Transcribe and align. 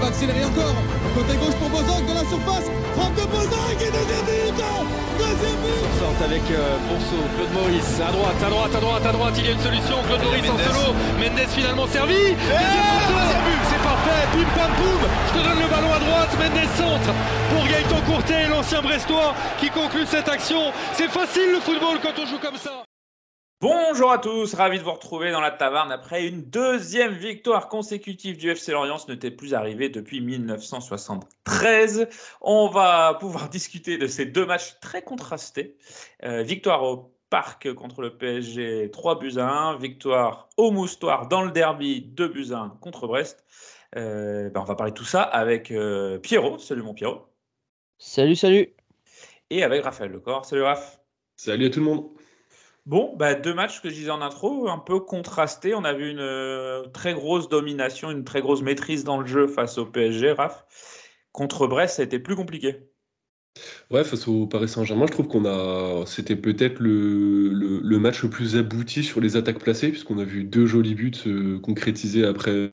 Va 0.00 0.06
accélérer 0.08 0.44
encore. 0.44 0.74
Côté 1.14 1.36
gauche 1.36 1.56
pour 1.60 1.68
Bozok 1.68 2.02
de 2.06 2.14
la 2.14 2.24
surface. 2.24 2.66
Frappe 2.96 3.14
de 3.14 3.26
Bozok 3.28 3.76
et 3.80 3.90
deuxième 3.92 4.24
but 4.26 4.64
Deuxième 5.18 5.60
but. 5.60 5.80
Sorte 6.00 6.22
avec 6.24 6.42
euh, 6.50 6.76
Bourseau, 6.88 7.22
Claude 7.36 7.52
Maurice, 7.52 8.00
à 8.00 8.10
droite, 8.10 8.40
à 8.40 8.50
droite, 8.50 8.74
à 8.74 8.80
droite, 8.80 9.06
à 9.06 9.12
droite, 9.12 9.34
il 9.36 9.44
y 9.44 9.48
a 9.48 9.52
une 9.52 9.60
solution, 9.60 9.96
Claude 10.06 10.22
Maurice 10.22 10.48
en 10.48 10.58
solo, 10.58 10.94
Mendes 11.20 11.48
finalement 11.50 11.86
servi, 11.86 12.32
deuxième 12.32 13.44
but, 13.44 13.62
c'est 13.68 13.82
parfait, 13.84 14.22
bim 14.32 14.48
pam 14.56 14.72
poum, 14.80 15.02
je 15.28 15.38
te 15.38 15.44
donne 15.44 15.60
le 15.60 15.68
ballon 15.68 15.92
à 15.92 15.98
droite, 16.00 16.30
Mendes 16.40 16.68
centre 16.76 17.12
pour 17.52 17.64
Gaëtan 17.68 18.00
Courtet, 18.10 18.48
l'ancien 18.48 18.80
Brestois 18.80 19.34
qui 19.60 19.68
conclut 19.68 20.06
cette 20.06 20.28
action, 20.28 20.72
c'est 20.94 21.10
facile 21.10 21.52
le 21.52 21.60
football 21.60 21.98
quand 22.02 22.16
on 22.16 22.26
joue 22.26 22.38
comme 22.38 22.56
ça. 22.56 22.89
Bonjour 23.62 24.10
à 24.10 24.16
tous, 24.16 24.54
ravi 24.54 24.78
de 24.78 24.84
vous 24.84 24.92
retrouver 24.92 25.32
dans 25.32 25.42
la 25.42 25.50
taverne 25.50 25.92
après 25.92 26.26
une 26.26 26.44
deuxième 26.44 27.12
victoire 27.12 27.68
consécutive 27.68 28.38
du 28.38 28.48
FC 28.48 28.72
Lorient. 28.72 28.96
Ce 28.96 29.12
n'était 29.12 29.30
plus 29.30 29.52
arrivé 29.52 29.90
depuis 29.90 30.22
1973. 30.22 32.08
On 32.40 32.68
va 32.68 33.18
pouvoir 33.20 33.48
discuter 33.50 33.98
de 33.98 34.06
ces 34.06 34.24
deux 34.24 34.46
matchs 34.46 34.80
très 34.80 35.02
contrastés. 35.02 35.76
Euh, 36.24 36.42
victoire 36.42 36.82
au 36.84 37.12
Parc 37.28 37.70
contre 37.74 38.00
le 38.00 38.16
PSG, 38.16 38.90
3 38.92 39.18
buts 39.18 39.34
à 39.36 39.46
1. 39.46 39.76
Victoire 39.76 40.48
au 40.56 40.70
Moustoir 40.70 41.28
dans 41.28 41.42
le 41.42 41.50
derby, 41.50 42.00
2 42.00 42.28
buts 42.28 42.52
à 42.52 42.60
1 42.60 42.68
contre 42.80 43.06
Brest. 43.08 43.44
Euh, 43.94 44.48
ben 44.48 44.62
on 44.62 44.64
va 44.64 44.74
parler 44.74 44.92
de 44.92 44.96
tout 44.96 45.04
ça 45.04 45.20
avec 45.20 45.70
euh, 45.70 46.18
Pierrot. 46.18 46.58
Salut 46.58 46.82
mon 46.82 46.94
Pierrot. 46.94 47.26
Salut, 47.98 48.36
salut. 48.36 48.74
Et 49.50 49.62
avec 49.62 49.84
Raphaël 49.84 50.12
Lecor. 50.12 50.46
Salut 50.46 50.62
Raph. 50.62 50.98
Salut 51.36 51.66
à 51.66 51.70
tout 51.70 51.80
le 51.80 51.84
monde. 51.84 52.19
Bon, 52.90 53.14
bah, 53.16 53.34
deux 53.36 53.54
matchs 53.54 53.80
que 53.80 53.88
je 53.88 53.94
disais 53.94 54.10
en 54.10 54.20
intro, 54.20 54.68
un 54.68 54.78
peu 54.78 54.98
contrastés. 54.98 55.76
On 55.76 55.84
a 55.84 55.92
vu 55.92 56.10
une 56.10 56.18
euh, 56.18 56.82
très 56.92 57.14
grosse 57.14 57.48
domination, 57.48 58.10
une 58.10 58.24
très 58.24 58.40
grosse 58.40 58.62
maîtrise 58.62 59.04
dans 59.04 59.20
le 59.20 59.28
jeu 59.28 59.46
face 59.46 59.78
au 59.78 59.86
PSG, 59.86 60.32
Raph. 60.32 60.64
Contre 61.30 61.68
Brest, 61.68 61.94
ça 61.94 62.02
a 62.02 62.04
été 62.04 62.18
plus 62.18 62.34
compliqué. 62.34 62.80
Ouais, 63.92 64.02
face 64.02 64.26
au 64.26 64.48
Paris 64.48 64.68
Saint-Germain, 64.68 65.06
je 65.06 65.12
trouve 65.12 65.28
qu'on 65.28 65.44
a, 65.44 66.04
c'était 66.04 66.34
peut-être 66.34 66.80
le, 66.80 67.98
match 68.00 68.24
le 68.24 68.28
plus 68.28 68.56
abouti 68.56 69.04
sur 69.04 69.20
les 69.20 69.36
attaques 69.36 69.60
placées, 69.60 69.90
puisqu'on 69.90 70.18
a 70.18 70.24
vu 70.24 70.42
deux 70.42 70.66
jolis 70.66 70.96
buts 70.96 71.14
se 71.14 71.58
concrétiser 71.58 72.24
après 72.24 72.72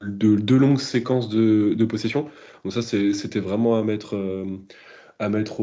deux, 0.00 0.56
longues 0.56 0.80
séquences 0.80 1.28
de, 1.28 1.84
possession. 1.84 2.30
Donc 2.64 2.72
ça, 2.72 2.80
c'était 2.80 3.40
vraiment 3.40 3.76
à 3.76 3.82
mettre, 3.82 4.16
euh, 4.16 4.46
à 5.20 5.28
mettre 5.28 5.60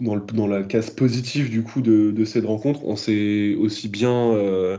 dans, 0.00 0.46
la 0.48 0.62
case 0.64 0.90
positive 0.90 1.48
du 1.48 1.62
coup 1.62 1.80
de, 1.80 2.10
de 2.10 2.24
cette 2.24 2.44
rencontre. 2.44 2.84
On 2.84 2.96
s'est 2.96 3.54
aussi 3.54 3.88
bien, 3.88 4.32
euh, 4.34 4.78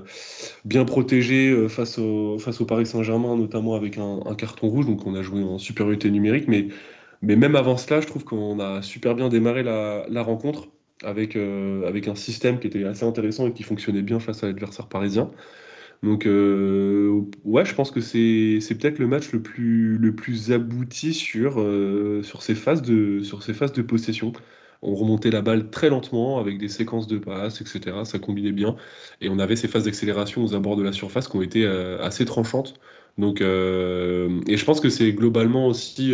bien 0.65 0.83
protégé 0.83 1.49
euh, 1.49 1.69
face 1.69 1.97
au, 1.97 2.37
Paris 2.67 2.85
Saint-Germain, 2.85 3.37
notamment 3.37 3.73
avec 3.73 3.97
un, 3.97 4.35
carton 4.37 4.67
rouge, 4.67 4.85
donc 4.85 5.07
on 5.07 5.15
a 5.15 5.21
joué 5.21 5.41
en 5.43 5.57
supériorité 5.57 6.11
numérique, 6.11 6.47
mais 6.47 6.67
mais 7.23 7.35
même 7.35 7.55
avant 7.55 7.77
cela, 7.77 8.01
je 8.01 8.07
trouve 8.07 8.23
qu'on 8.23 8.59
a 8.59 8.81
super 8.81 9.13
bien 9.13 9.29
démarré 9.29 9.61
la, 9.61 10.05
la 10.09 10.23
rencontre 10.23 10.69
avec, 11.03 11.35
euh, 11.35 11.87
avec 11.87 12.07
un 12.07 12.15
système 12.15 12.59
qui 12.59 12.67
était 12.67 12.83
assez 12.83 13.05
intéressant 13.05 13.47
et 13.47 13.53
qui 13.53 13.63
fonctionnait 13.63 14.01
bien 14.01 14.19
face 14.19 14.43
à 14.43 14.47
l'adversaire 14.47 14.87
parisien. 14.87 15.29
Donc, 16.03 16.25
euh, 16.25 17.21
ouais, 17.43 17.63
je 17.63 17.75
pense 17.75 17.91
que 17.91 18.01
c'est 18.01 18.59
c'est 18.59 18.75
peut-être 18.75 18.97
le 18.97 19.07
match 19.07 19.31
le 19.33 19.41
plus, 19.41 19.97
le 19.97 20.15
plus 20.15 20.51
abouti 20.51 21.13
sur, 21.13 21.61
euh, 21.61 22.23
sur, 22.23 22.41
ces 22.41 22.55
phases 22.55 22.81
de, 22.81 23.21
sur 23.21 23.43
ces 23.43 23.53
phases 23.53 23.71
de 23.73 23.83
possession. 23.83 24.33
On 24.81 24.95
remontait 24.95 25.29
la 25.29 25.43
balle 25.43 25.69
très 25.69 25.89
lentement 25.89 26.39
avec 26.39 26.57
des 26.57 26.69
séquences 26.69 27.05
de 27.05 27.19
passes, 27.19 27.61
etc. 27.61 28.03
Ça 28.03 28.17
combinait 28.17 28.51
bien. 28.51 28.75
Et 29.21 29.29
on 29.29 29.37
avait 29.37 29.55
ces 29.55 29.67
phases 29.67 29.83
d'accélération 29.85 30.43
aux 30.43 30.55
abords 30.55 30.75
de 30.75 30.81
la 30.83 30.91
surface 30.91 31.27
qui 31.27 31.37
ont 31.37 31.43
été 31.43 31.65
euh, 31.65 32.01
assez 32.01 32.25
tranchantes. 32.25 32.73
Donc, 33.19 33.41
euh, 33.41 34.41
et 34.47 34.57
je 34.57 34.65
pense 34.65 34.79
que 34.79 34.89
c'est 34.89 35.13
globalement 35.13 35.67
aussi. 35.67 36.13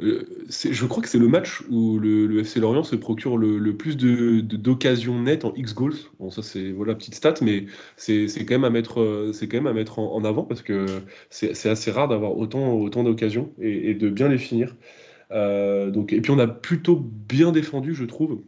Euh, 0.00 0.26
je 0.48 0.86
crois 0.86 1.02
que 1.02 1.08
c'est 1.08 1.18
le 1.18 1.28
match 1.28 1.62
où 1.70 1.98
le, 1.98 2.40
FC 2.40 2.60
Lorient 2.60 2.82
se 2.82 2.96
procure 2.96 3.36
le, 3.36 3.76
plus 3.76 3.96
de, 3.96 4.40
de- 4.40 4.56
d'occasions 4.56 5.20
nettes 5.20 5.44
en 5.44 5.54
X 5.54 5.74
goals. 5.74 5.94
Bon, 6.18 6.30
ça 6.30 6.42
c'est 6.42 6.72
voilà 6.72 6.94
petite 6.94 7.14
stat, 7.14 7.34
mais 7.42 7.66
c'est 7.96 8.26
quand 8.46 8.54
même 8.54 8.64
à 8.64 8.70
mettre, 8.70 9.00
euh, 9.00 9.32
c'est 9.32 9.48
quand 9.48 9.58
même 9.58 9.66
à 9.66 9.72
mettre 9.72 9.98
en, 9.98 10.24
avant 10.24 10.44
parce 10.44 10.62
que 10.62 10.86
c'est 11.30 11.68
assez 11.68 11.90
rare 11.90 12.08
d'avoir 12.08 12.36
autant, 12.36 12.72
autant 12.74 13.04
d'occasions 13.04 13.52
et, 13.60 13.94
de 13.94 14.08
bien 14.10 14.28
les 14.28 14.38
finir. 14.38 14.76
Euh, 15.30 15.90
donc, 15.90 16.12
et 16.12 16.20
puis 16.20 16.30
on 16.32 16.38
a 16.38 16.46
plutôt 16.48 16.96
bien 16.96 17.52
défendu, 17.52 17.94
je 17.94 18.04
trouve, 18.04 18.42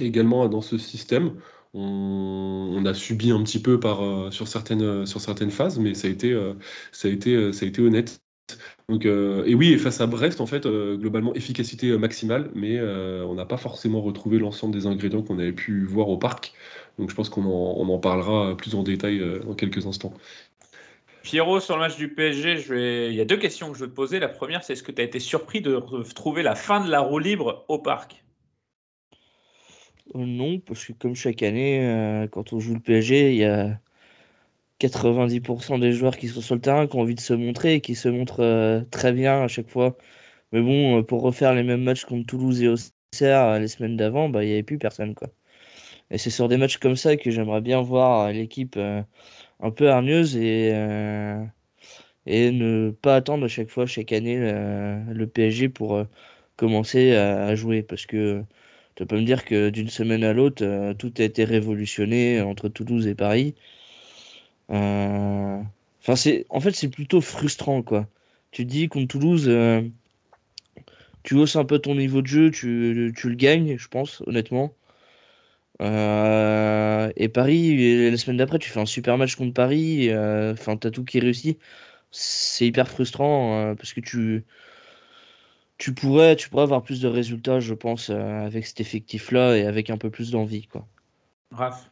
également 0.00 0.48
dans 0.48 0.62
ce 0.62 0.78
système. 0.78 1.34
On, 1.74 2.70
on 2.74 2.86
a 2.86 2.94
subi 2.94 3.30
un 3.32 3.42
petit 3.42 3.60
peu 3.60 3.80
par, 3.80 4.32
sur, 4.32 4.48
certaines, 4.48 5.06
sur 5.06 5.20
certaines 5.20 5.50
phases, 5.50 5.78
mais 5.78 5.94
ça 5.94 6.08
a 6.08 6.10
été, 6.10 6.34
ça 6.92 7.08
a 7.08 7.10
été, 7.10 7.52
ça 7.52 7.66
a 7.66 7.68
été 7.68 7.82
honnête. 7.82 8.25
Donc, 8.88 9.04
euh, 9.04 9.42
et 9.46 9.54
oui, 9.56 9.72
et 9.72 9.78
face 9.78 10.00
à 10.00 10.06
Brest, 10.06 10.40
en 10.40 10.46
fait, 10.46 10.64
euh, 10.64 10.96
globalement, 10.96 11.34
efficacité 11.34 11.88
euh, 11.88 11.98
maximale, 11.98 12.50
mais 12.54 12.78
euh, 12.78 13.24
on 13.26 13.34
n'a 13.34 13.44
pas 13.44 13.56
forcément 13.56 14.00
retrouvé 14.00 14.38
l'ensemble 14.38 14.72
des 14.72 14.86
ingrédients 14.86 15.22
qu'on 15.22 15.40
avait 15.40 15.52
pu 15.52 15.84
voir 15.84 16.08
au 16.08 16.16
parc. 16.16 16.52
Donc, 16.98 17.10
je 17.10 17.14
pense 17.16 17.28
qu'on 17.28 17.44
en, 17.44 17.74
on 17.78 17.88
en 17.92 17.98
parlera 17.98 18.56
plus 18.56 18.76
en 18.76 18.84
détail 18.84 19.18
euh, 19.18 19.40
dans 19.40 19.54
quelques 19.54 19.86
instants. 19.86 20.14
Pierrot, 21.24 21.58
sur 21.58 21.74
le 21.74 21.80
match 21.80 21.96
du 21.96 22.14
PSG, 22.14 22.58
je 22.58 22.72
vais... 22.74 23.08
il 23.08 23.16
y 23.16 23.20
a 23.20 23.24
deux 23.24 23.36
questions 23.36 23.72
que 23.72 23.74
je 23.76 23.82
veux 23.82 23.90
te 23.90 23.96
poser. 23.96 24.20
La 24.20 24.28
première, 24.28 24.62
c'est 24.62 24.74
est-ce 24.74 24.84
que 24.84 24.92
tu 24.92 25.02
as 25.02 25.04
été 25.04 25.18
surpris 25.18 25.60
de 25.60 25.74
retrouver 25.74 26.44
la 26.44 26.54
fin 26.54 26.84
de 26.84 26.88
la 26.88 27.00
roue 27.00 27.18
libre 27.18 27.64
au 27.66 27.80
parc? 27.80 28.22
Euh, 30.14 30.24
non, 30.24 30.60
parce 30.60 30.84
que 30.84 30.92
comme 30.92 31.16
chaque 31.16 31.42
année, 31.42 31.84
euh, 31.84 32.28
quand 32.28 32.52
on 32.52 32.60
joue 32.60 32.74
le 32.74 32.80
PSG, 32.80 33.32
il 33.32 33.38
y 33.38 33.44
a 33.44 33.80
90% 34.78 35.78
des 35.78 35.92
joueurs 35.92 36.16
qui 36.16 36.28
sont 36.28 36.40
sur 36.40 36.54
le 36.54 36.60
terrain 36.60 36.86
qui 36.86 36.96
ont 36.96 37.00
envie 37.00 37.14
de 37.14 37.20
se 37.20 37.32
montrer 37.34 37.74
et 37.74 37.80
qui 37.80 37.94
se 37.94 38.08
montrent 38.08 38.40
euh, 38.42 38.82
très 38.90 39.12
bien 39.12 39.42
à 39.42 39.48
chaque 39.48 39.68
fois. 39.70 39.96
Mais 40.52 40.60
bon, 40.62 41.00
euh, 41.00 41.02
pour 41.02 41.22
refaire 41.22 41.54
les 41.54 41.62
mêmes 41.64 41.82
matchs 41.84 42.04
contre 42.06 42.26
Toulouse 42.26 42.62
et 42.62 42.68
Auxerre 42.68 43.44
euh, 43.44 43.58
les 43.60 43.68
semaines 43.68 43.96
d'avant, 43.96 44.28
bah, 44.30 44.44
il 44.44 44.48
n'y 44.48 44.52
avait 44.54 44.62
plus 44.64 44.78
personne, 44.78 45.14
quoi. 45.14 45.28
Et 46.10 46.18
c'est 46.18 46.30
sur 46.30 46.48
des 46.48 46.56
matchs 46.58 46.78
comme 46.78 46.96
ça 46.96 47.16
que 47.16 47.30
j'aimerais 47.30 47.60
bien 47.62 47.82
voir 47.82 48.32
l'équipe 48.32 48.76
un 48.78 49.70
peu 49.72 49.90
hargneuse 49.90 50.36
et, 50.36 50.72
et 52.26 52.50
ne 52.50 52.90
pas 52.90 53.16
attendre 53.16 53.44
à 53.44 53.48
chaque 53.48 53.68
fois, 53.70 53.86
chaque 53.86 54.12
année, 54.12 54.36
le 54.38 55.26
PSG 55.26 55.68
pour 55.68 56.04
commencer 56.56 57.14
à, 57.14 57.46
à 57.46 57.54
jouer. 57.54 57.82
Parce 57.82 58.06
que 58.06 58.42
tu 58.96 59.06
peux 59.06 59.16
me 59.18 59.24
dire 59.24 59.44
que 59.44 59.70
d'une 59.70 59.88
semaine 59.88 60.24
à 60.24 60.32
l'autre, 60.32 60.92
tout 60.94 61.12
a 61.18 61.22
été 61.22 61.44
révolutionné 61.44 62.40
entre 62.40 62.68
Toulouse 62.68 63.06
et 63.06 63.14
Paris. 63.14 63.54
Euh, 64.70 65.62
Enfin, 66.06 66.14
c'est, 66.14 66.46
en 66.50 66.60
fait, 66.60 66.70
c'est 66.70 66.88
plutôt 66.88 67.20
frustrant, 67.20 67.82
quoi. 67.82 68.06
Tu 68.52 68.64
dis 68.64 68.88
contre 68.88 69.08
Toulouse, 69.08 69.46
euh, 69.48 69.82
tu 71.24 71.34
hausses 71.34 71.56
un 71.56 71.64
peu 71.64 71.80
ton 71.80 71.96
niveau 71.96 72.22
de 72.22 72.28
jeu, 72.28 72.50
tu, 72.52 73.12
tu 73.16 73.28
le 73.28 73.34
gagnes, 73.34 73.76
je 73.76 73.88
pense, 73.88 74.22
honnêtement. 74.26 74.72
Euh, 75.82 77.10
et 77.16 77.28
Paris, 77.28 78.08
la 78.10 78.16
semaine 78.16 78.36
d'après, 78.36 78.60
tu 78.60 78.70
fais 78.70 78.78
un 78.78 78.86
super 78.86 79.18
match 79.18 79.34
contre 79.34 79.52
Paris, 79.52 80.10
euh, 80.10 80.52
enfin, 80.52 80.76
t'as 80.76 80.92
tout 80.92 81.04
qui 81.04 81.18
réussit. 81.18 81.58
C'est 82.12 82.66
hyper 82.66 82.88
frustrant 82.88 83.58
euh, 83.58 83.74
parce 83.74 83.92
que 83.92 84.00
tu, 84.00 84.44
tu 85.76 85.92
pourrais, 85.92 86.36
tu 86.36 86.48
pourrais 86.48 86.62
avoir 86.62 86.84
plus 86.84 87.00
de 87.00 87.08
résultats, 87.08 87.58
je 87.58 87.74
pense, 87.74 88.10
euh, 88.10 88.46
avec 88.46 88.64
cet 88.64 88.80
effectif-là 88.80 89.56
et 89.56 89.66
avec 89.66 89.90
un 89.90 89.98
peu 89.98 90.10
plus 90.10 90.30
d'envie. 90.30 90.68
Quoi. 90.68 90.86
Raph 91.50 91.90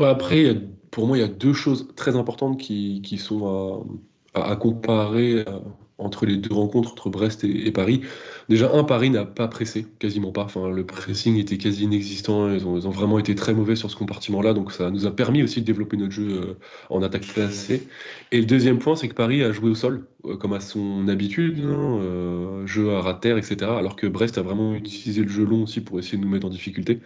Après, 0.00 0.54
pour 0.90 1.06
moi, 1.06 1.16
il 1.16 1.20
y 1.20 1.24
a 1.24 1.28
deux 1.28 1.52
choses 1.52 1.88
très 1.96 2.16
importantes 2.16 2.58
qui, 2.58 3.18
sont 3.18 3.86
à, 4.34 4.56
comparer 4.56 5.44
euh, 5.46 5.58
entre 5.98 6.26
les 6.26 6.36
deux 6.36 6.54
rencontres, 6.54 6.92
entre 6.92 7.10
Brest 7.10 7.44
et, 7.44 7.72
Paris. 7.72 8.02
Déjà, 8.48 8.72
un, 8.72 8.84
Paris 8.84 9.10
n'a 9.10 9.24
pas 9.24 9.48
pressé, 9.48 9.86
quasiment 9.98 10.30
pas. 10.30 10.44
Enfin, 10.44 10.68
le 10.68 10.86
pressing 10.86 11.36
était 11.36 11.58
quasi 11.58 11.84
inexistant. 11.84 12.52
Ils 12.52 12.66
ont, 12.66 12.78
vraiment 12.90 13.18
été 13.18 13.34
très 13.34 13.54
mauvais 13.54 13.76
sur 13.76 13.90
ce 13.90 13.96
compartiment-là. 13.96 14.54
Donc, 14.54 14.72
ça 14.72 14.90
nous 14.90 15.06
a 15.06 15.10
permis 15.10 15.42
aussi 15.42 15.60
de 15.60 15.66
développer 15.66 15.96
notre 15.96 16.12
jeu 16.12 16.28
euh, 16.28 16.54
en 16.90 17.02
attaque 17.02 17.26
placée. 17.26 17.88
Et 18.30 18.38
le 18.38 18.46
deuxième 18.46 18.78
point, 18.78 18.94
c'est 18.94 19.08
que 19.08 19.14
Paris 19.14 19.42
a 19.42 19.52
joué 19.52 19.70
au 19.70 19.74
sol, 19.74 20.06
euh, 20.26 20.36
comme 20.36 20.52
à 20.52 20.60
son 20.60 21.08
habitude, 21.08 21.60
hein, 21.64 22.62
jeu 22.66 22.94
à 22.94 23.12
de 23.12 23.18
terre, 23.20 23.38
etc. 23.38 23.56
Alors 23.76 23.96
que 23.96 24.06
Brest 24.06 24.38
a 24.38 24.42
vraiment 24.42 24.74
utilisé 24.74 25.22
le 25.22 25.28
jeu 25.28 25.44
long 25.44 25.64
aussi 25.64 25.80
pour 25.80 25.98
essayer 25.98 26.18
de 26.18 26.22
nous 26.22 26.30
mettre 26.30 26.46
en 26.46 26.50
difficulté. 26.50 27.00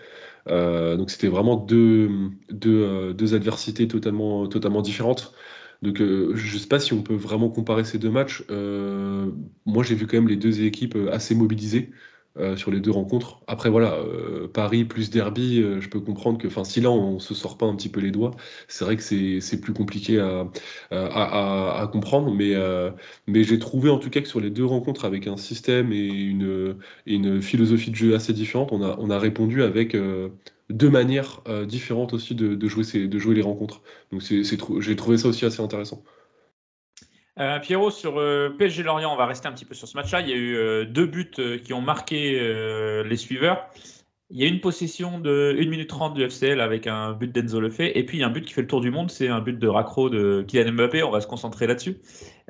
Donc, 0.48 1.10
c'était 1.10 1.28
vraiment 1.28 1.56
deux, 1.56 2.10
deux, 2.50 3.34
adversités 3.34 3.88
totalement, 3.88 4.46
totalement 4.48 4.82
différentes. 4.82 5.34
Donc 5.82 6.00
euh, 6.00 6.34
je 6.36 6.54
ne 6.54 6.58
sais 6.60 6.68
pas 6.68 6.78
si 6.78 6.92
on 6.92 7.02
peut 7.02 7.14
vraiment 7.14 7.50
comparer 7.50 7.84
ces 7.84 7.98
deux 7.98 8.10
matchs. 8.10 8.44
Euh, 8.50 9.30
moi 9.66 9.82
j'ai 9.82 9.96
vu 9.96 10.06
quand 10.06 10.16
même 10.16 10.28
les 10.28 10.36
deux 10.36 10.62
équipes 10.62 10.94
euh, 10.94 11.12
assez 11.12 11.34
mobilisées 11.34 11.90
sur 12.56 12.70
les 12.70 12.80
deux 12.80 12.90
rencontres. 12.90 13.40
Après 13.46 13.68
voilà, 13.68 13.96
Paris 14.54 14.84
plus 14.84 15.10
Derby, 15.10 15.62
je 15.80 15.88
peux 15.88 16.00
comprendre 16.00 16.38
que 16.38 16.48
si 16.64 16.80
là 16.80 16.90
on 16.90 17.18
se 17.18 17.34
sort 17.34 17.58
pas 17.58 17.66
un 17.66 17.76
petit 17.76 17.88
peu 17.88 18.00
les 18.00 18.10
doigts, 18.10 18.32
c'est 18.68 18.84
vrai 18.84 18.96
que 18.96 19.02
c'est 19.02 19.60
plus 19.60 19.72
compliqué 19.72 20.18
à, 20.18 20.46
à, 20.90 21.88
comprendre. 21.92 22.32
Mais, 22.32 22.54
mais 23.26 23.44
j'ai 23.44 23.58
trouvé 23.58 23.90
en 23.90 23.98
tout 23.98 24.10
cas 24.10 24.20
que 24.20 24.28
sur 24.28 24.40
les 24.40 24.50
deux 24.50 24.64
rencontres 24.64 25.04
avec 25.04 25.26
un 25.26 25.36
système 25.36 25.92
et 25.92 26.06
une, 26.06 26.76
une 27.06 27.42
philosophie 27.42 27.90
de 27.90 27.96
jeu 27.96 28.14
assez 28.14 28.32
différente, 28.32 28.72
on 28.72 28.82
a, 28.82 28.96
on 28.98 29.10
a 29.10 29.18
répondu 29.18 29.62
avec 29.62 29.94
deux 30.72 30.90
manières 30.90 31.42
euh, 31.48 31.66
différentes 31.66 32.14
aussi 32.14 32.34
de, 32.34 32.68
jouer 32.68 32.84
ces, 32.84 33.08
de 33.08 33.18
jouer 33.18 33.34
les 33.34 33.42
rencontres. 33.42 33.82
Donc 34.10 34.22
j'ai 34.22 34.96
trouvé 34.96 35.18
ça 35.18 35.28
aussi 35.28 35.44
assez 35.44 35.62
intéressant. 35.62 36.02
Euh, 37.38 37.58
Pierrot, 37.60 37.90
sur 37.90 38.18
euh, 38.18 38.50
PSG 38.58 38.82
Lorient, 38.82 39.12
on 39.12 39.16
va 39.16 39.26
rester 39.26 39.48
un 39.48 39.52
petit 39.52 39.64
peu 39.64 39.74
sur 39.74 39.88
ce 39.88 39.96
match-là. 39.96 40.20
Il 40.20 40.28
y 40.28 40.32
a 40.32 40.36
eu 40.36 40.86
deux 40.86 41.06
buts 41.06 41.30
qui 41.64 41.72
ont 41.72 41.80
marqué 41.80 43.02
les 43.04 43.16
suiveurs. 43.16 43.68
Il 44.30 44.40
y 44.40 44.44
a 44.44 44.48
une 44.48 44.60
possession 44.60 45.20
de 45.20 45.54
1 45.58 45.68
minute 45.68 45.90
30 45.90 46.14
du 46.14 46.22
FCL 46.22 46.60
avec 46.60 46.86
un 46.86 47.12
but 47.12 47.30
d'Enzo 47.30 47.60
Lefebvre. 47.60 47.92
Et 47.94 48.04
puis 48.06 48.18
il 48.18 48.20
y 48.22 48.24
a 48.24 48.28
un 48.28 48.30
but 48.30 48.44
qui 48.44 48.54
fait 48.54 48.62
le 48.62 48.66
tour 48.66 48.80
du 48.80 48.90
monde, 48.90 49.10
c'est 49.10 49.28
un 49.28 49.40
but 49.40 49.58
de 49.58 49.68
Racro 49.68 50.08
de 50.08 50.42
Kylian 50.48 50.72
Mbappé. 50.72 51.02
On 51.02 51.10
va 51.10 51.20
se 51.20 51.26
concentrer 51.26 51.66
là-dessus. 51.66 51.98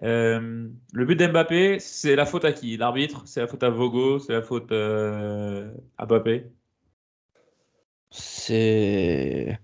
le 0.00 1.05
but 1.05 1.17
d'Mbappé, 1.17 1.78
c'est 1.81 2.17
la 2.17 2.26
faute 2.26 2.44
à 2.44 2.52
qui? 2.52 2.76
L'arbitre? 2.76 3.23
C'est 3.26 3.40
la 3.40 3.46
faute 3.49 3.62
à 3.64 3.70
Vogo? 3.70 4.19
C'est 4.20 4.32
la 4.32 4.43
faute 4.43 4.70
à 4.73 6.06
Mbappé? 6.06 6.52
C'est 8.11 9.58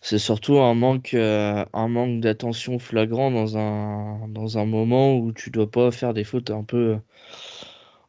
c'est 0.00 0.18
surtout 0.18 0.58
un 0.58 0.74
manque, 0.74 1.14
euh, 1.14 1.64
un 1.72 1.88
manque 1.88 2.20
d'attention 2.20 2.78
flagrant 2.78 3.30
dans 3.30 3.56
un, 3.58 4.28
dans 4.28 4.58
un 4.58 4.64
moment 4.64 5.16
où 5.16 5.32
tu 5.32 5.50
dois 5.50 5.70
pas 5.70 5.90
faire 5.90 6.14
des 6.14 6.24
fautes 6.24 6.50
un 6.50 6.64
peu, 6.64 6.94
un 6.94 7.02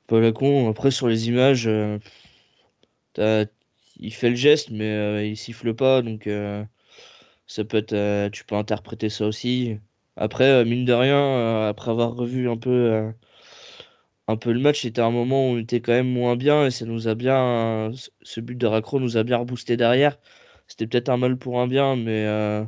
peu 0.08 0.20
la 0.20 0.32
con. 0.32 0.70
Après, 0.70 0.92
sur 0.92 1.08
les 1.08 1.28
images, 1.30 1.68
euh, 1.68 3.46
il 4.00 4.14
fait 4.14 4.30
le 4.30 4.36
geste, 4.36 4.70
mais 4.72 4.90
euh, 4.92 5.26
il 5.26 5.38
siffle 5.38 5.74
pas, 5.74 6.02
donc 6.02 6.30
ça 7.48 7.64
peut 7.66 7.78
être, 7.78 8.30
tu 8.32 8.46
peux 8.46 8.56
interpréter 8.56 9.10
ça 9.10 9.26
aussi. 9.26 9.78
Après, 10.18 10.66
mine 10.66 10.86
de 10.86 10.94
rien, 10.94 11.68
après 11.68 11.92
avoir 11.92 12.16
revu 12.16 12.50
un 12.50 12.58
peu 12.58 13.12
un 14.28 14.38
peu 14.38 14.52
le 14.52 14.60
match. 14.60 14.82
C'était 14.82 15.02
un 15.02 15.12
moment 15.12 15.50
où 15.50 15.56
on 15.56 15.58
était 15.60 15.82
quand 15.82 15.92
même 15.94 16.12
moins 16.12 16.36
bien 16.36 16.66
et 16.66 16.72
ça 16.72 16.86
nous 16.86 17.08
a 17.08 17.16
bien. 17.16 17.92
Ce 18.22 18.40
but 18.42 18.58
de 18.58 18.68
Racro 18.68 19.00
nous 19.00 19.18
a 19.18 19.24
bien 19.24 19.38
reboosté 19.38 19.78
derrière. 19.78 20.18
C'était 20.72 20.88
peut-être 20.88 21.10
un 21.10 21.18
mal 21.18 21.36
pour 21.36 21.60
un 21.60 21.68
bien, 21.68 21.98
mais 21.98 22.26
euh, 22.26 22.64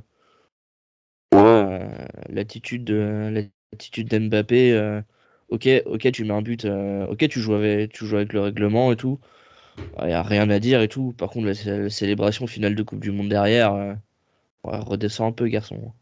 euh, 1.34 1.88
l'attitude 2.28 2.84
de 2.84 3.48
l'attitude 3.72 4.10
d'Mbappé. 4.10 4.74
Euh, 4.74 5.02
ok, 5.48 5.70
ok, 5.86 6.12
tu 6.12 6.26
mets 6.26 6.34
un 6.34 6.42
but. 6.42 6.66
ok, 6.66 7.30
tu 7.30 7.40
joues 7.40 7.54
avec, 7.54 7.94
tu 7.94 8.06
joues 8.06 8.18
avec 8.18 8.34
le 8.34 8.42
règlement 8.42 8.92
et 8.92 8.98
tout. 8.98 9.22
Il 10.02 10.08
n'y 10.08 10.12
a 10.12 10.22
rien 10.22 10.50
à 10.50 10.60
dire 10.60 10.82
et 10.82 10.90
tout. 10.90 11.14
Par 11.18 11.30
contre, 11.30 11.48
la, 11.48 11.90
célébration 11.90 12.46
finale 12.46 12.76
de 12.76 12.84
Coupe 12.84 13.00
du 13.00 13.12
Monde 13.12 13.30
derrière, 13.30 13.96
redescend 14.64 15.30
un 15.30 15.32
peu, 15.32 15.48
garçon. 15.48 15.94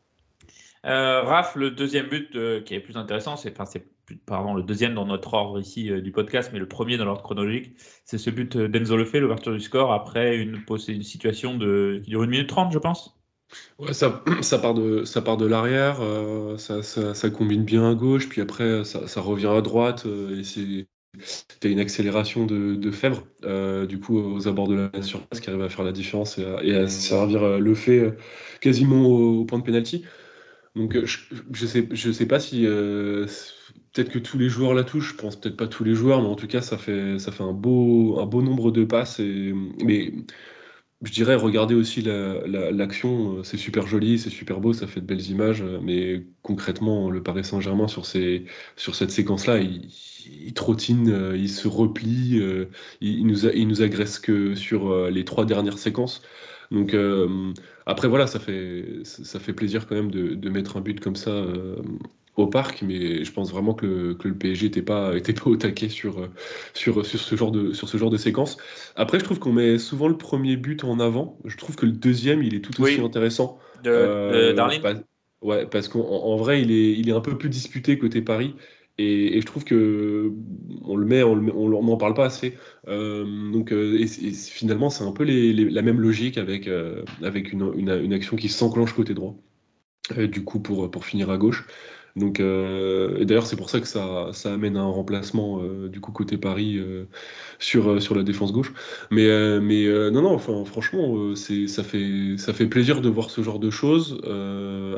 Raph, 0.83 1.55
le 1.55 1.69
deuxième 1.69 2.07
but 2.07 2.31
qui 2.63 2.73
est 2.73 2.79
plus 2.79 2.97
intéressant, 2.97 3.37
c'est 3.37 3.51
enfin, 3.51 3.79
pardon, 4.25 4.53
le 4.53 4.63
deuxième 4.63 4.93
dans 4.93 5.05
notre 5.05 5.33
ordre 5.33 5.59
ici 5.59 5.91
euh, 5.91 6.01
du 6.01 6.11
podcast, 6.11 6.51
mais 6.53 6.59
le 6.59 6.67
premier 6.67 6.97
dans 6.97 7.05
l'ordre 7.05 7.21
chronologique, 7.21 7.73
c'est 8.05 8.17
ce 8.17 8.29
but 8.29 8.55
euh, 8.55 8.67
d'Enzo 8.67 8.97
Lefebvre, 8.97 9.21
l'ouverture 9.21 9.53
du 9.53 9.59
score 9.59 9.93
après 9.93 10.37
une, 10.37 10.63
situation 11.03 11.57
de, 11.57 12.01
qui 12.03 12.09
dure 12.09 12.23
une 12.23 12.29
minute 12.29 12.49
trente, 12.49 12.71
je 12.71 12.79
pense. 12.79 13.17
Ouais, 13.79 13.93
ça, 13.93 14.09
part 14.61 14.73
de, 14.73 15.03
ça 15.03 15.21
part 15.21 15.37
de 15.37 15.45
l'arrière, 15.45 15.97
euh, 16.01 16.57
ça, 16.57 17.29
combine 17.29 17.63
bien 17.63 17.89
à 17.89 17.93
gauche, 17.93 18.29
puis 18.29 18.41
après 18.41 18.83
ça, 18.83 19.21
revient 19.21 19.47
à 19.47 19.61
droite, 19.61 20.05
et 20.05 20.43
c'est 20.43 21.69
une 21.69 21.79
accélération 21.79 22.45
de, 22.45 22.75
de 22.75 22.91
Fèvre, 22.91 23.23
du 23.87 23.99
coup, 23.99 24.17
aux 24.17 24.47
abords 24.47 24.69
de 24.69 24.89
la 24.93 25.01
surface, 25.01 25.41
qui 25.41 25.49
arrive 25.49 25.63
à 25.63 25.69
faire 25.69 25.83
la 25.83 25.91
différence 25.91 26.37
et 26.37 26.75
à, 26.75 26.87
servir 26.87 27.59
le 27.59 28.15
quasiment 28.61 29.05
au, 29.05 29.43
point 29.43 29.59
de 29.59 29.63
pénalty. 29.63 30.05
Donc, 30.75 30.97
je, 31.05 31.17
je 31.53 31.65
sais, 31.65 31.87
je 31.91 32.11
sais 32.11 32.25
pas 32.25 32.39
si 32.39 32.65
peut-être 33.93 34.09
que 34.09 34.19
tous 34.19 34.37
les 34.37 34.49
joueurs 34.49 34.73
la 34.73 34.83
touchent, 34.83 35.11
je 35.11 35.15
pense 35.15 35.39
peut-être 35.39 35.57
pas 35.57 35.67
tous 35.67 35.83
les 35.83 35.95
joueurs, 35.95 36.21
mais 36.21 36.27
en 36.27 36.35
tout 36.35 36.47
cas, 36.47 36.61
ça 36.61 36.77
fait, 36.77 37.19
ça 37.19 37.31
fait 37.31 37.43
un, 37.43 37.53
beau, 37.53 38.19
un 38.19 38.25
beau 38.25 38.41
nombre 38.41 38.71
de 38.71 38.85
passes. 38.85 39.19
Mais 39.19 40.13
je 41.03 41.11
dirais, 41.11 41.35
regardez 41.35 41.73
aussi 41.75 42.01
l'action, 42.03 43.37
euh, 43.39 43.43
c'est 43.43 43.57
super 43.57 43.87
joli, 43.87 44.19
c'est 44.19 44.29
super 44.29 44.59
beau, 44.61 44.71
ça 44.73 44.87
fait 44.87 45.01
de 45.01 45.05
belles 45.05 45.29
images, 45.29 45.63
mais 45.63 46.27
concrètement, 46.43 47.09
le 47.09 47.23
Paris 47.23 47.43
Saint-Germain, 47.43 47.87
sur, 47.87 48.05
sur 48.05 48.95
cette 48.95 49.11
séquence-là, 49.11 49.57
il, 49.59 49.89
il, 50.27 50.53
trottine, 50.53 51.09
euh, 51.09 51.35
il 51.37 51.49
se 51.49 51.67
replie, 51.67 52.39
euh, 52.39 52.69
il, 53.01 53.25
nous 53.25 53.47
il 53.47 53.67
nous 53.67 53.81
agresse 53.81 54.19
que 54.19 54.53
sur 54.55 55.09
les 55.09 55.25
trois 55.25 55.45
dernières 55.45 55.79
séquences. 55.79 56.21
Donc 56.71 56.95
après 57.85 58.07
voilà, 58.07 58.27
ça 58.27 58.39
fait 58.39 59.01
ça 59.03 59.39
fait 59.39 59.53
plaisir 59.53 59.87
quand 59.87 59.95
même 59.95 60.09
de, 60.11 60.35
de 60.35 60.49
mettre 60.49 60.77
un 60.77 60.81
but 60.81 60.99
comme 60.99 61.15
ça 61.15 61.43
au 62.37 62.47
parc, 62.47 62.81
mais 62.81 63.23
je 63.23 63.31
pense 63.31 63.51
vraiment 63.51 63.73
que 63.73 63.85
le, 63.85 64.13
que 64.15 64.27
le 64.27 64.35
PSG 64.35 64.67
n'était 64.67 64.81
pas, 64.81 65.15
était 65.17 65.33
pas 65.33 65.49
au 65.49 65.55
taquet 65.55 65.89
sur, 65.89 66.29
sur, 66.73 67.05
sur, 67.05 67.19
ce 67.19 67.35
genre 67.35 67.51
de, 67.51 67.73
sur 67.73 67.89
ce 67.89 67.97
genre 67.97 68.09
de 68.09 68.17
séquence. 68.17 68.57
Après, 68.95 69.19
je 69.19 69.23
trouve 69.23 69.39
qu'on 69.39 69.53
met 69.53 69.77
souvent 69.77 70.07
le 70.07 70.17
premier 70.17 70.57
but 70.57 70.83
en 70.83 70.99
avant. 70.99 71.37
Je 71.45 71.57
trouve 71.57 71.75
que 71.75 71.85
le 71.85 71.91
deuxième, 71.91 72.43
il 72.43 72.55
est 72.55 72.61
tout 72.61 72.81
aussi 72.81 73.01
intéressant. 73.01 73.59
De, 73.83 73.89
euh, 73.89 74.53
ouais, 75.41 75.65
parce 75.65 75.87
qu'en 75.87 76.35
vrai, 76.35 76.61
il 76.61 76.71
est, 76.71 76.91
il 76.91 77.09
est 77.09 77.13
un 77.13 77.21
peu 77.21 77.37
plus 77.37 77.49
disputé 77.49 77.97
côté 77.97 78.21
Paris. 78.21 78.55
Et, 79.01 79.41
je 79.41 79.45
trouve 79.45 79.63
que 79.63 80.31
on 80.83 80.95
le 80.95 81.05
met, 81.05 81.23
on 81.23 81.83
n'en 81.83 81.97
parle 81.97 82.13
pas 82.13 82.25
assez. 82.25 82.57
Euh, 82.87 83.51
donc, 83.51 83.71
euh, 83.71 83.99
et, 83.99 84.07
finalement, 84.07 84.89
c'est 84.89 85.03
un 85.03 85.11
peu 85.11 85.23
la 85.23 85.81
même 85.81 85.99
logique 85.99 86.37
avec, 86.37 86.67
euh, 86.67 87.03
avec 87.23 87.51
une, 87.51 87.71
une, 87.75 88.13
action 88.13 88.37
qui 88.37 88.49
s'enclenche 88.49 88.93
côté 88.93 89.13
droit. 89.13 89.35
du 90.17 90.43
coup, 90.43 90.59
pour, 90.59 90.89
pour 90.91 91.05
finir 91.05 91.29
à 91.29 91.37
gauche. 91.37 91.67
Donc, 92.17 92.41
et 92.41 93.25
d'ailleurs, 93.25 93.45
c'est 93.45 93.55
pour 93.55 93.69
ça 93.69 93.79
que 93.79 93.87
ça, 93.87 94.31
ça 94.33 94.53
amène 94.53 94.75
un 94.75 94.83
remplacement 94.83 95.63
du 95.87 96.01
coup 96.01 96.11
côté 96.11 96.37
Paris 96.37 96.77
sur, 97.57 98.01
sur 98.01 98.15
la 98.15 98.23
défense 98.23 98.51
gauche. 98.51 98.73
Mais, 99.11 99.27
mais 99.61 99.87
non, 100.11 100.21
non, 100.21 100.33
enfin, 100.33 100.65
franchement, 100.65 101.35
c'est, 101.35 101.67
ça, 101.67 101.83
fait, 101.83 102.35
ça 102.37 102.51
fait 102.51 102.67
plaisir 102.67 102.99
de 102.99 103.07
voir 103.07 103.29
ce 103.29 103.41
genre 103.41 103.59
de 103.59 103.69
choses. 103.69 104.19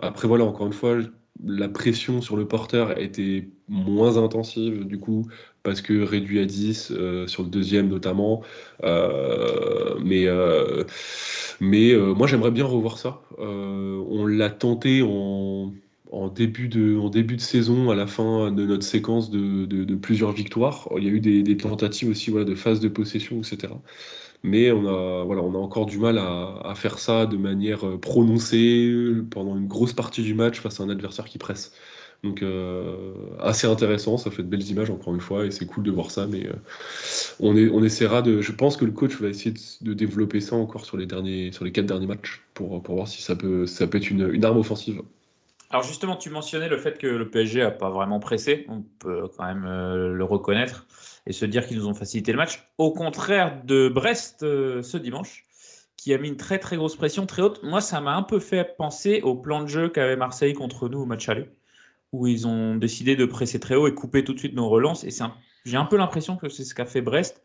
après, 0.02 0.28
voilà, 0.28 0.46
encore 0.46 0.66
une 0.66 0.74
fois, 0.74 0.98
la 1.46 1.70
pression 1.70 2.22
sur 2.22 2.38
le 2.38 2.48
porteur 2.48 3.00
était 3.00 3.50
moins 3.68 4.18
intensive 4.18 4.86
du 4.86 5.00
coup 5.00 5.28
parce 5.64 5.82
que 5.82 6.02
réduit 6.02 6.40
à 6.40 6.46
10 6.46 6.94
sur 7.28 7.44
le 7.44 7.50
deuxième 7.50 7.88
notamment. 7.88 8.44
mais 8.82 10.28
mais 11.62 11.96
moi, 11.96 12.28
j'aimerais 12.28 12.52
bien 12.52 12.66
revoir 12.66 12.98
ça. 12.98 13.22
on 13.40 14.26
l'a 14.26 14.50
tenté 14.50 15.02
en 16.14 16.28
début, 16.28 16.68
de, 16.68 16.96
en 16.98 17.10
début 17.10 17.36
de 17.36 17.42
saison, 17.42 17.90
à 17.90 17.96
la 17.96 18.06
fin 18.06 18.52
de 18.52 18.66
notre 18.66 18.84
séquence 18.84 19.32
de, 19.32 19.96
plusieurs 19.96 20.32
victoires. 20.32 20.88
Il 20.96 21.04
y 21.04 21.08
a 21.08 21.10
eu 21.10 21.20
des, 21.20 21.58
tentatives 21.58 22.10
aussi 22.10 22.30
voilà, 22.30 22.46
de 22.46 22.54
phase 22.54 22.80
de 22.80 22.88
possession, 22.88 23.40
etc. 23.40 23.74
Mais 24.44 24.72
on 24.72 24.86
a, 24.88 25.58
encore 25.58 25.86
du 25.86 25.98
mal 25.98 26.18
à, 26.18 26.74
faire 26.76 27.00
ça 27.00 27.26
de 27.26 27.38
manière 27.38 27.88
euh, 27.88 27.98
prononcée 27.98 28.94
pendant 29.32 29.58
une 29.58 29.68
grosse 29.68 29.94
partie 29.94 30.22
du 30.22 30.34
match 30.34 30.60
face 30.60 30.80
à 30.82 30.84
un 30.84 30.90
adversaire 30.90 31.26
qui 31.26 31.38
presse. 31.38 31.72
Donc 32.24 32.42
euh, 32.42 33.14
assez 33.40 33.68
intéressant, 33.68 34.18
ça 34.18 34.32
fait 34.32 34.44
de 34.44 34.48
belles 34.48 34.70
images 34.70 34.90
encore 34.90 35.14
une 35.14 35.20
fois 35.22 35.46
et 35.46 35.52
c'est 35.52 35.66
cool 35.66 35.84
de 35.84 35.92
voir 35.92 36.12
ça. 36.12 36.28
Mais 36.28 36.48
euh, 36.48 36.54
on, 37.40 37.84
essaiera 37.84 38.22
de. 38.22 38.42
Je 38.42 38.52
pense 38.52 38.78
que 38.78 38.86
le 38.86 38.92
coach 38.92 39.16
va 39.20 39.30
essayer 39.30 39.54
de, 39.82 39.94
développer 39.94 40.40
ça 40.42 40.56
encore 40.56 40.86
sur 40.86 40.98
les 40.98 41.06
derniers, 41.06 41.52
quatre 41.52 41.86
derniers 41.86 42.08
matchs 42.08 42.42
pour, 42.54 42.82
voir 42.82 43.08
si 43.08 43.22
ça 43.22 43.36
peut, 43.36 43.66
ça 43.66 43.86
être 43.86 44.10
une 44.10 44.46
arme 44.46 44.58
offensive. 44.58 45.02
Alors 45.74 45.84
justement, 45.84 46.16
tu 46.16 46.30
mentionnais 46.30 46.70
le 46.70 46.78
fait 46.78 47.00
que 47.00 47.08
le 47.08 47.32
PSG 47.32 47.62
n'a 47.62 47.72
pas 47.72 47.90
vraiment 47.90 48.20
pressé, 48.20 48.66
on 48.70 48.84
peut 48.84 49.28
quand 49.36 49.44
même 49.44 49.66
euh, 49.66 50.14
le 50.14 50.24
reconnaître. 50.24 50.86
et 51.26 51.34
se 51.34 51.46
dire 51.46 51.66
qu'ils 51.66 51.78
nous 51.78 51.88
ont 51.88 51.96
facilité 51.96 52.32
le 52.32 52.38
match. 52.38 52.70
Au 52.78 52.94
contraire 52.94 53.64
de 53.66 53.90
Brest 53.90 54.42
ce 54.42 54.98
dimanche, 54.98 55.44
qui 55.98 56.14
a 56.14 56.20
mis 56.20 56.28
une 56.28 56.38
très 56.38 56.60
très 56.60 56.76
grosse 56.76 56.96
pression, 56.96 57.26
très 57.26 57.42
haute. 57.42 57.64
Moi, 57.64 57.82
ça 57.82 58.02
m'a 58.02 58.16
un 58.16 58.22
peu 58.22 58.40
fait 58.40 58.76
penser 58.78 59.22
au 59.22 59.36
plan 59.36 59.64
de 59.64 59.68
jeu 59.68 59.90
qu'avait 59.90 60.16
Marseille 60.16 60.54
contre 60.54 60.90
nous 60.90 61.00
au 61.00 61.06
match 61.06 61.28
aller, 61.28 61.50
où 62.12 62.28
ils 62.28 62.46
ont 62.46 62.76
décidé 62.76 63.16
de 63.16 63.26
presser 63.26 63.60
très 63.60 63.74
haut 63.74 63.88
et 63.88 63.96
couper 63.96 64.24
tout 64.24 64.34
de 64.34 64.40
suite 64.40 64.54
nos 64.54 64.70
relances. 64.70 65.04
Et 65.06 65.10
j'ai 65.66 65.78
un 65.78 65.86
peu 65.86 65.98
l'impression 65.98 66.38
que 66.38 66.50
c'est 66.50 66.66
ce 66.66 66.76
qu'a 66.76 66.86
fait 66.86 67.02
Brest. 67.02 67.42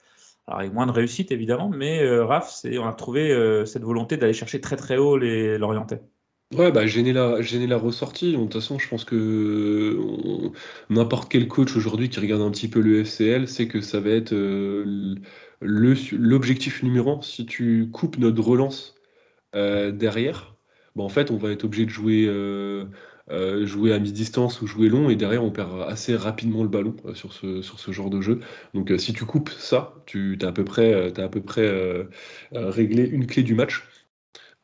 Alors, 0.46 0.60
avec 0.60 0.74
moins 0.74 0.86
de 0.86 0.92
réussite 0.92 1.30
évidemment, 1.32 1.70
mais 1.70 2.02
euh, 2.02 2.26
Raph, 2.26 2.62
on 2.64 2.86
a 2.86 2.92
trouvé 2.92 3.30
euh, 3.32 3.64
cette 3.64 3.84
volonté 3.84 4.18
d'aller 4.18 4.34
chercher 4.34 4.60
très 4.60 4.76
très 4.76 4.98
haut 4.98 5.16
les 5.16 5.56
l'Orientais. 5.56 6.02
Ouais, 6.54 6.72
bah, 6.72 6.86
gêner 6.86 7.12
la, 7.12 7.42
gêner 7.42 7.66
la 7.66 7.76
ressortie. 7.76 8.32
De 8.32 8.38
toute 8.38 8.54
façon, 8.54 8.78
je 8.78 8.88
pense 8.88 9.04
que 9.04 9.98
n'importe 10.88 11.30
quel 11.30 11.46
coach 11.46 11.76
aujourd'hui 11.76 12.08
qui 12.08 12.20
regarde 12.20 12.40
un 12.40 12.50
petit 12.50 12.68
peu 12.68 12.80
le 12.80 13.04
FCL 13.04 13.48
sait 13.48 13.68
que 13.68 13.82
ça 13.82 14.00
va 14.00 14.10
être 14.10 14.32
euh, 14.32 15.14
l'objectif 15.60 16.82
numéro 16.82 17.18
un. 17.18 17.22
Si 17.22 17.44
tu 17.44 17.90
coupes 17.92 18.16
notre 18.16 18.42
relance 18.42 18.94
euh, 19.56 19.92
derrière, 19.92 20.56
bah, 20.96 21.04
en 21.04 21.10
fait, 21.10 21.30
on 21.30 21.36
va 21.38 21.52
être 21.52 21.64
obligé 21.64 21.86
de 21.86 21.90
jouer, 21.90 22.26
euh, 22.28 22.86
jouer 23.66 23.92
à 23.92 23.98
mi-distance 23.98 24.62
ou 24.62 24.66
jouer 24.66 24.88
long, 24.88 25.10
et 25.10 25.16
derrière, 25.16 25.44
on 25.44 25.50
perd 25.50 25.82
assez 25.88 26.16
rapidement 26.16 26.62
le 26.62 26.70
ballon 26.70 26.96
sur, 27.14 27.32
ce, 27.34 27.62
sur 27.62 27.80
ce 27.80 27.92
genre 27.92 28.10
de 28.10 28.20
jeu. 28.22 28.40
Donc, 28.74 28.92
si 28.98 29.12
tu 29.12 29.24
coupes 29.26 29.50
ça, 29.50 29.94
tu 30.06 30.38
as 30.42 30.48
à 30.48 30.52
peu 30.52 30.64
près, 30.64 30.94
as 31.20 31.24
à 31.24 31.28
peu 31.28 31.42
près 31.42 31.70
réglé 32.52 33.04
une 33.06 33.26
clé 33.26 33.42
du 33.42 33.54
match. 33.54 33.84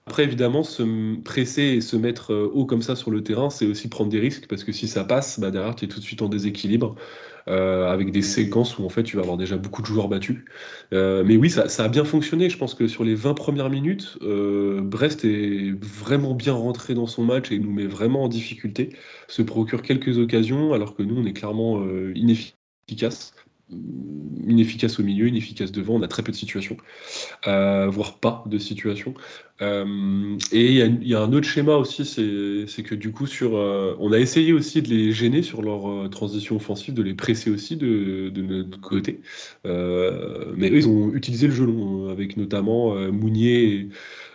Après, 0.06 0.24
évidemment, 0.24 0.62
se 0.62 1.18
presser 1.22 1.62
et 1.62 1.80
se 1.80 1.96
mettre 1.96 2.32
euh, 2.34 2.50
haut 2.52 2.66
comme 2.66 2.82
ça 2.82 2.94
sur 2.94 3.10
le 3.10 3.22
terrain, 3.22 3.48
c'est 3.48 3.64
aussi 3.64 3.88
prendre 3.88 4.10
des 4.10 4.20
risques 4.20 4.46
parce 4.48 4.62
que 4.62 4.70
si 4.70 4.86
ça 4.86 5.02
passe, 5.02 5.40
bah 5.40 5.50
derrière, 5.50 5.74
tu 5.74 5.86
es 5.86 5.88
tout 5.88 5.98
de 5.98 6.04
suite 6.04 6.20
en 6.20 6.28
déséquilibre 6.28 6.94
euh, 7.48 7.90
avec 7.90 8.10
des 8.10 8.20
séquences 8.20 8.78
où 8.78 8.84
en 8.84 8.90
fait 8.90 9.02
tu 9.02 9.16
vas 9.16 9.22
avoir 9.22 9.38
déjà 9.38 9.56
beaucoup 9.56 9.80
de 9.80 9.86
joueurs 9.86 10.08
battus. 10.08 10.44
Euh, 10.92 11.24
mais 11.24 11.38
oui, 11.38 11.48
ça, 11.48 11.64
a 11.82 11.88
bien 11.88 12.04
fonctionné. 12.04 12.50
Je 12.50 12.58
pense 12.58 12.74
que 12.74 12.86
sur 12.86 13.02
les 13.02 13.14
20 13.14 13.32
premières 13.32 13.70
minutes, 13.70 14.18
Brest 14.20 15.24
est 15.24 15.72
vraiment 15.80 16.34
bien 16.34 16.52
rentré 16.52 16.92
dans 16.92 17.06
son 17.06 17.24
match 17.24 17.50
et 17.50 17.58
nous 17.58 17.72
met 17.72 17.86
vraiment 17.86 18.24
en 18.24 18.28
difficulté, 18.28 18.90
se 19.28 19.40
procure 19.40 19.80
quelques 19.80 20.18
occasions 20.18 20.74
alors 20.74 20.94
que 20.94 21.02
nous, 21.02 21.16
on 21.16 21.24
est 21.24 21.32
clairement 21.32 21.82
inefficace 22.14 23.32
inefficace 23.70 25.00
au 25.00 25.02
milieu, 25.02 25.28
inefficace 25.28 25.72
devant, 25.72 25.94
on 25.94 26.02
a 26.02 26.08
très 26.08 26.22
peu 26.22 26.32
de 26.32 26.36
situations, 26.36 26.76
euh, 27.46 27.88
voire 27.88 28.18
pas 28.18 28.44
de 28.46 28.58
situations. 28.58 29.14
Euh, 29.62 30.36
et 30.52 30.80
il 30.80 31.06
y, 31.06 31.14
a 31.14 31.22
un 31.22 31.32
autre 31.32 31.46
schéma 31.46 31.76
aussi, 31.76 32.04
c'est 32.04 32.82
que 32.82 32.94
du 32.94 33.12
coup, 33.12 33.26
sur, 33.26 33.56
euh, 33.56 33.96
on 34.00 34.12
a 34.12 34.18
essayé 34.18 34.52
aussi 34.52 34.82
de 34.82 34.88
les 34.88 35.12
gêner 35.12 35.42
sur 35.42 35.62
leur 35.62 36.10
transition 36.10 36.56
offensive, 36.56 36.92
de 36.92 37.02
les 37.02 37.14
presser 37.14 37.50
aussi 37.50 37.76
de, 37.76 38.30
notre 38.40 38.80
côté. 38.80 39.20
mais 39.64 40.70
eux, 40.70 40.76
ils 40.76 40.88
ont 40.88 41.12
utilisé 41.14 41.46
le 41.46 41.54
jeu 41.54 41.64
long, 41.64 42.08
avec 42.10 42.36
notamment 42.36 42.94
Mounier 43.12 43.64
et, 43.74 43.88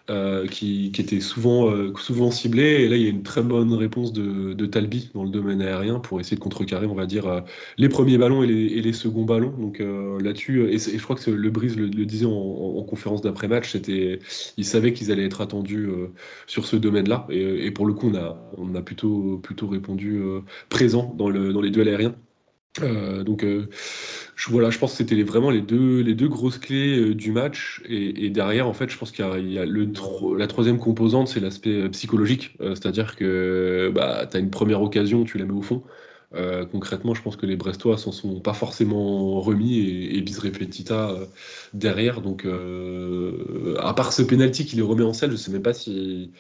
euh, 0.10 0.48
qui, 0.48 0.92
qui, 0.92 1.02
était 1.02 1.20
souvent, 1.20 1.70
euh, 1.70 1.94
souvent 1.98 2.32
ciblé. 2.32 2.64
Et 2.64 2.90
là, 2.90 2.96
il 2.96 3.04
y 3.04 3.06
a 3.06 3.10
une 3.10 3.24
très 3.24 3.44
bonne 3.44 3.74
réponse 3.74 4.12
de, 4.12 4.54
de 4.54 4.66
Talbi 4.66 5.12
dans 5.14 5.24
le 5.24 5.30
domaine 5.30 5.62
aérien 5.62 6.00
pour 6.00 6.20
essayer 6.20 6.36
de 6.36 6.42
contrecarrer, 6.42 6.88
on 6.88 6.96
va 6.96 7.06
dire, 7.06 7.28
euh, 7.28 7.42
les 7.78 7.90
premiers 7.90 8.18
ballons 8.18 8.42
et 8.44 8.48
les, 8.48 8.88
et 8.88 8.94
seconds 8.94 9.26
ballons. 9.26 9.54
Donc 9.58 9.80
là-dessus, 9.80 10.68
et, 10.72 10.78
je 10.80 11.04
crois 11.04 11.16
que 11.16 11.30
le 11.30 11.50
Brise 11.50 11.78
le, 11.78 11.90
disait 11.90 12.26
en, 12.26 12.32
en 12.32 12.84
conférence 12.84 13.22
d'après-match, 13.22 13.72
c'était, 13.72 14.20
ils 14.58 14.66
savaient 14.66 14.94
qu'ils 14.94 15.12
allaient 15.12 15.26
être 15.26 15.42
attendus 15.42 15.90
sur 16.48 16.66
ce 16.66 16.76
domaine-là. 16.76 17.28
Et, 17.30 17.68
et, 17.68 17.72
pour 17.72 17.86
le 17.86 17.94
coup, 17.94 18.10
on 18.10 18.16
a, 18.16 18.52
on 18.58 18.76
a 18.76 18.82
plutôt, 18.82 19.38
plutôt 19.38 19.68
répondu 19.68 20.22
présent 20.70 21.14
dans, 21.18 21.30
le, 21.30 21.54
dans 21.54 21.62
les 21.62 21.72
duels 21.72 21.90
aériens. 21.90 22.16
Euh, 22.84 23.24
donc 23.24 23.44
euh, 23.44 23.68
je, 24.36 24.50
voilà, 24.50 24.70
je 24.70 24.78
pense 24.78 24.92
que 24.92 24.98
c'était 24.98 25.22
vraiment 25.24 25.50
les 25.50 25.62
deux, 25.62 26.02
les 26.02 26.14
deux 26.14 26.28
grosses 26.28 26.58
clés 26.58 27.00
euh, 27.00 27.16
du 27.16 27.32
match. 27.32 27.82
Et, 27.88 28.30
derrière, 28.30 28.68
en 28.68 28.74
fait, 28.74 28.90
je 28.90 28.98
pense 28.98 29.12
qu'il 29.12 29.26
y 29.52 29.60
a, 29.60 29.66
le, 29.66 29.92
la 30.38 30.48
troisième 30.48 30.80
composante, 30.80 31.28
c'est 31.28 31.40
l'aspect 31.40 31.90
psychologique. 31.90 32.58
C'est-à-dire 32.60 33.16
que 33.16 33.92
bah, 33.94 34.28
tu 34.30 34.38
as 34.38 34.40
une 34.40 34.50
première 34.50 34.82
occasion, 34.82 35.24
tu 35.24 35.38
la 35.38 35.46
mets 35.46 35.54
au 35.54 35.62
fond. 35.62 35.84
concrètement, 36.72 37.14
je 37.14 37.22
pense 37.22 37.36
que 37.36 37.46
les 37.46 37.56
Brestois 37.56 37.98
s'en 37.98 38.12
sont 38.12 38.40
pas 38.40 38.54
forcément 38.54 39.40
remis 39.42 39.80
et, 39.80 40.18
et 40.18 40.22
bis 40.22 40.38
repetita 40.40 41.16
derrière. 41.74 42.22
Donc, 42.22 42.48
à 43.80 43.94
part 43.94 44.14
ce 44.14 44.22
penalty 44.22 44.66
qui 44.66 44.76
les 44.76 44.82
remet 44.82 45.04
en 45.04 45.14
selle, 45.14 45.32
je 45.32 45.38
sais 45.38 45.52
même 45.52 45.64
pas 45.64 45.74
si. 45.74 46.32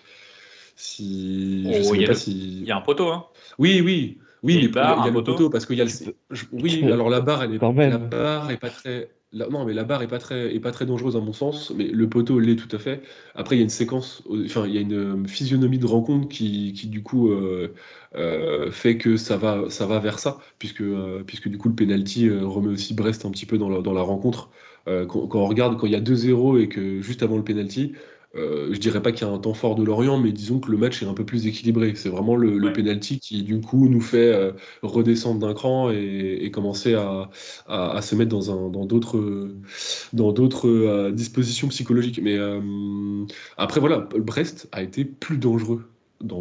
si 0.76 1.64
je 1.64 1.90
oh, 1.90 1.96
sais 1.96 2.06
pas 2.06 2.14
si... 2.14 2.60
Il 2.62 2.68
y 2.68 2.72
a 2.72 2.78
un 2.78 2.82
poteau. 2.82 3.10
Hein. 3.10 3.26
Oui, 3.58 3.82
oui. 3.84 4.20
Oui, 4.44 4.56
il 4.56 4.74
y 4.74 4.78
a, 4.78 5.10
le 5.10 5.24
poteau 5.24 5.50
parce 5.50 5.66
qu'il 5.66 5.78
y 5.78 5.82
a 5.82 5.86
le. 5.86 5.92
Oui, 6.52 6.84
alors 6.86 7.10
la 7.10 7.20
barre, 7.20 7.44
elle 7.44 7.56
est, 7.56 7.60
la 7.60 7.98
barre 7.98 8.50
est 8.52 8.58
pas 8.58 8.70
très. 8.70 9.10
non, 9.34 9.66
mais 9.66 9.74
la 9.74 9.84
barre 9.84 10.02
est 10.02 10.08
pas 10.08 10.20
très, 10.20 10.56
est 10.56 10.60
pas 10.60 10.72
très 10.72 10.86
dangereuse 10.86 11.18
à 11.18 11.20
mon 11.20 11.34
sens, 11.34 11.72
mais 11.76 11.88
le 11.88 12.08
poteau 12.08 12.40
l'est 12.40 12.56
tout 12.56 12.74
à 12.74 12.80
fait. 12.80 13.02
Après, 13.36 13.56
il 13.56 13.60
y 13.60 13.62
a 13.62 13.64
une 13.64 13.70
séquence, 13.70 14.24
enfin, 14.46 14.66
il 14.66 14.74
y 14.74 14.78
a 14.78 14.82
une 14.82 15.24
euh, 15.24 15.28
physionomie 15.28 15.78
de 15.78 15.86
rencontre 15.86 16.30
qui, 16.30 16.74
qui 16.74 16.88
du 16.88 17.04
coup, 17.04 17.30
euh, 17.32 17.74
euh, 18.16 18.72
fait 18.72 18.98
que 18.98 19.18
ça 19.18 19.36
va, 19.36 19.70
ça 19.70 19.86
va 19.86 20.00
vers 20.00 20.20
ça, 20.20 20.38
puisque, 20.58 20.84
puisque 21.26 21.50
du 21.50 21.58
coup, 21.58 21.68
le 21.68 21.76
penalty 21.76 22.30
remet 22.30 22.70
aussi 22.70 22.94
Brest 22.94 23.26
un 23.26 23.32
petit 23.32 23.46
peu 23.46 23.58
dans 23.58 23.70
la, 23.70 23.82
dans 23.82 23.94
la 23.94 24.02
rencontre. 24.02 24.50
Quand, 24.86 25.28
quand, 25.28 25.40
on 25.42 25.46
regarde, 25.46 25.78
quand 25.78 25.86
il 25.86 25.94
y 25.94 25.96
a 25.96 26.02
2-0 26.02 26.62
et 26.62 26.68
que 26.68 27.00
juste 27.00 27.22
avant 27.22 27.38
le 27.38 27.44
penalty, 27.44 27.94
je 28.36 28.78
dirais 28.78 29.02
pas 29.02 29.12
qu'il 29.12 29.28
y 29.28 29.30
a 29.30 29.34
un 29.34 29.40
temps 29.40 29.54
fort 29.54 29.76
de 29.76 29.84
Lorient, 29.84 30.20
mais 30.20 30.32
disons 30.32 30.60
que 30.60 30.72
le 30.72 30.78
match 30.78 31.02
est 31.02 31.06
un 31.06 31.14
peu 31.14 31.26
plus 31.26 31.48
équilibré. 31.48 31.94
C'est 31.96 32.10
vraiment 32.10 32.36
le, 32.36 32.58
le 32.58 32.74
penalty 32.74 33.20
qui, 33.20 33.44
du 33.44 33.60
coup, 33.62 33.88
nous 33.90 34.02
fait 34.02 34.32
euh, 34.34 34.52
redescendre 34.84 35.40
d'un 35.40 35.54
cran 35.54 35.90
et, 35.92 36.50
commencer 36.52 36.96
à, 36.96 38.02
se 38.02 38.16
mettre 38.16 38.32
dans 38.32 38.86
d'autres 38.86 39.52
dans 40.14 40.32
d'autres 40.32 40.68
euh, 40.68 41.12
dispositions 41.12 41.68
psychologiques. 41.70 42.20
Mais 42.22 42.38
après, 43.58 43.80
voilà, 43.80 44.08
Brest 44.18 44.68
a 44.72 44.84
été 44.84 45.06
plus 45.06 45.38
dangereux 45.38 45.84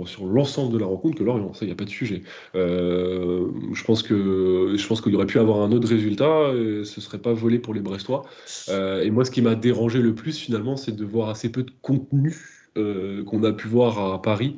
sur 0.07 0.27
l'ensemble 0.27 0.73
de 0.73 0.79
la 0.79 0.87
rencontre 0.87 1.17
que 1.17 1.25
Lorient. 1.25 1.53
Ça, 1.55 1.65
il 1.65 1.69
n'y 1.69 1.73
a 1.73 1.77
pas 1.77 1.85
de 1.85 1.91
sujet. 1.91 2.23
Euh, 2.55 3.49
je 3.73 3.85
pense 3.85 4.03
que 4.03 4.75
je 4.77 4.87
pense 4.87 5.01
qu'il 5.01 5.15
aurait 5.15 5.27
pu 5.27 5.39
avoir 5.39 5.61
un 5.61 5.73
autre 5.73 5.89
résultat. 5.89 6.53
Et 6.55 6.85
ce 6.85 7.01
serait 7.01 7.19
pas 7.19 7.33
volé 7.33 7.59
pour 7.59 7.75
les 7.75 7.81
Brestois. 7.81 8.25
Euh, 8.69 9.03
et 9.03 9.11
moi, 9.11 9.25
ce 9.25 9.31
qui 9.31 9.43
m'a 9.43 9.55
dérangé 9.55 10.01
le 10.01 10.15
plus 10.15 10.39
finalement, 10.39 10.77
c'est 10.77 10.95
de 10.95 11.05
voir 11.05 11.29
assez 11.29 11.51
peu 11.51 11.63
de 11.63 11.73
contenu 11.83 12.37
euh, 12.77 13.25
qu'on 13.25 13.43
a 13.45 13.53
pu 13.53 13.69
voir 13.69 13.99
à 14.13 14.23
Paris. 14.23 14.57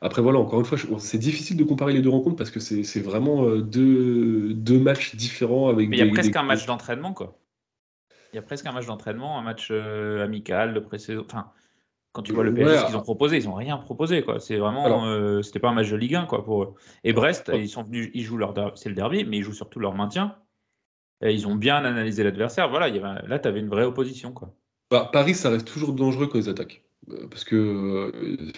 Après 0.00 0.22
voilà, 0.22 0.38
encore 0.38 0.60
une 0.60 0.64
fois, 0.64 0.78
c'est 0.98 1.18
difficile 1.18 1.56
de 1.56 1.64
comparer 1.64 1.92
les 1.92 2.00
deux 2.00 2.08
rencontres 2.08 2.36
parce 2.36 2.50
que 2.52 2.60
c'est 2.60 3.00
vraiment 3.00 3.56
deux, 3.56 4.54
deux, 4.54 4.78
matchs 4.78 5.16
différents 5.16 5.68
avec. 5.68 5.88
Mais 5.88 5.98
il 5.98 6.06
y 6.06 6.08
a 6.08 6.12
presque 6.12 6.36
un 6.36 6.44
match 6.44 6.66
d'entraînement 6.66 7.12
quoi. 7.12 7.36
Il 8.32 8.36
y 8.36 8.38
a 8.38 8.42
presque 8.42 8.66
un 8.66 8.72
match 8.72 8.86
d'entraînement, 8.86 9.38
un 9.38 9.42
match 9.42 9.72
amical 9.72 10.72
de 10.72 10.80
pré-saison. 10.80 11.24
Enfin, 11.26 11.50
quand 12.18 12.22
tu 12.22 12.32
vois 12.32 12.42
le 12.42 12.52
PSG, 12.52 12.78
ce 12.78 12.86
qu'ils 12.86 12.96
ont 12.96 13.02
proposé, 13.02 13.36
ils 13.36 13.44
n'ont 13.44 13.54
rien 13.54 13.76
proposé. 13.76 14.22
Quoi. 14.22 14.40
C'est 14.40 14.56
vraiment, 14.56 15.06
euh, 15.06 15.40
c'était 15.42 15.60
pas 15.60 15.68
un 15.68 15.72
match 15.72 15.88
de 15.88 15.94
Ligue 15.94 16.16
1 16.16 16.26
quoi, 16.26 16.44
pour 16.44 16.64
eux. 16.64 16.74
Et 17.04 17.12
Brest, 17.12 17.48
ils 17.54 17.68
sont 17.68 17.84
venus, 17.84 18.10
ils 18.12 18.24
jouent 18.24 18.38
leur, 18.38 18.54
c'est 18.74 18.88
le 18.88 18.96
derby, 18.96 19.24
mais 19.24 19.36
ils 19.36 19.44
jouent 19.44 19.52
surtout 19.52 19.78
leur 19.78 19.94
maintien. 19.94 20.34
Et 21.22 21.32
ils 21.32 21.46
ont 21.46 21.54
bien 21.54 21.76
analysé 21.76 22.24
l'adversaire. 22.24 22.70
Voilà, 22.70 22.88
il 22.88 22.96
y 22.96 22.98
avait, 22.98 23.24
là, 23.28 23.38
tu 23.38 23.46
avais 23.46 23.60
une 23.60 23.68
vraie 23.68 23.84
opposition. 23.84 24.32
Quoi. 24.32 24.52
Bah, 24.90 25.08
Paris, 25.12 25.34
ça 25.34 25.48
reste 25.48 25.68
toujours 25.68 25.92
dangereux 25.92 26.26
quand 26.26 26.40
ils 26.40 26.48
attaquent. 26.48 26.82
Euh, 27.10 27.28
parce 27.30 27.44
que. 27.44 27.54
Euh, 27.54 28.50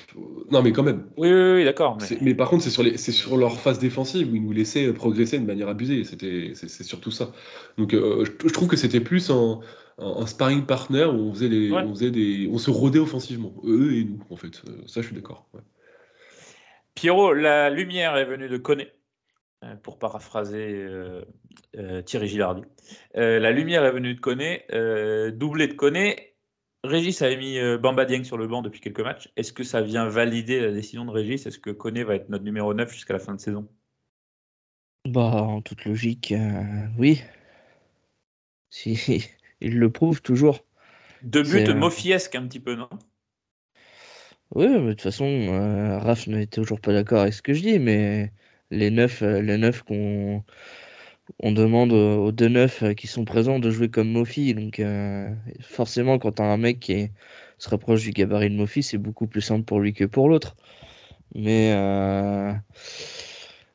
non, 0.50 0.62
mais 0.62 0.72
quand 0.72 0.82
même. 0.82 1.04
Oui, 1.18 1.30
oui, 1.30 1.52
oui 1.56 1.64
d'accord. 1.64 1.98
Mais... 2.00 2.16
mais... 2.22 2.34
par 2.34 2.48
contre, 2.48 2.62
c'est 2.62 2.70
sur, 2.70 2.82
les... 2.82 2.96
sur 2.96 3.36
leur 3.36 3.60
phase 3.60 3.78
défensive 3.78 4.32
où 4.32 4.36
ils 4.36 4.42
nous 4.42 4.52
laissaient 4.52 4.90
progresser 4.94 5.38
de 5.38 5.44
manière 5.44 5.68
abusée. 5.68 6.04
C'était... 6.04 6.52
C'est 6.54 6.82
surtout 6.82 7.10
ça. 7.10 7.32
Donc, 7.76 7.90
je 7.92 8.52
trouve 8.52 8.68
que 8.68 8.76
c'était 8.76 9.00
plus 9.00 9.28
un 9.30 9.60
un, 10.00 10.26
sparring 10.26 10.66
partner 10.66 11.04
où 11.04 11.28
on 11.28 11.32
faisait, 11.32 11.48
des, 11.48 11.72
on 11.72 11.90
faisait 11.90 12.10
des, 12.10 12.48
on 12.52 12.58
se 12.58 12.70
rodait 12.70 12.98
offensivement, 12.98 13.52
eux 13.64 13.94
et 13.94 14.04
nous 14.04 14.20
en 14.30 14.36
fait. 14.36 14.62
Euh, 14.66 14.82
ça, 14.86 15.02
je 15.02 15.06
suis 15.06 15.14
d'accord. 15.14 15.48
Pierrot, 16.94 17.32
la 17.32 17.70
lumière 17.70 18.16
est 18.16 18.24
venue 18.24 18.48
de 18.48 18.56
Coné, 18.56 18.90
euh, 19.64 19.74
pour 19.76 19.98
paraphraser 19.98 20.56
euh, 20.56 22.02
Thierry 22.02 22.28
Gilardi. 22.28 22.62
la 23.14 23.52
lumière 23.52 23.84
est 23.84 23.92
venue 23.92 24.14
de 24.14 24.20
Coné, 24.20 24.64
doublé 25.32 25.68
de 25.68 25.74
Coné. 25.74 26.34
Régis 26.82 27.20
avait 27.20 27.36
mis 27.36 27.58
Bamba 27.78 28.06
Dieng 28.06 28.24
sur 28.24 28.38
le 28.38 28.46
banc 28.46 28.62
depuis 28.62 28.80
quelques 28.80 29.00
matchs. 29.00 29.30
Est-ce 29.36 29.52
que 29.52 29.64
ça 29.64 29.82
vient 29.82 30.08
valider 30.08 30.60
la 30.60 30.72
décision 30.72 31.04
de 31.04 31.10
Régis? 31.10 31.44
Est-ce 31.44 31.58
que 31.58 31.70
Coné 31.70 32.04
va 32.04 32.14
être 32.14 32.30
notre 32.30 32.44
numéro 32.44 32.72
9 32.72 32.90
jusqu'à 32.90 33.12
la 33.12 33.18
fin 33.18 33.34
de 33.34 33.40
saison? 33.40 33.68
Bah, 35.06 35.42
en 35.42 35.60
toute 35.60 35.84
logique, 35.84 36.32
oui. 36.98 37.22
Si, 38.70 39.28
il 39.60 39.78
le 39.78 39.90
prouve 39.90 40.22
toujours. 40.22 40.64
Deux 41.22 41.42
buts 41.42 41.62
de 41.62 41.72
Mofiesque 41.72 42.34
un 42.34 42.46
petit 42.46 42.60
peu, 42.60 42.74
non? 42.74 42.88
Oui, 44.54 44.66
mais 44.68 44.80
de 44.80 44.90
toute 44.90 45.02
façon, 45.02 45.24
euh, 45.26 45.98
Raph 45.98 46.26
n'est 46.26 46.46
toujours 46.46 46.80
pas 46.80 46.92
d'accord 46.92 47.20
avec 47.20 47.34
ce 47.34 47.42
que 47.42 47.54
je 47.54 47.62
dis, 47.62 47.78
mais 47.78 48.32
les 48.70 48.90
neufs, 48.90 49.22
euh, 49.22 49.40
les 49.40 49.56
neufs 49.58 49.82
qu'on 49.82 50.42
on 51.40 51.52
demande 51.52 51.92
aux 51.92 52.32
deux 52.32 52.48
neufs 52.48 52.82
euh, 52.82 52.94
qui 52.94 53.06
sont 53.06 53.24
présents 53.24 53.60
de 53.60 53.70
jouer 53.70 53.88
comme 53.88 54.10
Mofi. 54.10 54.54
Donc 54.54 54.82
forcément, 55.60 56.18
quand 56.18 56.32
tu 56.32 56.42
as 56.42 56.46
un 56.46 56.56
mec 56.56 56.80
qui 56.80 57.10
se 57.58 57.68
rapproche 57.68 58.02
du 58.02 58.10
gabarit 58.10 58.50
de 58.50 58.56
Mofi, 58.56 58.82
c'est 58.82 58.98
beaucoup 58.98 59.26
plus 59.26 59.40
simple 59.42 59.64
pour 59.64 59.80
lui 59.80 59.92
que 59.92 60.04
pour 60.04 60.28
l'autre. 60.28 60.56
Mais 61.34 61.74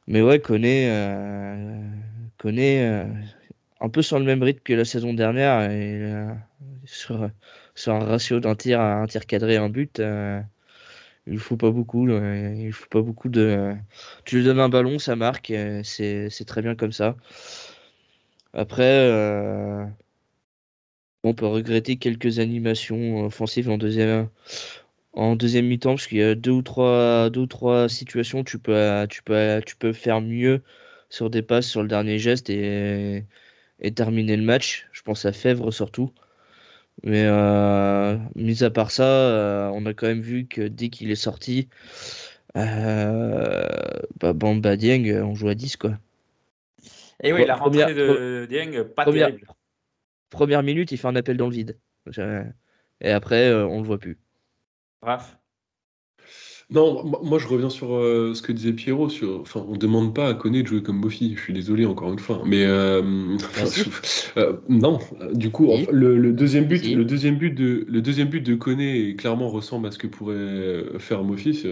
mais 0.08 0.22
ouais, 0.22 0.40
connaît 0.40 0.90
connaît 2.38 3.06
un 3.86 3.90
peu 3.90 4.02
sur 4.02 4.20
le 4.20 4.26
même 4.26 4.44
rythme 4.44 4.62
que 4.64 4.74
la 4.74 4.86
saison 4.86 5.14
dernière 5.14 5.70
et 5.72 6.02
euh, 6.02 6.34
sur, 6.86 7.30
sur 7.76 7.94
un 7.94 8.00
ratio 8.06 8.40
d'un 8.40 8.56
tir 8.56 8.80
à 8.82 8.96
un 9.02 9.08
tir 9.08 9.26
cadré 9.28 9.58
un 9.58 9.70
but. 9.70 10.00
euh, 10.00 10.42
il 11.28 11.40
faut 11.40 11.58
pas 11.58 11.72
beaucoup. 11.72 12.08
euh, 12.10 12.56
il 12.58 12.74
faut 12.74 12.88
pas 12.90 13.02
beaucoup 13.02 13.30
de. 13.30 13.76
Tu 14.26 14.38
lui 14.38 14.46
donnes 14.46 14.60
un 14.60 14.70
ballon, 14.70 15.00
ça 15.00 15.16
marque. 15.16 15.54
C'est 15.84 16.46
très 16.48 16.62
bien 16.62 16.76
comme 16.76 16.92
ça. 16.94 17.16
Après, 18.54 19.10
on 21.24 21.34
peut 21.34 21.46
regretter 21.48 21.98
quelques 21.98 22.40
animations 22.40 23.26
offensives 23.26 23.70
en 23.70 23.78
deuxième, 23.78 24.30
en 25.14 25.36
deuxième 25.36 25.68
mi-temps, 25.68 25.92
parce 25.96 26.08
qu'il 26.08 26.20
y 26.20 26.24
a 26.24 26.36
deux 26.36 26.52
ou 26.52 26.62
trois, 26.62 27.30
deux 27.30 27.42
ou 27.42 27.48
trois 27.48 27.90
situations 27.90 28.44
tu 28.44 28.60
peux, 28.60 29.08
tu 29.10 29.24
peux, 29.24 29.62
tu 29.66 29.76
peux 29.78 29.94
faire 29.94 30.22
mieux 30.22 30.64
sur 31.10 31.30
des 31.30 31.42
passes, 31.42 31.68
sur 31.68 31.82
le 31.84 31.88
dernier 31.90 32.20
geste 32.20 32.50
et, 32.50 33.26
et 33.80 33.94
terminer 33.94 34.38
le 34.38 34.44
match. 34.44 34.88
Je 34.92 35.02
pense 35.02 35.26
à 35.26 35.32
Fèvre 35.34 35.72
surtout. 35.72 36.12
Mais 37.04 37.26
euh, 37.26 38.18
mis 38.36 38.64
à 38.64 38.70
part 38.70 38.90
ça, 38.92 39.04
euh, 39.06 39.70
on 39.74 39.86
a 39.86 39.94
quand 39.94 40.08
même 40.08 40.22
vu 40.22 40.48
que 40.48 40.62
dès 40.62 40.90
qu'il 40.90 41.12
est 41.12 41.16
sorti, 41.16 41.68
euh, 42.58 43.68
bah, 44.20 44.34
Bamba 44.34 44.78
Dieng, 44.78 45.22
on 45.24 45.36
joue 45.36 45.50
à 45.50 45.56
10 45.56 45.78
quoi. 45.78 45.98
Et 47.22 47.34
oui, 47.34 47.46
la 47.46 47.56
Première- 47.58 47.88
rentrée 47.88 47.94
de 47.96 48.46
Dieng, 48.50 48.84
pas 48.84 49.04
première, 49.04 49.28
terrible. 49.28 49.48
première 50.30 50.64
minute, 50.64 50.92
il 50.92 50.98
fait 50.98 51.08
un 51.08 51.16
appel 51.16 51.38
dans 51.38 51.48
le 51.48 51.54
vide. 51.54 51.78
Euh, 52.18 52.44
Et 53.02 53.12
après, 53.12 53.52
on 53.54 53.82
le 53.82 53.86
voit 53.88 54.00
plus. 54.00 54.18
Raph. 55.02 55.38
Non, 56.72 57.04
moi 57.24 57.38
je 57.38 57.48
reviens 57.48 57.70
sur 57.70 57.94
euh, 57.94 58.34
ce 58.34 58.42
que 58.42 58.52
disait 58.52 58.74
Pierrot. 58.74 59.08
Sur, 59.10 59.42
enfin, 59.42 59.64
on 59.70 59.78
demande 59.78 60.16
pas 60.16 60.28
à 60.30 60.34
Koné 60.34 60.64
de 60.64 60.68
jouer 60.68 60.82
comme 60.82 60.98
Mofi. 60.98 61.36
Je 61.36 61.42
suis 61.42 61.54
désolé 61.54 61.86
encore 61.86 62.12
une 62.12 62.18
fois, 62.18 62.42
mais 62.44 62.66
euh, 62.66 63.38
euh, 64.38 64.58
non. 64.68 64.98
Du 65.34 65.52
coup, 65.52 65.70
enfin, 65.72 65.92
le, 65.92 66.18
le 66.18 66.34
deuxième 66.34 66.66
but, 66.66 66.84
le 66.84 67.06
deuxième 67.06 67.38
but 67.38 67.52
de, 67.52 67.86
le 67.88 68.02
deuxième 68.02 68.30
but 68.30 68.42
de 68.42 68.56
Koné 68.56 69.16
clairement 69.16 69.50
ressemble 69.50 69.88
à 69.88 69.92
ce 69.92 70.00
que 70.00 70.08
pourrait 70.08 70.98
faire 70.98 71.24
Mofi. 71.24 71.64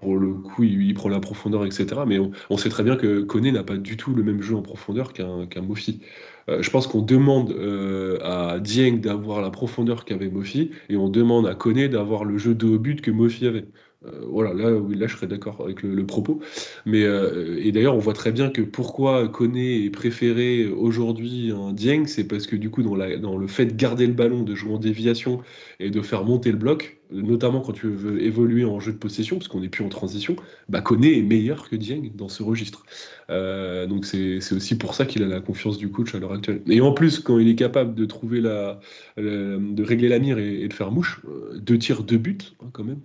Pour 0.00 0.16
le 0.16 0.32
coup, 0.32 0.64
il, 0.64 0.82
il 0.84 0.94
prend 0.94 1.10
la 1.10 1.20
profondeur, 1.20 1.66
etc. 1.66 2.00
Mais 2.06 2.18
on, 2.18 2.30
on 2.48 2.56
sait 2.56 2.70
très 2.70 2.82
bien 2.82 2.96
que 2.96 3.20
Koné 3.20 3.52
n'a 3.52 3.62
pas 3.62 3.76
du 3.76 3.98
tout 3.98 4.14
le 4.14 4.22
même 4.22 4.40
jeu 4.40 4.56
en 4.56 4.62
profondeur 4.62 5.12
qu'un 5.12 5.46
qu'un 5.46 5.60
Mofi. 5.62 6.00
Euh, 6.48 6.62
je 6.62 6.70
pense 6.70 6.86
qu'on 6.86 7.02
demande 7.02 7.52
euh, 7.52 8.18
à 8.22 8.58
Dieng 8.60 9.00
d'avoir 9.00 9.40
la 9.42 9.50
profondeur 9.50 10.04
qu'avait 10.04 10.30
Mofi 10.30 10.70
et 10.88 10.96
on 10.96 11.08
demande 11.08 11.46
à 11.46 11.54
Koné 11.54 11.88
d'avoir 11.88 12.24
le 12.24 12.38
jeu 12.38 12.54
de 12.54 12.66
haut 12.66 12.78
but 12.78 13.00
que 13.00 13.10
Mofi 13.10 13.46
avait. 13.46 13.68
Euh, 14.06 14.24
voilà, 14.26 14.54
là, 14.54 14.70
là, 14.70 15.06
je 15.06 15.14
serais 15.14 15.26
d'accord 15.26 15.60
avec 15.62 15.82
le, 15.82 16.06
propos. 16.06 16.40
Mais 16.86 17.02
euh, 17.04 17.58
et 17.62 17.72
d'ailleurs, 17.72 17.94
on 17.94 17.98
voit 17.98 18.14
très 18.14 18.32
bien 18.32 18.50
que 18.50 18.62
pourquoi 18.62 19.28
Koné 19.28 19.84
est 19.84 19.90
préféré 19.90 20.66
aujourd'hui 20.68 21.52
un 21.52 21.72
Dieng, 21.72 22.06
c'est 22.06 22.24
parce 22.26 22.46
que 22.46 22.56
du 22.56 22.70
coup, 22.70 22.82
dans, 22.82 22.96
dans 23.18 23.36
le 23.36 23.46
fait 23.46 23.66
de 23.66 23.74
garder 23.74 24.06
le 24.06 24.14
ballon, 24.14 24.42
de 24.42 24.54
jouer 24.54 24.72
en 24.72 24.78
déviation 24.78 25.42
et 25.80 25.90
de 25.90 26.00
faire 26.02 26.24
monter 26.24 26.50
le 26.50 26.58
bloc, 26.58 26.99
notamment 27.12 27.60
quand 27.60 27.72
tu 27.72 27.88
veux 27.88 28.22
évoluer 28.22 28.64
en 28.64 28.80
jeu 28.80 28.92
de 28.92 28.98
possession, 28.98 29.36
parce 29.36 29.48
qu'on 29.48 29.60
n'est 29.60 29.68
plus 29.68 29.84
en 29.84 29.88
transition, 29.88 30.36
bah 30.68 30.82
est 31.02 31.22
meilleur 31.22 31.68
que 31.68 31.76
Dieng 31.76 32.10
dans 32.14 32.28
ce 32.28 32.42
registre. 32.42 32.84
Euh, 33.30 33.86
donc 33.86 34.04
c'est 34.06 34.38
aussi 34.52 34.76
pour 34.76 34.94
ça 34.94 35.06
qu'il 35.06 35.22
a 35.22 35.26
la 35.26 35.40
confiance 35.40 35.78
du 35.78 35.90
coach 35.90 36.14
à 36.14 36.18
l'heure 36.18 36.32
actuelle. 36.32 36.62
Et 36.66 36.80
en 36.80 36.92
plus, 36.92 37.20
quand 37.20 37.38
il 37.38 37.48
est 37.48 37.54
capable 37.54 37.94
de 37.94 38.04
trouver 38.04 38.40
la, 38.40 38.80
de 39.16 39.82
régler 39.82 40.08
la 40.08 40.18
mire 40.18 40.38
et, 40.38 40.66
de 40.68 40.72
faire 40.72 40.90
mouche, 40.90 41.20
euh, 41.28 41.58
deux 41.58 41.78
tirs, 41.78 42.02
deux 42.02 42.18
buts 42.18 42.38
hein, 42.62 42.68
quand 42.72 42.84
même, 42.84 43.00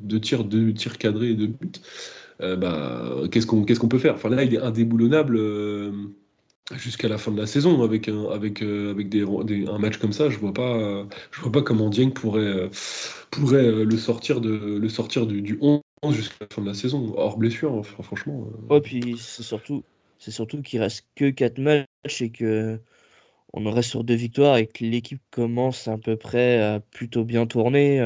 deux 0.00 0.20
tirs, 0.20 0.44
deux 0.44 0.72
tirs 0.72 0.98
cadrés 0.98 1.30
et 1.30 1.34
deux 1.34 1.46
buts. 1.48 1.72
euh, 2.40 2.56
bah, 2.56 3.22
qu'est-ce 3.30 3.46
qu'on 3.46 3.88
peut 3.88 3.98
faire? 3.98 4.14
Enfin 4.14 4.28
là, 4.30 4.42
il 4.44 4.54
est 4.54 4.58
indéboulonnable. 4.58 5.38
Jusqu'à 6.70 7.08
la 7.08 7.18
fin 7.18 7.32
de 7.32 7.38
la 7.40 7.46
saison, 7.46 7.82
avec 7.82 8.08
un 8.08 8.26
avec 8.30 8.62
euh, 8.62 8.92
avec 8.92 9.08
des, 9.08 9.26
des- 9.44 9.66
un 9.66 9.78
match 9.78 9.96
comme 9.98 10.12
ça, 10.12 10.30
je 10.30 10.38
vois 10.38 10.54
pas 10.54 10.76
euh, 10.78 11.04
je 11.32 11.40
vois 11.40 11.50
pas 11.52 11.60
comment 11.60 11.90
Dieng 11.90 12.10
pourrait 12.10 12.40
euh, 12.40 12.68
pourrait 13.32 13.64
euh, 13.66 13.84
le 13.84 13.96
sortir 13.98 14.40
de 14.40 14.78
le 14.78 14.88
sortir 14.88 15.26
du, 15.26 15.42
du 15.42 15.58
11 15.60 15.80
jusqu'à 16.12 16.36
la 16.40 16.46
fin 16.54 16.62
de 16.62 16.68
la 16.68 16.74
saison 16.74 17.14
hors 17.16 17.36
blessure. 17.36 17.72
Enfin, 17.74 18.02
franchement. 18.02 18.46
euh, 18.70 18.74
Ouais, 18.74 18.80
puis 18.80 19.18
c'est 19.18 19.42
surtout, 19.42 19.84
c'est 20.18 20.30
surtout 20.30 20.62
qu'il 20.62 20.80
reste 20.80 21.04
que 21.16 21.30
4 21.30 21.58
matchs 21.58 22.22
et 22.22 22.30
que 22.30 22.80
on 23.54 23.66
en 23.66 23.72
reste 23.72 23.90
sur 23.90 24.04
deux 24.04 24.14
victoires 24.14 24.56
et 24.58 24.66
que 24.68 24.84
l'équipe 24.84 25.22
commence 25.30 25.88
à 25.88 25.98
peu 25.98 26.16
près 26.16 26.60
à 26.62 26.80
plutôt 26.80 27.24
bien 27.24 27.46
tourner. 27.46 28.00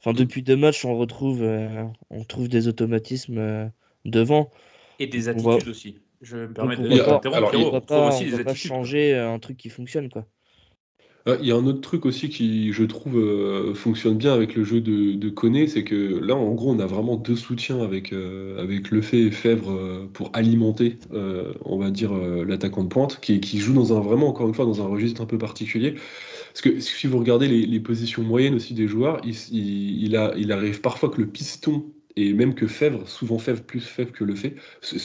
Enfin, 0.00 0.12
depuis 0.12 0.42
deux 0.42 0.56
matchs, 0.56 0.84
on 0.84 0.96
retrouve, 0.96 1.42
on 2.10 2.24
trouve 2.24 2.48
des 2.48 2.68
automatismes 2.68 3.72
devant. 4.04 4.50
Et 4.98 5.06
des 5.06 5.28
voit- 5.28 5.56
attitudes 5.56 5.68
aussi. 5.70 5.98
Je 6.24 6.36
me 6.38 6.52
permets 6.52 6.76
de 6.76 6.82
t'interrompre, 6.82 7.54
il- 7.54 7.64
on 7.66 7.70
va 7.70 7.80
pas, 7.80 8.08
aussi 8.08 8.24
on 8.24 8.26
des 8.26 8.32
va 8.32 8.38
pas 8.44 8.50
attitudes. 8.50 8.68
changer 8.70 9.14
euh, 9.14 9.30
un 9.32 9.38
truc 9.38 9.56
qui 9.56 9.68
fonctionne, 9.68 10.08
quoi. 10.08 10.26
Ah, 11.26 11.36
Il 11.40 11.46
y 11.46 11.52
a 11.52 11.56
un 11.56 11.66
autre 11.66 11.80
truc 11.80 12.04
aussi 12.04 12.28
qui, 12.28 12.72
je 12.72 12.84
trouve, 12.84 13.16
euh, 13.18 13.72
fonctionne 13.74 14.18
bien 14.18 14.34
avec 14.34 14.54
le 14.54 14.62
jeu 14.64 14.82
de, 14.82 15.14
de 15.14 15.28
Koné, 15.30 15.66
c'est 15.68 15.82
que 15.82 15.94
là, 16.18 16.34
en 16.36 16.52
gros, 16.52 16.70
on 16.70 16.78
a 16.80 16.86
vraiment 16.86 17.16
deux 17.16 17.34
soutiens 17.36 17.80
avec, 17.80 18.12
euh, 18.12 18.58
avec 18.62 18.90
Lefebvre 18.90 19.26
et 19.28 19.30
Fèvre 19.30 19.70
euh, 19.70 20.06
pour 20.12 20.30
alimenter, 20.34 20.98
euh, 21.14 21.54
on 21.64 21.78
va 21.78 21.90
dire, 21.90 22.12
euh, 22.14 22.44
l'attaquant 22.44 22.84
de 22.84 22.88
pointe, 22.88 23.20
qui, 23.22 23.40
qui 23.40 23.58
joue 23.58 23.72
dans 23.72 23.96
un, 23.96 24.00
vraiment, 24.00 24.28
encore 24.28 24.48
une 24.48 24.54
fois, 24.54 24.66
dans 24.66 24.82
un 24.82 24.86
registre 24.86 25.22
un 25.22 25.26
peu 25.26 25.38
particulier. 25.38 25.94
Parce 26.52 26.60
que 26.62 26.78
si 26.80 27.06
vous 27.06 27.18
regardez 27.18 27.48
les, 27.48 27.66
les 27.66 27.80
positions 27.80 28.22
moyennes 28.22 28.54
aussi 28.54 28.74
des 28.74 28.86
joueurs, 28.88 29.20
il, 29.24 29.34
il, 29.52 30.02
il 30.04 30.16
a, 30.16 30.34
il 30.36 30.52
arrive 30.52 30.80
parfois 30.82 31.10
que 31.10 31.20
le 31.22 31.26
piston, 31.28 31.86
et 32.16 32.32
même 32.32 32.54
que 32.54 32.66
Fèvre, 32.66 33.08
souvent 33.08 33.38
Fèvre, 33.38 33.62
plus 33.62 33.80
Fèvre 33.80 34.12
que 34.12 34.24
Lefebvre, 34.24 34.56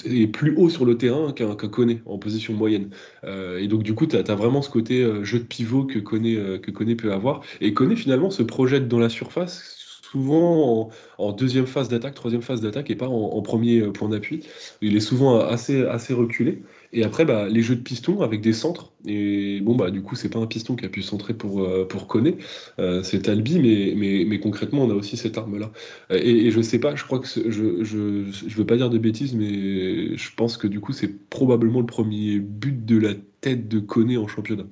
est 0.05 0.27
plus 0.27 0.55
haut 0.55 0.69
sur 0.69 0.85
le 0.85 0.97
terrain 0.97 1.33
qu'un 1.33 1.55
Koné 1.55 2.01
en 2.05 2.19
position 2.19 2.53
moyenne. 2.53 2.91
Euh, 3.23 3.57
et 3.57 3.67
donc, 3.67 3.83
du 3.83 3.95
coup, 3.95 4.05
tu 4.05 4.15
as, 4.15 4.35
vraiment 4.35 4.61
ce 4.61 4.69
côté 4.69 5.01
euh, 5.01 5.23
jeu 5.23 5.39
de 5.39 5.43
pivot 5.43 5.85
que 5.85 5.99
Koné, 5.99 6.35
euh, 6.35 6.59
que 6.59 6.71
peut 6.71 7.11
avoir. 7.11 7.41
Et 7.61 7.73
Koné, 7.73 7.95
finalement, 7.95 8.29
se 8.29 8.43
projette 8.43 8.87
dans 8.87 8.99
la 8.99 9.09
surface, 9.09 9.77
souvent 10.11 10.91
en, 11.17 11.31
deuxième 11.31 11.67
phase 11.67 11.89
d'attaque, 11.89 12.13
troisième 12.13 12.41
phase 12.43 12.61
d'attaque, 12.61 12.91
et 12.91 12.95
pas 12.95 13.07
en, 13.07 13.31
en 13.33 13.41
premier 13.41 13.81
point 13.91 14.09
d'appui. 14.09 14.45
Il 14.81 14.95
est 14.95 14.99
souvent 14.99 15.39
assez, 15.39 15.85
assez 15.85 16.13
reculé. 16.13 16.61
Et 16.91 17.03
après, 17.03 17.23
bah, 17.25 17.47
les 17.47 17.61
jeux 17.61 17.75
de 17.75 17.81
piston 17.81 18.21
avec 18.21 18.41
des 18.41 18.53
centres. 18.53 18.91
Et 19.05 19.59
bon, 19.61 19.75
bah, 19.75 19.91
du 19.91 20.01
coup, 20.01 20.15
c'est 20.15 20.29
pas 20.29 20.39
un 20.39 20.47
piston 20.47 20.75
qui 20.75 20.85
a 20.85 20.89
pu 20.89 21.01
centrer 21.01 21.33
pour, 21.33 21.61
euh, 21.61 21.87
pour 21.87 22.07
Koné, 22.07 22.37
euh, 22.79 23.03
c'est 23.03 23.29
Albi, 23.29 23.59
mais, 23.59 23.93
mais, 23.95 24.25
mais 24.25 24.39
concrètement, 24.39 24.83
on 24.83 24.89
a 24.89 24.93
aussi 24.93 25.15
cette 25.15 25.37
arme-là. 25.37 25.71
Euh, 26.11 26.19
Et, 26.21 26.47
et 26.47 26.51
je 26.51 26.61
sais 26.61 26.79
pas, 26.79 26.95
je 26.95 27.03
crois 27.03 27.19
que 27.19 27.27
je, 27.27 27.83
je, 27.83 28.25
je 28.31 28.55
veux 28.55 28.65
pas 28.65 28.77
dire 28.77 28.89
de 28.89 28.97
bêtises, 28.97 29.35
mais 29.35 30.17
je 30.17 30.35
pense 30.35 30.57
que 30.57 30.67
du 30.67 30.79
coup, 30.79 30.93
c'est 30.93 31.29
probablement 31.29 31.79
le 31.79 31.85
premier 31.85 32.39
but 32.39 32.85
de 32.85 32.97
la 32.97 33.13
tête 33.41 33.67
de 33.67 33.79
Koné 33.79 34.17
en 34.17 34.27
championnat. 34.27 34.65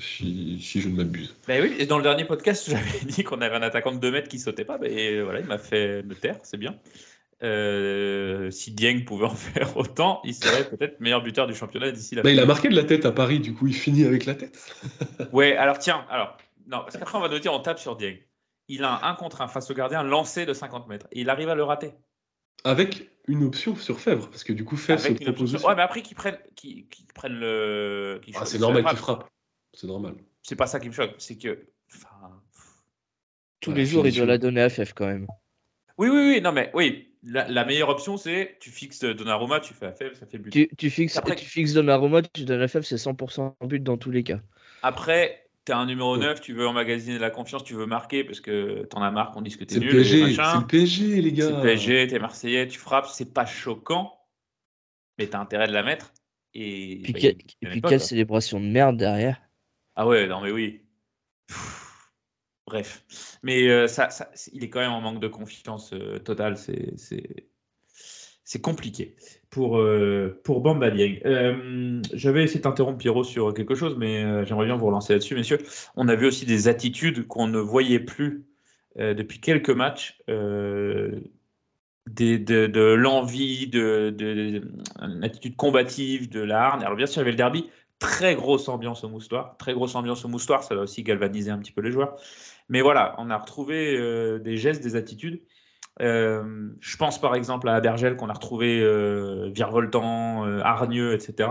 Si, 0.00 0.60
je 0.60 0.88
ne 0.88 0.94
m'abuse. 0.94 1.34
Ben 1.48 1.60
oui, 1.60 1.74
et 1.78 1.86
dans 1.86 1.96
le 1.96 2.04
dernier 2.04 2.24
podcast, 2.24 2.66
j'avais 2.70 3.04
dit 3.04 3.24
qu'on 3.24 3.40
avait 3.40 3.56
un 3.56 3.62
attaquant 3.62 3.90
de 3.92 3.98
2 3.98 4.12
mètres 4.12 4.28
qui 4.28 4.38
sautait 4.38 4.64
pas. 4.64 4.78
Et 4.84 5.20
voilà, 5.22 5.40
il 5.40 5.46
m'a 5.46 5.58
fait 5.58 6.04
me 6.04 6.14
taire, 6.14 6.38
c'est 6.44 6.56
bien. 6.56 6.76
Euh, 7.44 8.50
si 8.50 8.72
Dieng 8.72 9.04
pouvait 9.04 9.26
en 9.26 9.34
faire 9.34 9.76
autant, 9.76 10.20
il 10.24 10.34
serait 10.34 10.68
peut-être 10.68 10.98
meilleur 11.00 11.22
buteur 11.22 11.46
du 11.46 11.54
championnat 11.54 11.90
d'ici 11.92 12.14
la 12.14 12.22
Bah, 12.22 12.30
il 12.30 12.40
a 12.40 12.46
marqué 12.46 12.68
de 12.68 12.74
la 12.74 12.84
tête 12.84 13.04
à 13.04 13.12
Paris, 13.12 13.38
du 13.38 13.54
coup, 13.54 13.66
il 13.66 13.74
finit 13.74 14.04
avec 14.04 14.24
la 14.24 14.34
tête. 14.34 14.74
Ouais, 15.32 15.56
alors 15.56 15.78
tiens, 15.78 16.06
alors, 16.10 16.36
non, 16.66 16.78
parce 16.78 16.96
qu'après 16.96 17.18
on 17.18 17.20
va 17.20 17.28
noter, 17.28 17.48
on 17.48 17.60
tape 17.60 17.78
sur 17.78 17.96
Dieng. 17.96 18.16
Il 18.68 18.82
a 18.82 19.04
un 19.06 19.10
1 19.10 19.14
contre 19.16 19.42
1 19.42 19.48
face 19.48 19.70
au 19.70 19.74
gardien 19.74 20.02
lancé 20.02 20.46
de 20.46 20.54
50 20.54 20.88
mètres. 20.88 21.06
Et 21.12 21.20
il 21.20 21.28
arrive 21.28 21.50
à 21.50 21.54
le 21.54 21.62
rater. 21.64 21.92
Avec 22.64 23.10
une 23.28 23.44
option 23.44 23.76
sur 23.76 24.00
Fèvre, 24.00 24.30
parce 24.30 24.42
que 24.42 24.54
du 24.54 24.64
coup, 24.64 24.76
Fèvre 24.76 25.04
Avec 25.04 25.18
se 25.18 25.24
propose 25.24 25.50
sur- 25.50 25.58
aussi. 25.58 25.66
Ouais, 25.66 25.74
mais 25.76 25.82
après 25.82 26.00
qu'ils 26.00 26.16
prennent, 26.16 26.38
qu'ils 26.56 26.86
prennent 27.14 27.38
le. 27.38 28.20
Ah, 28.34 28.46
c'est 28.46 28.58
normal 28.58 28.84
qu'il 28.86 28.96
frappe. 28.96 29.28
C'est 29.74 29.86
normal. 29.86 30.14
C'est 30.42 30.56
pas 30.56 30.66
ça 30.66 30.80
qui 30.80 30.88
me 30.88 30.94
choque, 30.94 31.14
c'est 31.18 31.36
que. 31.36 31.66
enfin, 31.94 32.40
Tous 33.60 33.70
Ouais, 33.70 33.76
les 33.76 33.84
jours, 33.86 34.06
il 34.06 34.14
doit 34.16 34.24
la 34.24 34.38
donner 34.38 34.62
à 34.62 34.70
FF 34.70 34.94
quand 34.94 35.06
même. 35.06 35.26
Oui, 35.98 36.08
oui, 36.08 36.34
oui, 36.34 36.40
non, 36.40 36.52
mais 36.52 36.70
oui, 36.74 37.13
la, 37.24 37.48
la 37.48 37.64
meilleure 37.64 37.88
option, 37.88 38.16
c'est 38.16 38.56
tu 38.60 38.70
fixes 38.70 39.00
Donnarumma, 39.04 39.60
tu 39.60 39.74
fais 39.74 39.86
AFF, 39.86 40.14
ça 40.14 40.26
fait 40.26 40.38
but. 40.38 40.50
Tu, 40.50 40.68
tu 40.76 40.90
fixes, 40.90 41.16
Après- 41.16 41.36
tu 41.36 41.46
fixes 41.46 41.72
Donnarumma, 41.72 42.22
tu 42.22 42.44
donnes 42.44 42.60
à 42.62 42.68
FF, 42.68 42.82
c'est 42.82 42.96
100% 42.96 43.54
but 43.66 43.82
dans 43.82 43.96
tous 43.96 44.10
les 44.10 44.22
cas. 44.22 44.40
Après, 44.82 45.46
tu 45.64 45.72
as 45.72 45.78
un 45.78 45.86
numéro 45.86 46.14
Ouais. 46.16 46.20
9, 46.24 46.40
tu 46.40 46.52
veux 46.52 46.66
emmagasiner 46.66 47.16
de 47.16 47.20
la 47.22 47.30
confiance, 47.30 47.64
tu 47.64 47.74
veux 47.74 47.86
marquer 47.86 48.24
parce 48.24 48.40
que 48.40 48.84
t'en 48.84 49.02
as 49.02 49.10
marre 49.10 49.30
qu'on 49.32 49.40
dise 49.42 49.56
que 49.56 49.64
t'es 49.64 49.78
nul. 49.78 50.04
c'est 50.04 50.20
le 50.20 50.66
PSG, 50.66 51.20
les 51.22 51.32
gars. 51.32 51.46
C'est 51.46 51.52
le 51.56 51.62
PSG, 51.62 52.06
t'es 52.08 52.18
Marseillais, 52.18 52.68
tu 52.68 52.78
frappes, 52.78 53.06
c'est 53.06 53.32
pas 53.32 53.46
choquant, 53.46 54.12
mais 55.18 55.26
t'as 55.26 55.40
intérêt 55.40 55.66
de 55.66 55.72
la 55.72 55.82
mettre. 55.82 56.12
Et, 56.52 57.00
Puis, 57.02 57.12
bah, 57.14 57.18
quelle- 57.20 57.36
et 57.62 57.66
puis 57.66 57.80
pas, 57.80 57.88
quelle 57.88 57.98
quoi. 57.98 58.06
célébration 58.06 58.60
de 58.60 58.66
merde 58.66 58.96
derrière. 58.96 59.40
Ah 59.96 60.06
ouais, 60.06 60.26
non 60.26 60.40
mais 60.42 60.50
oui. 60.52 60.82
Bref. 62.66 63.04
Mais 63.42 63.68
euh, 63.68 63.88
ça, 63.88 64.08
il 64.52 64.64
est 64.64 64.70
quand 64.70 64.80
même 64.80 64.92
en 64.92 65.00
manque 65.00 65.20
de 65.20 65.28
confiance 65.28 65.92
euh, 65.92 66.18
totale. 66.18 66.56
C'est, 66.56 67.48
compliqué 68.62 69.16
pour, 69.50 69.78
euh, 69.78 70.40
pour 70.44 70.60
Bamba 70.60 70.90
Dieng. 70.90 71.18
Euh, 71.26 72.00
J'avais 72.12 72.44
essayé 72.44 72.60
d'interrompre 72.60 72.98
Pierrot 72.98 73.24
sur 73.24 73.52
quelque 73.52 73.74
chose, 73.74 73.96
mais 73.98 74.44
j'aimerais 74.46 74.66
bien 74.66 74.76
vous 74.76 74.86
relancer 74.86 75.12
là-dessus, 75.12 75.34
messieurs. 75.34 75.58
On 75.96 76.08
a 76.08 76.14
vu 76.14 76.26
aussi 76.26 76.46
des 76.46 76.68
attitudes 76.68 77.26
qu'on 77.26 77.48
ne 77.48 77.58
voyait 77.58 78.00
plus 78.00 78.46
depuis 78.96 79.40
quelques 79.40 79.70
matchs. 79.70 80.22
de, 80.28 81.20
l'envie, 82.94 83.66
de, 83.66 84.14
de- 84.16 84.62
attitude 85.22 85.56
combative, 85.56 86.30
de 86.30 86.40
la 86.40 86.62
hargne. 86.62 86.84
Alors 86.84 86.96
bien 86.96 87.06
sûr, 87.06 87.22
il 87.22 87.24
y 87.24 87.26
avait 87.26 87.32
le 87.32 87.36
derby. 87.36 87.68
Très 88.06 88.34
grosse 88.34 88.68
ambiance 88.68 89.04
au 89.04 89.08
moustoir. 89.08 89.56
Très 89.58 89.74
grosse 89.74 89.94
ambiance 89.94 90.24
au 90.24 90.28
moustoir, 90.28 90.62
ça 90.62 90.74
va 90.74 90.82
aussi 90.82 91.02
galvaniser 91.02 91.50
un 91.50 91.58
petit 91.58 91.72
peu 91.72 91.80
les 91.80 91.90
joueurs. 91.90 92.16
Mais 92.68 92.80
voilà, 92.80 93.14
on 93.18 93.30
a 93.30 93.36
retrouvé 93.36 93.96
euh, 93.96 94.38
des 94.38 94.56
gestes, 94.56 94.82
des 94.82 94.96
attitudes. 94.96 95.42
Euh, 96.00 96.70
je 96.80 96.96
pense 96.96 97.20
par 97.20 97.34
exemple 97.36 97.68
à 97.68 97.74
Abergel 97.74 98.16
qu'on 98.16 98.28
a 98.28 98.32
retrouvé 98.32 98.80
euh, 98.80 99.50
virevoltant, 99.54 100.44
euh, 100.46 100.60
hargneux, 100.60 101.14
etc. 101.14 101.50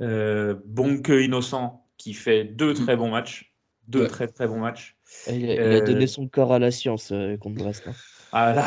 Euh, 0.00 0.54
Bonke 0.66 1.08
innocent 1.08 1.86
qui 1.96 2.12
fait 2.14 2.44
deux 2.44 2.74
très 2.74 2.96
bons 2.96 3.10
matchs. 3.10 3.54
Deux 3.88 4.02
Ouais. 4.02 4.08
très 4.08 4.28
très 4.28 4.46
bons 4.46 4.60
matchs. 4.60 4.96
Il 5.28 5.50
a, 5.50 5.54
il 5.54 5.74
a 5.76 5.80
donné 5.80 6.06
son 6.06 6.28
corps 6.28 6.52
à 6.52 6.58
la 6.58 6.70
science 6.70 7.12
euh, 7.12 7.36
contre 7.36 7.56
Brest. 7.56 7.82
hein. 7.86 7.92
Ah 8.32 8.54
là. 8.54 8.66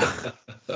Le, 0.67 0.75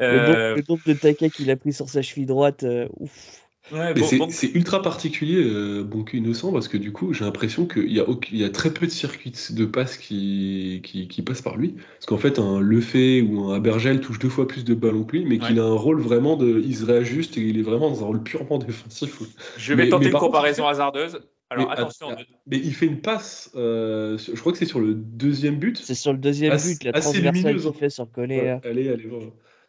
Euh, 0.00 0.26
nombre, 0.26 0.56
le 0.56 0.62
nombre 0.68 0.82
de 0.86 0.92
taquets 0.94 1.30
qu'il 1.30 1.50
a 1.50 1.56
pris 1.56 1.72
sur 1.72 1.88
sa 1.88 2.02
cheville 2.02 2.26
droite, 2.26 2.62
euh, 2.62 2.88
ouf. 2.98 3.47
Ouais, 3.72 3.94
bon- 3.94 4.04
c'est 4.06 4.18
bon- 4.18 4.28
ultra 4.54 4.82
particulier, 4.82 5.36
euh, 5.42 5.82
Bonke 5.82 6.14
Innocent, 6.14 6.52
parce 6.52 6.68
que 6.68 6.76
du 6.76 6.92
coup, 6.92 7.12
j'ai 7.12 7.24
l'impression 7.24 7.66
qu'il 7.66 7.90
y, 7.92 8.00
a 8.00 8.04
auc- 8.04 8.28
il 8.32 8.38
y 8.38 8.44
a 8.44 8.50
très 8.50 8.72
peu 8.72 8.86
de 8.86 8.90
circuits 8.90 9.32
de 9.50 9.64
passes 9.64 9.96
qui, 9.96 10.80
qui, 10.84 11.08
qui 11.08 11.22
passent 11.22 11.42
par 11.42 11.56
lui. 11.56 11.74
Parce 11.94 12.06
qu'en 12.06 12.18
fait, 12.18 12.38
un 12.38 12.60
Lefebvre 12.60 13.30
ou 13.30 13.44
un 13.50 13.56
Abergel 13.56 14.00
touche 14.00 14.18
deux 14.18 14.28
fois 14.28 14.46
plus 14.48 14.64
de 14.64 14.74
ballons 14.74 15.04
que 15.04 15.16
lui, 15.16 15.24
mais 15.24 15.38
qu'il 15.38 15.56
Ouais. 15.58 15.60
a 15.60 15.68
un 15.68 15.74
rôle 15.76 16.00
vraiment 16.00 16.36
de. 16.36 16.60
Il 16.64 16.76
se 16.76 16.84
réajuste 16.84 17.36
et 17.38 17.40
il 17.42 17.58
est 17.58 17.62
vraiment 17.62 17.90
dans 17.90 18.02
un 18.02 18.06
rôle 18.06 18.22
purement 18.22 18.58
défensif. 18.58 19.18
Je 19.56 19.74
vais 19.74 19.84
Mais- 19.84 19.88
tenter 19.90 20.04
mais 20.04 20.10
une 20.10 20.12
contre, 20.12 20.26
comparaison 20.26 20.66
hasardeuse. 20.66 21.20
Alors 21.50 21.68
Mais 21.68 21.72
attention, 21.72 22.10
att- 22.10 22.18
Mais 22.46 22.58
il 22.58 22.74
fait 22.74 22.84
une 22.84 23.00
passe, 23.00 23.50
euh, 23.56 24.18
sur- 24.18 24.36
je 24.36 24.40
crois 24.40 24.52
que 24.52 24.58
c'est 24.58 24.66
sur 24.66 24.80
le 24.80 24.92
deuxième 24.94 25.56
but. 25.56 25.78
C'est 25.78 25.94
sur 25.94 26.12
le 26.12 26.18
deuxième 26.18 26.52
Assez- 26.52 26.74
but, 26.74 26.84
la 26.84 26.90
assez 26.90 27.00
transversale 27.04 27.32
lumineuse, 27.34 27.62
qu'il 27.62 27.70
hein. 27.70 27.74
fait 27.78 27.88
sur 27.88 28.10
Koné. 28.12 28.40
Ouais, 28.42 28.60
allez, 28.64 28.88
allez 28.90 29.06
voir. 29.06 29.22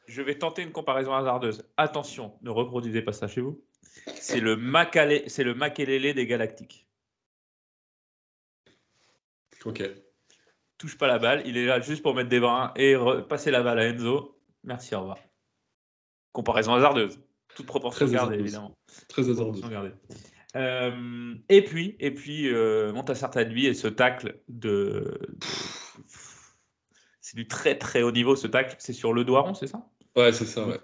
je 0.05 0.21
vais 0.21 0.35
tenter 0.35 0.61
une 0.63 0.71
comparaison 0.71 1.13
hasardeuse. 1.13 1.63
Attention, 1.77 2.31
ne 2.41 2.49
reproduisez 2.49 3.01
pas 3.01 3.13
ça 3.13 3.27
chez 3.29 3.39
vous. 3.41 3.61
C'est 4.15 4.39
le 4.39 4.55
Makale- 4.55 5.23
c'est 5.27 5.43
le 5.43 5.53
Makelele 5.53 6.13
des 6.13 6.25
Galactiques. 6.27 6.87
Ok. 9.65 9.83
Touche 10.77 10.97
pas 10.97 11.07
la 11.07 11.19
balle, 11.19 11.41
il 11.45 11.57
est 11.57 11.65
là 11.65 11.81
juste 11.81 12.01
pour 12.01 12.15
mettre 12.15 12.29
des 12.29 12.39
brins 12.39 12.71
et 12.77 12.95
passer 13.27 13.51
la 13.51 13.61
balle 13.61 13.79
à 13.79 13.85
Enzo. 13.87 14.39
Merci, 14.63 14.95
au 14.95 15.01
revoir. 15.01 15.17
Comparaison 16.31 16.73
hasardeuse. 16.73 17.19
Toute 17.55 17.65
proportion 17.65 18.05
Très 18.05 18.13
gardée, 18.15 18.35
hasardeuse. 18.35 18.45
évidemment. 18.53 18.77
Très 19.59 19.69
gardée. 19.69 19.91
Euh, 20.55 21.35
et 21.49 21.63
puis, 21.63 21.95
et 21.99 22.11
puis 22.11 22.47
euh, 22.47 22.91
monte 22.93 23.09
à 23.09 23.15
certaines 23.15 23.51
vies 23.53 23.67
et 23.67 23.73
ce 23.73 23.87
tacle 23.87 24.39
de. 24.47 25.19
de- 25.27 25.37
C'est 27.21 27.35
du 27.35 27.47
très 27.47 27.77
très 27.77 28.01
haut 28.01 28.11
niveau 28.11 28.35
ce 28.35 28.47
tacle. 28.47 28.75
C'est 28.79 28.93
sur 28.93 29.13
le 29.13 29.23
doigt 29.23 29.41
rond, 29.41 29.53
c'est 29.53 29.67
ça? 29.67 29.85
Ouais, 30.15 30.31
c'est 30.31 30.45
ça, 30.45 30.65
ouais. 30.65 30.79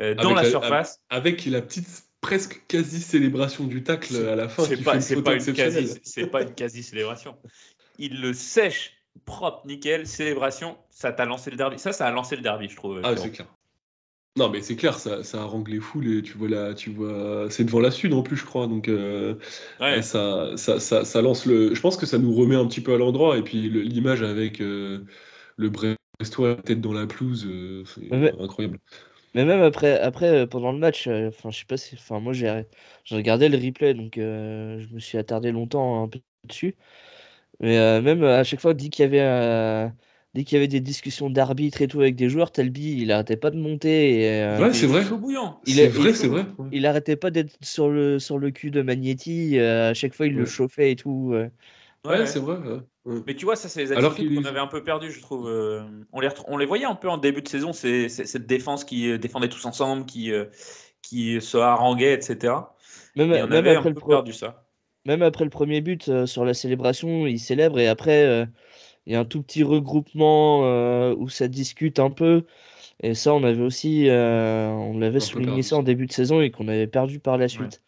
Euh, 0.00 0.14
Dans 0.14 0.30
Avec 0.36 0.44
la- 0.44 0.50
surface. 0.50 1.00
Avec 1.08 1.44
la 1.46 1.62
petite 1.62 2.04
presque 2.20 2.62
quasi 2.68 3.00
célébration 3.00 3.66
du 3.66 3.82
tacle 3.82 4.16
à 4.16 4.36
la 4.36 4.48
fin. 4.48 4.64
C'est 4.64 4.82
pas, 4.82 4.96
une 4.96 5.22
pas 5.22 5.34
une 5.34 5.52
quasi, 5.54 6.00
c'est 6.02 6.26
pas 6.26 6.42
une 6.42 6.54
quasi 6.54 6.82
célébration. 6.82 7.36
Il 7.98 8.20
le 8.20 8.32
sèche 8.32 8.92
propre, 9.24 9.66
nickel, 9.66 10.06
célébration. 10.06 10.76
Ça 10.90 11.12
t'a 11.12 11.24
lancé 11.24 11.50
le 11.50 11.56
derby. 11.56 11.78
Ça, 11.78 11.92
ça 11.92 12.06
a 12.06 12.10
lancé 12.10 12.36
le 12.36 12.42
derby, 12.42 12.68
je 12.68 12.76
trouve. 12.76 13.00
Ah, 13.02 13.16
c'est 13.16 13.30
clair. 13.30 13.46
Non, 14.38 14.48
mais 14.48 14.62
c'est 14.62 14.76
clair, 14.76 14.96
ça, 14.98 15.24
ça 15.24 15.42
harangue 15.42 15.68
les 15.68 15.80
foules 15.80 16.18
et 16.18 16.22
tu 16.22 16.38
vois 16.38 16.48
là, 16.48 16.72
tu 16.72 16.90
vois, 16.90 17.48
c'est 17.50 17.64
devant 17.64 17.80
la 17.80 17.90
Sud 17.90 18.14
en 18.14 18.22
plus, 18.22 18.36
je 18.36 18.44
crois. 18.44 18.68
Donc 18.68 18.88
euh, 18.88 19.34
Ouais. 19.80 20.02
ça, 20.02 20.52
ça, 20.56 20.78
ça, 20.78 21.04
ça 21.04 21.20
lance 21.20 21.46
le. 21.46 21.74
Je 21.74 21.80
pense 21.80 21.96
que 21.96 22.06
ça 22.06 22.16
nous 22.16 22.32
remet 22.32 22.54
un 22.54 22.66
petit 22.66 22.80
peu 22.80 22.94
à 22.94 22.96
l'endroit 22.98 23.36
et 23.38 23.42
puis 23.42 23.68
l'image 23.68 24.22
avec 24.22 24.60
euh, 24.60 25.00
le 25.56 25.70
Brestois 25.70 26.54
tête 26.56 26.80
dans 26.80 26.92
la 26.92 27.06
pelouse, 27.08 27.44
euh, 27.50 27.82
c'est 27.86 28.08
Ouais. 28.12 28.32
incroyable. 28.38 28.78
Mais 29.34 29.44
même 29.44 29.62
après, 29.62 29.98
après 30.00 30.26
euh, 30.28 30.46
pendant 30.46 30.72
le 30.72 30.78
match, 30.78 31.06
euh, 31.06 31.28
enfin, 31.28 31.50
je 31.50 31.58
sais 31.60 31.64
pas 31.64 31.76
si. 31.76 31.94
Enfin, 31.96 32.20
moi, 32.20 32.32
j'ai 32.32 32.64
j'ai 33.04 33.16
regardé 33.16 33.48
le 33.48 33.56
replay, 33.58 33.94
donc 33.94 34.18
euh, 34.18 34.80
je 34.80 34.94
me 34.94 34.98
suis 35.00 35.18
attardé 35.18 35.52
longtemps 35.52 36.02
un 36.04 36.08
peu 36.08 36.20
dessus. 36.44 36.76
Mais 37.60 37.78
euh, 37.78 38.02
même 38.02 38.22
euh, 38.24 38.40
à 38.40 38.44
chaque 38.44 38.60
fois, 38.60 38.74
dès 38.74 38.88
qu'il 38.90 39.04
y 39.04 39.06
avait, 39.06 39.20
euh, 39.22 39.88
dès 40.34 40.44
qu'il 40.44 40.56
y 40.56 40.58
avait 40.58 40.68
des 40.68 40.80
discussions 40.80 41.30
d'arbitre 41.30 41.82
et 41.82 41.88
tout 41.88 42.00
avec 42.00 42.16
des 42.16 42.28
joueurs, 42.30 42.52
Talbi, 42.52 43.00
il 43.02 43.12
arrêtait 43.12 43.36
pas 43.36 43.50
de 43.50 43.58
monter. 43.58 44.22
Et, 44.22 44.42
euh, 44.42 44.60
Ouais, 44.62 44.72
c'est 44.74 44.86
vrai. 44.86 45.04
Chaud 45.04 45.18
bouillant. 45.18 45.60
il 45.66 45.74
C'est 45.76 45.88
est- 45.88 45.96
vrai, 45.98 46.12
il- 46.12 46.16
c'est 46.16 46.26
vrai. 46.28 46.46
il 46.72 46.86
arrêtait 46.86 47.16
pas 47.16 47.30
d'être 47.30 47.56
sur 47.64 47.88
le, 47.90 48.18
sur 48.18 48.38
le 48.38 48.50
cul 48.50 48.70
de 48.70 48.82
Magnetti. 48.82 49.58
euh, 49.58 49.90
à 49.90 49.94
chaque 49.94 50.14
fois, 50.14 50.26
il 50.26 50.34
le 50.36 50.44
chauffait 50.46 50.92
et 50.92 50.96
tout. 50.96 51.32
Ouais, 52.06 52.26
c'est 52.26 52.40
vrai. 52.40 52.56
ouais. 52.56 53.22
Mais 53.26 53.34
tu 53.34 53.44
vois, 53.44 53.56
ça, 53.56 53.68
c'est 53.68 53.80
les 53.80 53.92
attitudes 53.92 54.34
qu'on 54.34 54.44
avait 54.44 54.60
un 54.60 54.66
peu 54.66 54.82
perdues, 54.82 55.10
je 55.10 55.20
trouve. 55.20 55.48
Euh, 55.48 55.82
on, 56.12 56.20
les 56.20 56.28
on 56.46 56.56
les 56.56 56.66
voyait 56.66 56.84
un 56.84 56.94
peu 56.94 57.08
en 57.08 57.18
début 57.18 57.42
de 57.42 57.48
saison, 57.48 57.72
c'est, 57.72 58.08
cette 58.08 58.46
défense 58.46 58.84
qui 58.84 59.10
euh, 59.10 59.18
défendait 59.18 59.48
tous 59.48 59.64
ensemble, 59.66 60.06
qui, 60.06 60.32
euh, 60.32 60.46
qui 61.02 61.40
se 61.40 61.56
haranguait, 61.56 62.14
etc. 62.14 62.54
Même, 63.16 63.32
Et 63.32 63.42
on 63.42 63.46
même 63.48 63.52
avait 63.52 63.76
un 63.76 63.78
après 63.78 63.94
peu 63.94 64.00
perdu 64.06 64.32
ça. 64.32 64.64
Même 65.06 65.22
après 65.22 65.44
le 65.44 65.50
premier 65.50 65.80
but 65.80 66.08
euh, 66.08 66.26
sur 66.26 66.44
la 66.44 66.54
célébration, 66.54 67.26
il 67.26 67.38
célèbre 67.38 67.78
et 67.78 67.88
après 67.88 68.24
euh, 68.26 68.44
il 69.06 69.14
y 69.14 69.16
a 69.16 69.20
un 69.20 69.24
tout 69.24 69.42
petit 69.42 69.62
regroupement 69.62 70.64
euh, 70.64 71.14
où 71.16 71.28
ça 71.28 71.48
discute 71.48 71.98
un 71.98 72.10
peu. 72.10 72.44
Et 73.02 73.14
ça, 73.14 73.32
on 73.32 73.42
avait 73.44 73.62
aussi, 73.62 74.08
euh, 74.08 74.68
on 74.68 74.98
l'avait 74.98 75.20
souligné 75.20 75.46
perdu, 75.46 75.62
ça 75.62 75.76
en 75.76 75.82
début 75.82 76.06
de 76.06 76.12
saison 76.12 76.42
et 76.42 76.50
qu'on 76.50 76.68
avait 76.68 76.86
perdu 76.86 77.18
par 77.18 77.38
la 77.38 77.48
suite. 77.48 77.82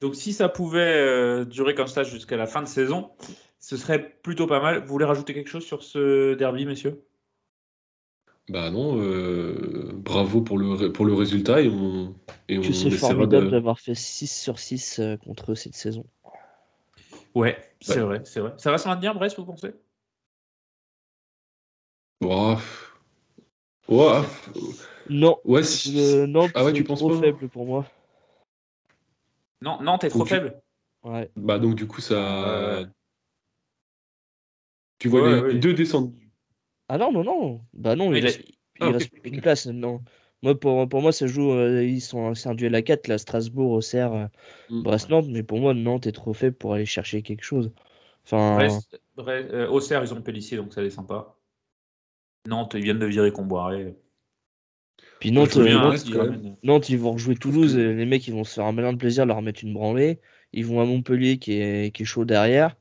Donc, 0.00 0.14
si 0.14 0.32
ça 0.32 0.48
pouvait 0.48 0.80
euh, 0.80 1.44
durer 1.44 1.74
comme 1.74 1.86
ça 1.88 2.02
jusqu'à 2.02 2.36
la 2.36 2.46
fin 2.46 2.62
de 2.62 2.68
saison, 2.68 3.10
ce 3.58 3.76
serait 3.76 4.16
plutôt 4.22 4.46
pas 4.46 4.60
mal. 4.60 4.80
Vous 4.82 4.88
voulez 4.88 5.04
rajouter 5.04 5.34
quelque 5.34 5.50
chose 5.50 5.64
sur 5.64 5.82
ce 5.82 6.34
derby, 6.34 6.66
messieurs? 6.66 7.02
Bah 8.48 8.70
non, 8.70 8.98
euh, 8.98 9.90
bravo 9.92 10.40
pour 10.40 10.56
le, 10.58 10.90
pour 10.90 11.04
le 11.04 11.12
résultat 11.12 11.60
et 11.60 11.68
on, 11.68 12.14
et 12.48 12.58
on 12.58 12.62
Que 12.62 12.72
c'est 12.72 12.90
formidable 12.90 13.46
de- 13.46 13.50
d'avoir 13.50 13.78
fait 13.78 13.94
6 13.94 14.26
sur 14.40 14.58
6 14.58 15.00
euh, 15.00 15.16
contre 15.18 15.52
eux 15.52 15.54
cette 15.54 15.74
saison. 15.74 16.06
Ouais, 17.34 17.58
c'est 17.80 17.96
Ouais. 17.96 18.00
vrai, 18.00 18.22
c'est 18.24 18.40
vrai. 18.40 18.54
Ça 18.56 18.70
va 18.70 18.78
se 18.78 18.88
maintenir, 18.88 19.14
Brest, 19.14 19.36
vous 19.36 19.44
pensez? 19.44 19.74
Ouah. 22.22 22.58
Ouah. 23.88 24.24
Non, 25.10 25.38
Ouais, 25.44 25.62
si- 25.62 25.98
euh, 26.00 26.26
Nantes, 26.26 26.52
Ah 26.54 26.64
ouais, 26.64 26.70
c'est 26.72 26.76
tu 26.78 26.84
penses 26.84 27.00
trop 27.00 27.10
pas? 27.10 27.20
faible 27.20 27.48
pour 27.48 27.66
moi. 27.66 27.84
Non, 29.60 29.80
non, 29.82 29.98
t'es 29.98 30.08
trop 30.08 30.24
faible. 30.24 30.60
Ouais. 31.02 31.30
Bah 31.36 31.58
donc 31.58 31.74
du 31.74 31.86
coup 31.86 32.00
ça. 32.00 32.84
Tu 34.98 35.08
vois 35.08 35.22
Ouais, 35.22 35.34
les, 35.36 35.40
ouais. 35.42 35.52
les 35.54 35.58
deux 35.58 35.74
descendre. 35.74 36.12
Ah 36.88 36.98
non, 36.98 37.12
non, 37.12 37.22
non. 37.24 37.60
Bah 37.72 37.96
non, 37.96 38.10
Mais 38.10 38.18
il 38.18 38.24
reste, 38.24 38.40
il 38.46 38.54
Ah, 38.80 38.90
reste 38.90 39.10
une 39.24 39.40
place 39.40 39.66
maintenant. 39.66 40.02
Moi, 40.42 40.58
pour, 40.58 40.88
pour 40.88 41.02
moi, 41.02 41.12
ça 41.12 41.26
joue. 41.26 41.50
euh, 41.52 41.84
ils 41.84 42.00
sont, 42.00 42.34
c'est 42.34 42.48
un 42.48 42.54
duel 42.54 42.74
à 42.74 42.82
4, 42.82 43.08
là, 43.08 43.18
Strasbourg, 43.18 43.72
Auxerre, 43.72 44.12
euh, 44.12 44.26
Mm. 44.70 44.82
Brest-Nantes. 44.82 45.26
Mais 45.28 45.42
pour 45.42 45.58
moi, 45.58 45.74
Nantes 45.74 46.06
est 46.06 46.12
trop 46.12 46.32
faible 46.32 46.56
pour 46.56 46.74
aller 46.74 46.86
chercher 46.86 47.22
quelque 47.22 47.42
chose. 47.44 47.72
Enfin, 48.24 48.56
Brest, 48.56 49.00
Brest- 49.16 49.50
euh, 49.52 49.68
Auxerre, 49.68 50.02
ils 50.04 50.14
ont 50.14 50.22
Pellissier, 50.22 50.56
donc 50.56 50.72
ça 50.72 50.82
descend 50.82 51.06
pas. 51.08 51.38
Nantes, 52.46 52.74
ils 52.74 52.82
viennent 52.82 52.98
de 52.98 53.06
virer 53.06 53.32
Comboiré. 53.32 53.96
Puis 55.20 55.32
Nantes, 55.32 55.56
euh, 55.56 55.72
Nantes, 55.72 56.04
ils 56.06 56.10
même. 56.16 56.20
ramènent- 56.30 56.56
Nantes, 56.62 56.88
ils 56.88 56.98
vont 56.98 57.12
rejouer 57.12 57.34
Toulouse. 57.36 57.76
et 57.76 57.94
les 57.94 58.06
mecs, 58.06 58.26
ils 58.28 58.34
vont 58.34 58.44
se 58.44 58.54
faire 58.54 58.64
un 58.66 58.72
malin 58.72 58.92
de 58.92 58.98
plaisir, 58.98 59.26
leur 59.26 59.42
mettre 59.42 59.64
une 59.64 59.72
branlée. 59.74 60.20
Ils 60.52 60.64
vont 60.64 60.80
à 60.80 60.84
Montpellier, 60.84 61.38
qui 61.38 61.54
est, 61.54 61.94
qui 61.94 62.02
est 62.02 62.06
chaud 62.06 62.24
derrière. 62.24 62.76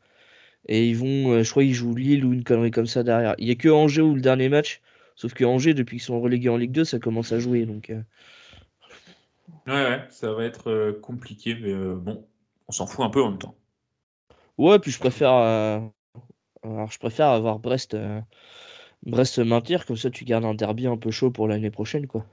Et 0.68 0.88
ils 0.88 0.98
vont, 0.98 1.32
euh, 1.32 1.44
je 1.44 1.50
crois, 1.50 1.64
ils 1.64 1.74
jouent 1.74 1.96
Lille 1.96 2.26
ou 2.26 2.34
une 2.34 2.44
connerie 2.44 2.72
comme 2.72 2.88
ça 2.88 3.04
derrière. 3.04 3.36
Il 3.38 3.48
y 3.48 3.52
a 3.52 3.56
que 3.56 3.70
Angers 3.70 4.02
où 4.02 4.16
le 4.16 4.22
dernier 4.22 4.50
match. 4.50 4.82
Sauf 5.16 5.34
que 5.34 5.44
Angers, 5.46 5.74
depuis 5.74 5.98
qu'ils 5.98 6.06
sont 6.06 6.20
relégués 6.22 6.50
en 6.50 6.58
Ligue 6.58 6.72
2, 6.72 6.86
ça 6.86 7.00
commence 7.00 7.32
à 7.32 7.40
jouer. 7.40 7.66
Donc, 7.66 7.90
euh, 7.90 8.02
Ouais, 9.66 9.74
ouais, 9.74 10.02
ça 10.10 10.32
va 10.34 10.44
être 10.46 11.00
compliqué, 11.02 11.56
mais 11.56 11.74
bon, 11.74 12.26
on 12.68 12.72
s'en 12.72 12.86
fout 12.86 13.04
un 13.06 13.10
peu 13.10 13.22
en 13.24 13.30
même 13.32 13.40
temps. 13.40 13.56
Ouais, 14.58 14.78
puis 14.80 14.92
je 14.92 15.00
préfère, 15.00 15.32
alors 15.32 16.92
je 16.92 17.00
préfère 17.00 17.28
avoir 17.28 17.60
Brest, 17.60 17.96
Brest 19.08 19.40
maintenir, 19.40 19.86
comme 19.86 19.96
ça 19.96 20.10
tu 20.12 20.26
gardes 20.26 20.46
un 20.46 20.54
derby 20.54 20.86
un 20.86 20.98
peu 20.98 21.12
chaud 21.12 21.32
pour 21.32 21.48
l'année 21.48 21.72
prochaine, 21.72 22.08
quoi. 22.08 22.26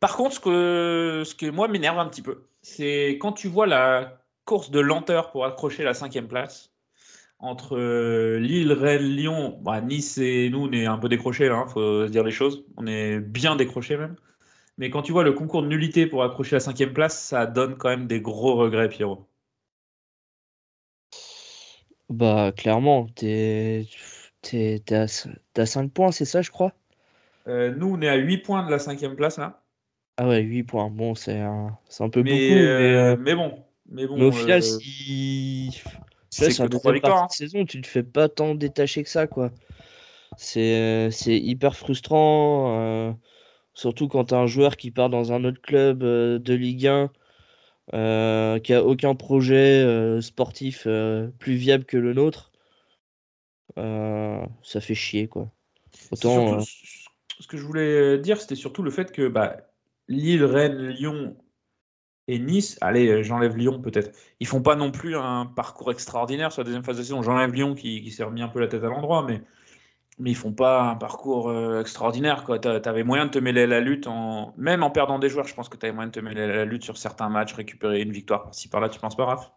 Par 0.00 0.16
contre, 0.16 0.34
ce 0.34 0.40
que, 0.40 1.22
ce 1.24 1.34
qui, 1.34 1.50
moi, 1.50 1.68
m'énerve 1.68 1.98
un 1.98 2.06
petit 2.06 2.22
peu, 2.22 2.44
c'est 2.60 3.18
quand 3.20 3.32
tu 3.32 3.48
vois 3.48 3.66
la 3.66 4.20
course 4.44 4.70
de 4.70 4.80
lenteur 4.80 5.30
pour 5.30 5.46
accrocher 5.46 5.84
la 5.84 5.94
cinquième 5.94 6.28
place 6.28 6.72
entre 7.38 7.76
euh, 7.76 8.38
Lille, 8.38 8.72
Rennes, 8.72 9.02
Lyon, 9.02 9.58
bah, 9.62 9.80
Nice 9.80 10.18
et 10.18 10.50
nous, 10.50 10.66
on 10.66 10.72
est 10.72 10.86
un 10.86 10.98
peu 10.98 11.08
décrochés, 11.08 11.48
là, 11.48 11.56
hein, 11.56 11.66
faut 11.66 12.06
se 12.06 12.10
dire 12.10 12.24
les 12.24 12.32
choses. 12.32 12.64
On 12.76 12.86
est 12.86 13.20
bien 13.20 13.56
décrochés 13.56 13.96
même. 13.96 14.16
Mais 14.78 14.90
quand 14.90 15.02
tu 15.02 15.12
vois 15.12 15.24
le 15.24 15.32
concours 15.32 15.62
de 15.62 15.68
nullité 15.68 16.06
pour 16.06 16.24
accrocher 16.24 16.56
la 16.56 16.60
cinquième 16.60 16.92
place, 16.92 17.18
ça 17.18 17.46
donne 17.46 17.76
quand 17.76 17.88
même 17.88 18.06
des 18.06 18.20
gros 18.20 18.56
regrets, 18.56 18.88
Pierrot. 18.88 19.26
Bah, 22.08 22.52
clairement, 22.52 23.06
t'es, 23.14 23.86
t'es, 24.50 24.82
à, 24.94 25.06
à 25.56 25.66
5 25.66 25.92
points, 25.92 26.12
c'est 26.12 26.24
ça, 26.24 26.42
je 26.42 26.50
crois? 26.50 26.72
Euh, 27.48 27.74
nous, 27.74 27.94
on 27.94 28.00
est 28.02 28.08
à 28.08 28.14
8 28.16 28.38
points 28.38 28.64
de 28.64 28.70
la 28.70 28.78
cinquième 28.78 29.16
place, 29.16 29.38
là. 29.38 29.64
Ah 30.18 30.28
ouais, 30.28 30.40
8 30.42 30.62
points. 30.64 30.90
Bon, 30.90 31.14
c'est 31.14 31.38
un, 31.40 31.78
un 32.00 32.10
peu 32.10 32.22
Mais, 32.22 32.30
beaucoup, 32.48 32.54
mais, 32.76 32.94
euh, 32.94 33.14
euh, 33.14 33.16
mais 33.18 33.34
bon. 33.34 33.64
Mais, 33.86 34.06
bon, 34.06 34.16
mais 34.18 34.24
au 34.24 34.32
final, 34.32 34.62
si. 34.62 35.82
c'est 36.30 36.44
Là, 36.46 36.50
sur 36.50 36.64
que 36.64 36.68
la 36.68 36.68
trois 36.70 36.92
deuxième 36.92 36.94
victoires. 36.94 37.16
hein. 37.18 37.20
partie 37.26 37.42
de 37.44 37.48
saison, 37.48 37.64
tu 37.66 37.80
te 37.80 37.86
fais 37.86 38.02
pas 38.02 38.28
tant 38.28 38.54
détacher 38.54 39.02
que 39.02 39.08
ça, 39.10 39.26
quoi. 39.26 39.50
C'est, 40.36 41.10
hyper 41.26 41.76
frustrant, 41.76 43.16
surtout 43.74 44.08
quand 44.08 44.26
t'as 44.26 44.38
un 44.38 44.46
joueur 44.46 44.76
qui 44.76 44.90
part 44.90 45.10
dans 45.10 45.32
un 45.32 45.44
autre 45.44 45.60
club 45.62 46.00
de 46.00 46.54
Ligue 46.54 46.86
1. 46.88 47.10
euh, 47.94 48.58
qui 48.60 48.74
a 48.74 48.84
aucun 48.84 49.14
projet 49.14 49.82
euh, 49.84 50.20
sportif 50.20 50.84
euh, 50.86 51.28
plus 51.38 51.54
viable 51.56 51.84
que 51.86 51.96
le 51.98 52.14
nôtre, 52.14 52.52
ça 53.76 54.80
fait 54.80 54.94
chier 54.94 55.28
quoi. 55.28 55.50
Autant 56.10 56.60
surtout- 56.60 56.70
Ce 57.38 57.46
que 57.46 57.58
je 57.58 57.64
voulais 57.64 58.18
dire, 58.18 58.40
c'était 58.40 58.54
surtout 58.54 58.82
le 58.82 58.90
fait 58.90 59.12
que 59.12 59.28
bah, 59.28 59.56
Lille, 60.08 60.44
Rennes, 60.44 60.88
Lyon 60.88 61.36
et 62.28 62.38
Nice, 62.38 62.78
allez, 62.80 63.08
euh, 63.08 63.22
j'enlève 63.22 63.56
Lyon 63.56 63.80
peut-être, 63.80 64.16
ils 64.40 64.46
font 64.46 64.62
pas 64.62 64.74
non 64.74 64.90
plus 64.90 65.16
un 65.16 65.46
parcours 65.46 65.92
extraordinaire 65.92 66.50
sur 66.50 66.62
la 66.62 66.64
deuxième 66.64 66.82
phase 66.82 66.96
de 66.96 67.02
saison. 67.02 67.22
J'enlève 67.22 67.52
Lyon 67.52 67.74
qui, 67.74 68.02
qui 68.02 68.10
s'est 68.10 68.24
remis 68.24 68.42
un 68.42 68.48
peu 68.48 68.58
la 68.58 68.68
tête 68.68 68.82
à 68.82 68.88
l'endroit, 68.88 69.22
mais, 69.22 69.42
mais 70.18 70.30
ils 70.30 70.36
font 70.36 70.52
pas 70.52 70.82
un 70.82 70.96
parcours 70.96 71.50
euh, 71.50 71.80
extraordinaire. 71.80 72.44
Tu 72.44 72.88
avais 72.88 73.04
moyen 73.04 73.26
de 73.26 73.30
te 73.30 73.38
mêler 73.38 73.62
à 73.62 73.66
la 73.66 73.80
lutte, 73.80 74.06
en... 74.06 74.54
même 74.56 74.82
en 74.82 74.90
perdant 74.90 75.18
des 75.18 75.28
joueurs, 75.28 75.46
je 75.46 75.54
pense 75.54 75.68
que 75.68 75.76
tu 75.76 75.86
avais 75.86 75.94
moyen 75.94 76.08
de 76.08 76.12
te 76.12 76.20
mêler 76.20 76.42
à 76.42 76.46
la 76.48 76.64
lutte 76.64 76.84
sur 76.84 76.96
certains 76.96 77.28
matchs, 77.28 77.52
récupérer 77.52 78.00
une 78.00 78.12
victoire 78.12 78.44
par-ci 78.44 78.68
par-là, 78.68 78.88
tu 78.88 78.98
penses 78.98 79.16
pas, 79.16 79.26
Raph? 79.26 79.52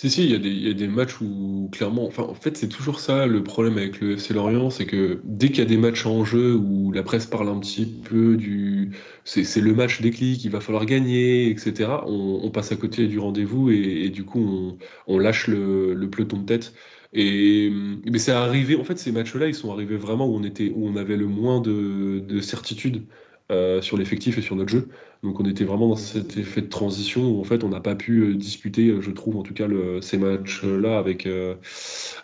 Si, 0.00 0.10
si, 0.10 0.24
il 0.24 0.30
y, 0.30 0.70
a 0.70 0.74
des- 0.74 0.86
matchs 0.86 1.20
où 1.20 1.68
clairement, 1.72 2.06
enfin, 2.06 2.22
en 2.22 2.34
fait, 2.34 2.56
c'est 2.56 2.68
toujours 2.68 3.00
ça 3.00 3.26
le 3.26 3.42
problème 3.42 3.78
avec 3.78 4.00
le 4.00 4.12
FC 4.12 4.32
Lorient, 4.32 4.70
c'est 4.70 4.86
que 4.86 5.20
dès 5.24 5.48
qu'il 5.48 5.58
y 5.58 5.62
a 5.62 5.64
des 5.64 5.76
matchs 5.76 6.06
en 6.06 6.24
jeu 6.24 6.54
où 6.54 6.92
la 6.92 7.02
presse 7.02 7.26
parle 7.26 7.48
un 7.48 7.58
petit 7.58 7.84
peu 7.84 8.36
du. 8.36 8.92
C'est 9.24 9.60
le 9.60 9.74
match 9.74 10.00
déclic, 10.00 10.44
il 10.44 10.50
va 10.52 10.60
falloir 10.60 10.86
gagner, 10.86 11.50
etc., 11.50 12.04
on, 12.06 12.48
passe 12.52 12.70
à 12.70 12.76
côté 12.76 13.08
du 13.08 13.18
rendez-vous 13.18 13.70
et, 13.70 14.04
et 14.04 14.10
du 14.10 14.24
coup, 14.24 14.38
on, 14.38 14.78
on 15.08 15.18
lâche 15.18 15.48
le, 15.48 15.94
le 15.94 16.10
peloton 16.10 16.38
de 16.38 16.46
tête. 16.46 16.74
Et 17.12 17.70
mais 18.06 18.18
c'est 18.20 18.30
arrivé, 18.32 18.76
en 18.76 18.84
fait, 18.84 18.98
ces 18.98 19.10
matchs-là, 19.10 19.48
ils 19.48 19.54
sont 19.54 19.72
arrivés 19.72 19.96
vraiment 19.96 20.28
où 20.28 20.36
on 20.36 20.44
était, 20.44 20.70
où 20.76 20.86
on 20.86 20.94
avait 20.96 21.16
le 21.16 21.26
moins 21.26 21.60
de, 21.60 22.20
de 22.20 22.40
certitude 22.40 23.04
euh, 23.50 23.80
sur 23.82 23.96
l'effectif 23.96 24.38
et 24.38 24.42
sur 24.42 24.56
notre 24.56 24.70
jeu. 24.70 24.88
Donc 25.22 25.40
on 25.40 25.44
était 25.44 25.64
vraiment 25.64 25.88
dans 25.88 25.96
cet 25.96 26.36
effet 26.36 26.60
de 26.62 26.68
transition 26.68 27.22
où 27.30 27.40
en 27.40 27.44
fait 27.44 27.64
on 27.64 27.68
n'a 27.70 27.80
pas 27.80 27.94
pu 27.96 28.20
euh, 28.20 28.34
disputer, 28.34 28.88
euh, 28.88 29.00
je 29.00 29.10
trouve 29.10 29.36
en 29.36 29.42
tout 29.42 29.54
cas, 29.54 29.66
le- 29.66 30.00
ces 30.02 30.18
matchs-là 30.18 30.98
avec, 30.98 31.26
euh, 31.26 31.54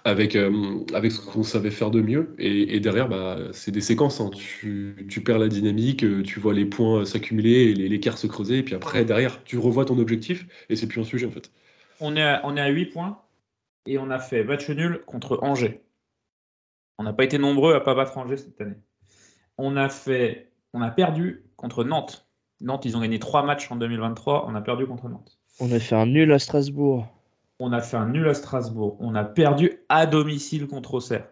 avec, 0.04 0.36
euh, 0.36 0.52
avec 0.94 1.12
ce 1.12 1.20
qu'on 1.20 1.42
savait 1.42 1.70
faire 1.70 1.90
de 1.90 2.00
mieux. 2.00 2.34
Et, 2.38 2.76
et 2.76 2.80
derrière, 2.80 3.08
bah, 3.08 3.38
c'est 3.52 3.70
des 3.70 3.80
séquences. 3.80 4.20
hein. 4.20 4.30
Tu, 4.34 5.06
tu 5.08 5.22
perds 5.22 5.38
la 5.38 5.48
dynamique, 5.48 6.04
tu 6.24 6.40
vois 6.40 6.54
les 6.54 6.66
points 6.66 7.04
s'accumuler, 7.04 7.70
et 7.70 7.74
l'écart 7.74 8.18
se 8.18 8.26
creuser, 8.26 8.58
et 8.58 8.62
puis 8.62 8.74
après, 8.74 9.04
derrière, 9.04 9.42
tu 9.44 9.58
revois 9.58 9.84
ton 9.84 9.98
objectif 9.98 10.46
et 10.68 10.76
c'est 10.76 10.86
plus 10.86 11.00
un 11.00 11.04
sujet 11.04 11.26
en 11.26 11.30
fait. 11.30 11.50
On 12.00 12.16
est, 12.16 12.22
à, 12.22 12.40
on 12.44 12.56
est 12.56 12.60
à 12.60 12.68
8 12.68 12.86
points 12.86 13.18
et 13.86 13.98
on 13.98 14.10
a 14.10 14.18
fait 14.18 14.44
match 14.44 14.68
nul 14.70 15.00
contre 15.06 15.38
Angers. 15.42 15.80
On 16.98 17.04
n'a 17.04 17.12
pas 17.12 17.24
été 17.24 17.38
nombreux 17.38 17.74
à 17.74 17.80
pas 17.80 17.94
battre 17.94 18.16
Angers 18.18 18.36
cette 18.36 18.60
année. 18.60 18.76
On 19.58 19.76
a 19.76 19.88
fait, 19.88 20.52
on 20.74 20.82
a 20.82 20.90
perdu 20.90 21.46
contre 21.56 21.84
Nantes. 21.84 22.28
Nantes, 22.60 22.84
ils 22.84 22.96
ont 22.96 23.00
gagné 23.00 23.18
3 23.18 23.42
matchs 23.44 23.70
en 23.70 23.76
2023. 23.76 24.46
On 24.46 24.54
a 24.54 24.60
perdu 24.60 24.86
contre 24.86 25.08
Nantes. 25.08 25.38
on 25.60 25.72
a 25.72 25.78
fait 25.80 25.94
un 25.94 26.06
nul 26.06 26.30
à 26.32 26.38
Strasbourg. 26.38 27.06
On 27.60 27.72
a 27.72 27.80
fait 27.80 27.96
un 27.96 28.08
nul 28.08 28.28
à 28.28 28.34
Strasbourg. 28.34 28.96
On 29.00 29.14
a 29.14 29.24
perdu 29.24 29.80
à 29.88 30.06
domicile 30.06 30.66
contre 30.66 30.94
Auxerre. 30.94 31.28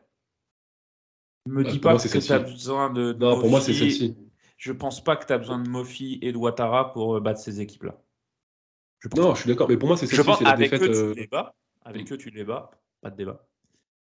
Me 1.48 1.64
dis 1.64 1.80
pas 1.80 1.90
moi, 1.94 2.00
que 2.00 2.18
tu 2.18 2.32
as 2.32 2.38
besoin 2.38 2.90
de. 2.90 3.12
de 3.12 3.18
Non, 3.26 3.40
pour 3.40 3.50
moi, 3.50 3.60
c'est 3.60 3.72
celle-ci. 3.74 4.16
Je 4.58 4.70
pense 4.72 5.02
pas 5.02 5.16
que 5.16 5.26
tu 5.26 5.32
as 5.32 5.38
besoin 5.38 5.58
de 5.58 5.68
Mofi 5.68 6.20
et 6.22 6.30
de 6.30 6.36
Ouattara 6.36 6.92
pour 6.92 7.16
euh, 7.16 7.20
battre 7.20 7.40
ces 7.40 7.60
équipes-là. 7.60 8.00
Je 9.00 9.08
pense 9.08 9.18
Non, 9.18 9.28
pas. 9.30 9.34
je 9.34 9.40
suis 9.40 9.48
d'accord, 9.50 9.68
mais 9.68 9.76
pour 9.76 9.88
moi, 9.88 9.96
c'est 9.96 10.06
Je 10.06 10.12
celle-ci, 10.14 10.24
pense 10.28 10.38
c'est 10.38 10.44
la 10.44 10.50
avec 10.50 10.70
défaite. 10.70 10.88
eux, 10.88 11.08
euh, 11.08 11.14
tu 11.14 11.20
les 11.20 11.26
bats. 11.26 11.56
Avec 11.84 12.12
eux, 12.12 12.16
tu 12.16 12.30
les 12.30 12.44
bats. 12.44 12.70
Pas 13.00 13.10
de 13.10 13.16
débat. 13.16 13.44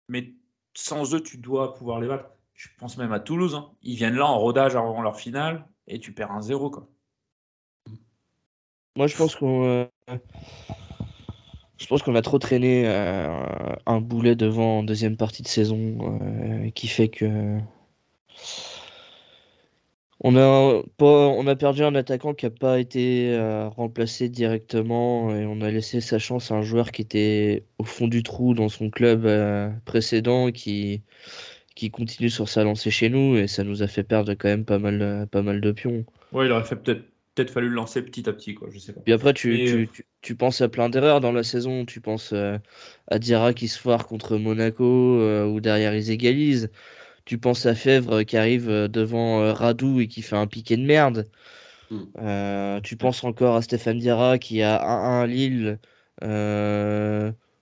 Mais 0.08 0.36
sans 0.76 1.16
eux, 1.16 1.24
tu 1.24 1.40
dois 1.40 1.74
pouvoir 1.74 2.00
les 2.00 2.08
battre. 2.08 2.30
Je 2.56 2.70
pense 2.80 2.98
même 2.98 3.12
à 3.12 3.20
Toulouse. 3.20 3.54
hein. 3.54 3.70
Ils 3.84 3.96
viennent 3.96 4.16
là 4.16 4.26
en 4.26 4.40
rodage 4.40 4.76
avant 4.76 5.02
leur 5.02 5.20
finale 5.20 5.68
et 5.88 6.00
tu 6.00 6.14
perds 6.14 6.32
un 6.32 6.42
zéro. 6.42 6.70
Quoi. 6.70 6.88
Moi, 8.96 9.08
je 9.08 9.18
pense 9.18 9.36
qu'on 9.36 9.66
euh, 9.66 9.86
je 11.78 11.86
pense 11.88 12.02
qu'on 12.02 12.16
a 12.16 12.22
trop 12.22 12.40
traîné 12.40 12.88
euh, 12.88 13.30
un 13.86 14.00
boulet 14.00 14.36
devant 14.36 14.80
en 14.80 14.84
deuxième 14.84 15.18
partie 15.18 15.44
de 15.44 15.50
saison 15.50 16.20
euh, 16.22 16.70
qui 16.72 16.88
fait 16.88 17.10
que 17.10 17.60
on 20.22 20.38
a 20.38 20.82
on 21.00 21.48
a 21.48 21.56
perdu 21.58 21.84
un 21.84 21.94
attaquant 21.94 22.34
qui 22.34 22.46
a 22.46 22.50
pas 22.50 22.80
été 22.80 23.38
remplacé 23.76 24.30
directement 24.30 25.36
et 25.36 25.46
on 25.46 25.60
a 25.60 25.70
laissé 25.70 26.00
sa 26.00 26.20
chance 26.20 26.52
à 26.52 26.56
un 26.56 26.62
joueur 26.62 26.92
qui 26.92 27.02
était 27.02 27.66
au 27.80 27.84
fond 27.84 28.08
du 28.08 28.24
trou 28.24 28.54
dans 28.54 28.70
son 28.70 28.90
club 28.90 29.30
précédent 29.84 30.52
qui 30.52 31.04
qui 31.76 31.92
continue 31.92 32.30
sur 32.30 32.50
sa 32.50 32.64
lancée 32.64 32.92
chez 32.92 33.10
nous 33.10 33.38
et 33.38 33.48
ça 33.48 33.64
nous 33.64 33.84
a 33.84 33.88
fait 33.88 34.04
perdre 34.04 34.34
quand 34.34 34.48
même 34.48 34.66
pas 34.66 34.80
mal 34.80 35.02
euh, 35.02 35.26
pas 35.26 35.42
mal 35.42 35.62
de 35.62 35.72
pions. 35.72 36.06
Ouais, 36.32 36.46
il 36.46 36.52
aurait 36.52 36.64
fait 36.64 36.78
peut-être 36.78 37.04
peut-être 37.36 37.52
fallu 37.52 37.70
le 37.70 37.76
lancer 37.76 38.02
petit 38.02 38.28
à 38.28 38.34
petit. 38.34 38.56
Quoi. 38.56 38.70
Je 38.72 38.80
sais 38.80 38.94
pas. 38.94 39.02
Puis 39.02 39.14
après, 39.14 39.34
tu, 39.34 39.60
Et, 39.60 39.66
tu, 39.66 39.74
euh, 39.76 39.86
tu, 39.94 40.06
tu 40.22 40.36
penses 40.36 40.62
à 40.62 40.70
plein 40.70 40.90
d'erreurs 40.90 41.20
dans 41.20 41.32
la 41.32 41.44
saison. 41.44 41.86
Tu 41.86 42.02
penses 42.02 42.32
euh, 42.34 42.58
à 43.08 43.20
Diarra 43.20 43.54
qui 43.54 43.68
se 43.68 43.80
foire 43.80 44.08
contre 44.08 44.38
Monaco, 44.38 45.20
euh, 45.20 45.46
où 45.46 45.60
derrière 45.60 45.94
ils 45.96 46.10
égalisent. 46.10 46.72
Tu 47.26 47.38
penses 47.38 47.66
à 47.66 47.76
Fèvre 47.76 48.24
qui 48.24 48.38
arrive 48.38 48.68
devant 48.90 49.42
euh, 49.42 49.54
Radou 49.54 50.00
et 50.00 50.08
qui 50.08 50.22
fait 50.22 50.36
un 50.36 50.48
piqué 50.48 50.78
de 50.78 50.84
merde. 50.84 51.28
Mm. 51.92 52.04
Euh, 52.20 52.82
tu 52.82 52.98
penses 52.98 53.24
encore 53.24 53.56
à 53.56 53.62
Stéphane 53.62 54.00
Diarra 54.00 54.40
qui 54.40 54.62
a 54.62 54.78
1-1 54.80 55.24
à 55.24 55.28
Lille, 55.28 55.80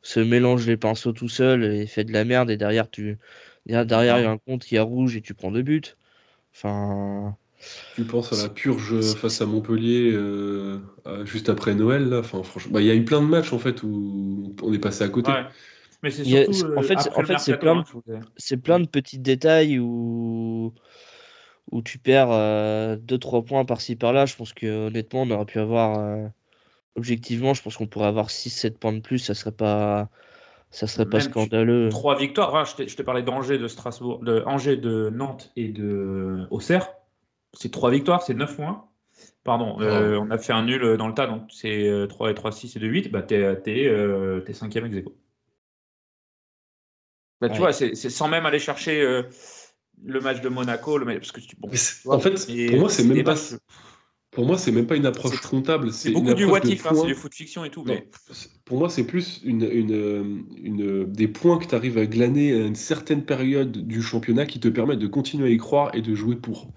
se 0.01 0.19
mélange 0.19 0.67
les 0.67 0.77
pinceaux 0.77 1.13
tout 1.13 1.29
seul 1.29 1.63
et 1.63 1.87
fait 1.87 2.03
de 2.03 2.13
la 2.13 2.25
merde. 2.25 2.51
Et 2.51 2.57
derrière, 2.57 2.89
tu, 2.89 3.17
derrière, 3.65 3.85
derrière, 3.85 4.19
il 4.19 4.23
y 4.23 4.25
a 4.25 4.31
un 4.31 4.37
compte 4.37 4.63
qui 4.63 4.75
est 4.75 4.79
rouge 4.79 5.15
et 5.15 5.21
tu 5.21 5.33
prends 5.33 5.51
deux 5.51 5.61
buts. 5.63 5.81
Enfin, 6.55 7.35
Tu 7.95 8.03
penses 8.03 8.33
à 8.33 8.43
la 8.43 8.49
purge 8.49 9.13
face 9.15 9.41
à 9.41 9.45
Montpellier 9.45 10.11
euh, 10.13 10.79
euh, 11.07 11.25
juste 11.25 11.49
après 11.49 11.75
Noël 11.75 12.09
là? 12.09 12.19
Enfin, 12.19 12.43
franchement, 12.43 12.73
bah, 12.73 12.81
il 12.81 12.87
y 12.87 12.91
a 12.91 12.95
eu 12.95 13.05
plein 13.05 13.21
de 13.21 13.27
matchs 13.27 13.53
en 13.53 13.59
fait 13.59 13.83
où 13.83 14.55
on 14.61 14.73
est 14.73 14.79
passé 14.79 15.03
à 15.03 15.09
côté. 15.09 15.31
Ouais. 15.31 15.45
Mais 16.03 16.11
c'est 16.11 16.23
a- 16.37 16.49
en 16.49 16.81
euh, 16.81 16.81
fait, 16.81 16.99
c'est- 16.99 17.09
en 17.17 17.23
fait, 17.23 17.39
c'est 17.39 17.53
mercato, 17.53 17.59
plein 17.59 17.75
de- 17.75 18.13
hein, 18.15 18.21
c'est 18.37 18.57
plein 18.57 18.79
de 18.79 18.87
petits 18.87 19.19
détails 19.19 19.79
où, 19.79 20.73
où 21.71 21.81
tu 21.81 21.97
perds 21.97 22.97
2-3 22.99 23.43
points 23.43 23.65
par-ci 23.65 23.95
par-là. 23.95 24.25
Je 24.25 24.35
pense 24.35 24.53
que 24.53 24.87
honnêtement, 24.87 25.23
on 25.23 25.31
aurait 25.31 25.45
pu 25.45 25.59
avoir, 25.59 25.99
euh, 25.99 26.27
objectivement, 26.95 27.53
je 27.53 27.61
pense 27.63 27.77
qu'on 27.77 27.87
pourrait 27.87 28.07
avoir 28.07 28.31
6-7 28.31 28.77
points 28.79 28.93
de 28.93 29.01
plus. 29.01 29.19
Ça 29.19 29.33
serait 29.35 29.51
pas, 29.51 30.09
ça 30.73 30.87
serait 30.87 31.05
pas 31.05 31.17
Même 31.19 31.27
tu- 31.27 31.31
scandaleux. 31.31 31.89
Trois 31.89 32.17
victoires. 32.17 32.49
Voilà, 32.49 32.65
je 32.65 32.75
t'ai- 32.75 32.87
je 32.87 32.95
t'ai 32.97 33.03
parlé 33.03 33.21
d'Angers, 33.21 33.57
de 33.57 33.67
Strasbourg, 33.67 34.19
de 34.23 34.43
Angers, 34.45 34.75
de 34.77 35.09
Nantes 35.13 35.51
et 35.55 35.69
de 35.69 36.45
Auxerre. 36.51 36.89
C'est 37.53 37.71
trois 37.71 37.91
victoires, 37.91 38.23
c'est 38.23 38.33
9 38.33 38.55
points. 38.55 38.85
Pardon, 39.43 39.79
euh, 39.81 40.17
on 40.17 40.31
a 40.31 40.37
fait 40.37 40.53
un 40.53 40.63
nul 40.63 40.97
dans 40.97 41.07
le 41.07 41.13
tas, 41.13 41.27
donc 41.27 41.43
c'est 41.51 41.87
euh, 41.87 42.07
3 42.07 42.31
et 42.31 42.33
3, 42.33 42.51
6 42.51 42.75
et 42.75 42.79
2, 42.79 42.87
8. 42.87 43.11
Bah, 43.11 43.21
t'es, 43.21 43.55
t'es, 43.61 43.87
euh, 43.87 44.39
t'es 44.41 44.53
cinquième 44.53 44.85
ex 44.85 44.95
aequo. 44.97 45.15
Bah, 47.41 47.49
tu 47.49 47.53
Ouais. 47.53 47.59
vois, 47.59 47.73
c'est, 47.73 47.93
c'est 47.95 48.09
sans 48.09 48.27
même 48.27 48.45
aller 48.45 48.59
chercher 48.59 49.01
euh, 49.01 49.23
le 50.05 50.19
match 50.21 50.41
de 50.41 50.49
Monaco, 50.49 50.97
le 50.97 51.05
match, 51.05 51.17
parce 51.19 51.31
que 51.33 51.41
tu, 51.41 51.55
bon, 51.57 51.69
tu 51.69 51.77
en 52.09 52.19
fait, 52.19 52.49
et 52.49 52.67
pour 52.71 52.79
moi, 52.79 52.89
c'est 52.89 53.03
même 53.03 53.23
pas. 53.23 53.33
matchs- 53.35 53.57
Pour 54.33 54.45
moi, 54.45 54.57
c'est 54.57 54.71
même 54.71 54.87
pas 54.87 54.95
une 54.95 55.05
approche 55.05 55.41
comptable. 55.41 55.91
C'est 55.93 56.11
beaucoup 56.11 56.33
du 56.33 56.45
what 56.45 56.61
if, 56.69 56.85
hein, 56.85 56.93
c'est 56.95 57.07
du 57.07 57.15
foot 57.15 57.33
fiction 57.33 57.65
et 57.65 57.69
tout, 57.69 57.83
mais 57.83 58.07
pour 58.65 58.79
moi, 58.79 58.89
c'est 58.89 59.05
plus 59.05 59.41
une, 59.43 59.63
une, 59.71 59.91
euh, 59.93 60.23
une- 60.63 61.05
des 61.11 61.27
points 61.27 61.57
que 61.57 61.65
tu 61.67 61.75
arrives 61.75 61.97
à 61.97 62.05
glaner 62.05 62.53
à 62.53 62.65
une 62.65 62.75
certaine 62.75 63.23
période 63.25 63.71
du 63.87 64.01
championnat 64.01 64.45
qui 64.45 64.59
te 64.59 64.67
permettent 64.69 64.99
de 64.99 65.07
continuer 65.07 65.47
à 65.49 65.51
y 65.51 65.57
croire 65.57 65.93
et 65.95 66.01
de 66.01 66.15
jouer 66.15 66.35
pour. 66.35 66.71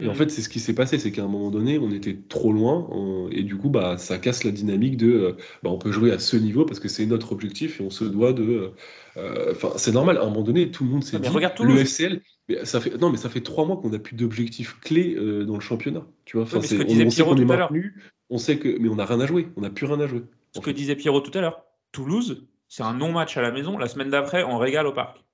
Et 0.00 0.06
en 0.08 0.12
Mhm. 0.12 0.18
fait, 0.18 0.30
c'est 0.30 0.42
ce 0.42 0.48
qui 0.48 0.60
s'est 0.60 0.74
passé, 0.74 0.98
c'est 0.98 1.12
qu'à 1.12 1.24
un 1.24 1.28
moment 1.28 1.50
donné, 1.50 1.78
on 1.78 1.90
était 1.90 2.16
trop 2.28 2.52
loin, 2.52 2.86
on- 2.90 3.28
et 3.30 3.42
du 3.42 3.56
coup, 3.56 3.68
bah, 3.70 3.98
ça 3.98 4.18
casse 4.18 4.44
la 4.44 4.50
dynamique 4.50 4.96
de, 4.96 5.10
euh, 5.12 5.32
bah, 5.62 5.70
on 5.70 5.78
peut 5.78 5.92
jouer 5.92 6.10
à 6.12 6.18
ce 6.18 6.36
niveau 6.36 6.64
parce 6.64 6.80
que 6.80 6.88
c'est 6.88 7.06
notre 7.06 7.32
objectif 7.32 7.80
et 7.80 7.84
on 7.84 7.90
se 7.90 8.04
doit 8.04 8.32
de. 8.32 8.72
euh, 9.16 9.50
Enfin, 9.52 9.72
c'est 9.76 9.92
normal. 9.92 10.16
À 10.18 10.22
un 10.22 10.26
moment 10.26 10.42
donné, 10.42 10.70
tout 10.70 10.84
le 10.84 10.90
monde 10.90 11.04
s'est 11.04 11.18
dit, 11.18 11.28
regarde 11.28 11.54
le 11.60 11.80
Toulouse. 11.80 11.80
FCL. 11.80 12.22
Mais 12.50 12.64
ça 12.64 12.80
fait 12.80 12.98
non, 12.98 13.10
mais 13.10 13.16
ça 13.16 13.28
fait 13.28 13.42
trois 13.42 13.64
mois 13.64 13.76
qu'on 13.76 13.90
n'a 13.90 14.00
plus 14.00 14.16
d'objectifs 14.16 14.80
clés 14.80 15.14
euh, 15.14 15.44
dans 15.44 15.54
le 15.54 15.60
championnat. 15.60 16.04
Tu 16.24 16.36
vois, 16.36 16.44
enfin, 16.44 16.60
ce 16.60 16.74
que 16.74 16.82
on, 16.82 17.10
sait 17.10 17.22
qu'on 17.22 17.36
est 17.36 17.46
tout 17.46 17.52
à 17.52 17.56
l'heure. 17.56 17.72
maintenu, 17.72 17.94
on 18.28 18.38
sait 18.38 18.58
que, 18.58 18.76
mais 18.78 18.88
on 18.88 18.96
n'a 18.96 19.04
rien 19.04 19.20
à 19.20 19.26
jouer, 19.26 19.48
on 19.56 19.60
n'a 19.60 19.70
plus 19.70 19.86
rien 19.86 20.00
à 20.00 20.08
jouer. 20.08 20.22
ce 20.52 20.58
que 20.58 20.64
fait. 20.64 20.72
disait 20.72 20.96
Pierrot 20.96 21.20
tout 21.20 21.36
à 21.38 21.40
l'heure, 21.40 21.64
Toulouse, 21.92 22.48
c'est 22.68 22.82
un 22.82 22.94
non-match 22.94 23.36
à 23.36 23.42
la 23.42 23.52
maison. 23.52 23.78
La 23.78 23.86
semaine 23.86 24.10
d'après, 24.10 24.42
on 24.42 24.58
régale 24.58 24.88
au 24.88 24.92
parc. 24.92 25.24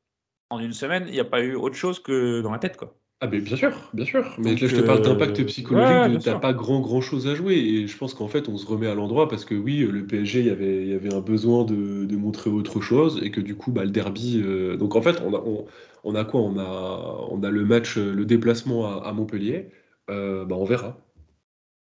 En 0.50 0.58
une 0.58 0.74
semaine, 0.74 1.04
il 1.08 1.12
n'y 1.12 1.20
a 1.20 1.24
pas 1.24 1.40
eu 1.40 1.54
autre 1.54 1.74
chose 1.74 2.00
que 2.00 2.42
dans 2.42 2.52
la 2.52 2.58
tête, 2.58 2.76
quoi. 2.76 2.94
Ah 3.20 3.28
mais 3.28 3.40
bien 3.40 3.56
sûr, 3.56 3.72
bien 3.94 4.04
sûr. 4.04 4.34
Mais 4.38 4.50
Donc, 4.50 4.60
là 4.60 4.68
je 4.68 4.76
te 4.76 4.82
parle 4.82 4.98
euh, 4.98 5.02
d'impact 5.02 5.42
psychologique, 5.46 6.02
ouais, 6.02 6.08
de 6.10 6.18
t'as 6.18 6.34
pas 6.38 6.52
grand 6.52 6.80
grand 6.80 7.00
chose 7.00 7.26
à 7.26 7.34
jouer 7.34 7.54
et 7.56 7.86
je 7.86 7.96
pense 7.96 8.12
qu'en 8.12 8.28
fait 8.28 8.46
on 8.50 8.58
se 8.58 8.66
remet 8.66 8.88
à 8.88 8.94
l'endroit 8.94 9.26
parce 9.28 9.46
que 9.46 9.54
oui 9.54 9.78
le 9.78 10.06
PSG 10.06 10.40
il 10.40 10.46
y 10.46 10.50
avait 10.50 10.82
il 10.82 10.88
y 10.88 10.92
avait 10.92 11.14
un 11.14 11.22
besoin 11.22 11.64
de, 11.64 12.04
de 12.04 12.16
montrer 12.16 12.50
autre 12.50 12.82
chose 12.82 13.18
et 13.22 13.30
que 13.30 13.40
du 13.40 13.56
coup 13.56 13.72
bah 13.72 13.84
le 13.84 13.90
derby 13.90 14.42
euh, 14.44 14.76
donc 14.76 14.96
en 14.96 15.00
fait 15.02 15.22
on 15.24 15.32
a 15.34 15.38
on, 15.38 15.66
on 16.04 16.14
a 16.14 16.24
quoi? 16.26 16.42
On 16.42 16.58
a 16.58 17.26
on 17.30 17.42
a 17.42 17.50
le 17.50 17.64
match 17.64 17.96
euh, 17.96 18.12
le 18.12 18.26
déplacement 18.26 18.86
à, 18.86 19.06
à 19.08 19.12
Montpellier 19.14 19.70
Euh, 20.10 20.44
bah 20.44 20.54
on 20.56 20.64
verra. 20.64 20.98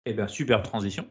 Eh 0.05 0.13
bien, 0.13 0.27
super 0.27 0.61
transition. 0.63 1.05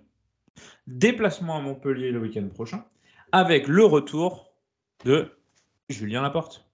Déplacement 0.86 1.56
à 1.58 1.60
Montpellier 1.60 2.10
le 2.10 2.20
week-end 2.20 2.46
prochain, 2.48 2.84
avec 3.32 3.68
le 3.68 3.84
retour 3.84 4.52
de 5.04 5.30
Julien 5.88 6.22
Laporte. 6.22 6.66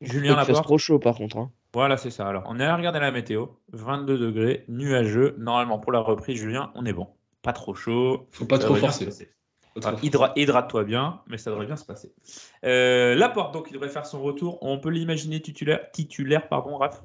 Julien 0.00 0.36
Laporte. 0.36 0.62
trop 0.64 0.78
chaud 0.78 0.98
par 0.98 1.16
contre. 1.16 1.36
hein. 1.38 1.50
Voilà, 1.74 1.96
c'est 1.96 2.10
ça. 2.10 2.26
Alors, 2.28 2.42
on 2.46 2.60
est 2.60 2.64
allé 2.64 2.74
regarder 2.74 3.00
la 3.00 3.10
météo. 3.10 3.46
22 3.72 4.18
degrés, 4.18 4.64
nuageux. 4.68 5.34
Normalement, 5.38 5.78
pour 5.78 5.92
la 5.92 6.00
reprise, 6.00 6.38
Julien, 6.38 6.70
on 6.74 6.84
est 6.84 6.92
bon. 6.92 7.08
pas 7.42 7.52
trop 7.54 7.74
chaud. 7.74 8.26
Faut 8.30 8.44
pas 8.44 8.60
Ça 8.60 8.66
trop 8.66 8.74
forcer. 8.76 9.08
hydra- 10.02 10.32
Hydrate-toi 10.36 10.84
bien, 10.84 11.20
mais 11.28 11.38
ça 11.38 11.50
devrait 11.50 11.66
bien 11.66 11.76
se 11.76 11.84
passer. 11.84 12.12
Euh, 12.64 13.14
Laporte, 13.14 13.52
donc, 13.54 13.68
il 13.70 13.72
devrait 13.72 13.88
faire 13.88 14.06
son 14.06 14.22
retour. 14.22 14.58
On 14.60 14.78
peut 14.78 14.90
l'imaginer 14.90 15.40
titulaire, 15.40 15.90
titulaire 15.92 16.46
pardon, 16.48 16.76
Raph? 16.76 17.02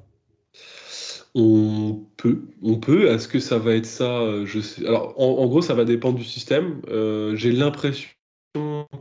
On 1.34 2.04
peut, 2.16 2.42
on 2.62 2.76
peut. 2.78 3.08
Est-ce 3.08 3.28
que 3.28 3.38
ça 3.40 3.58
va 3.58 3.74
être 3.74 3.86
ça? 3.86 4.44
Je 4.44 4.60
sais. 4.60 4.86
Alors, 4.86 5.14
en, 5.20 5.42
en 5.42 5.46
gros, 5.46 5.60
ça 5.62 5.74
va 5.74 5.84
dépendre 5.84 6.18
du 6.18 6.24
système. 6.24 6.80
Euh, 6.88 7.34
J'ai 7.36 7.52
l'impression 7.52 8.08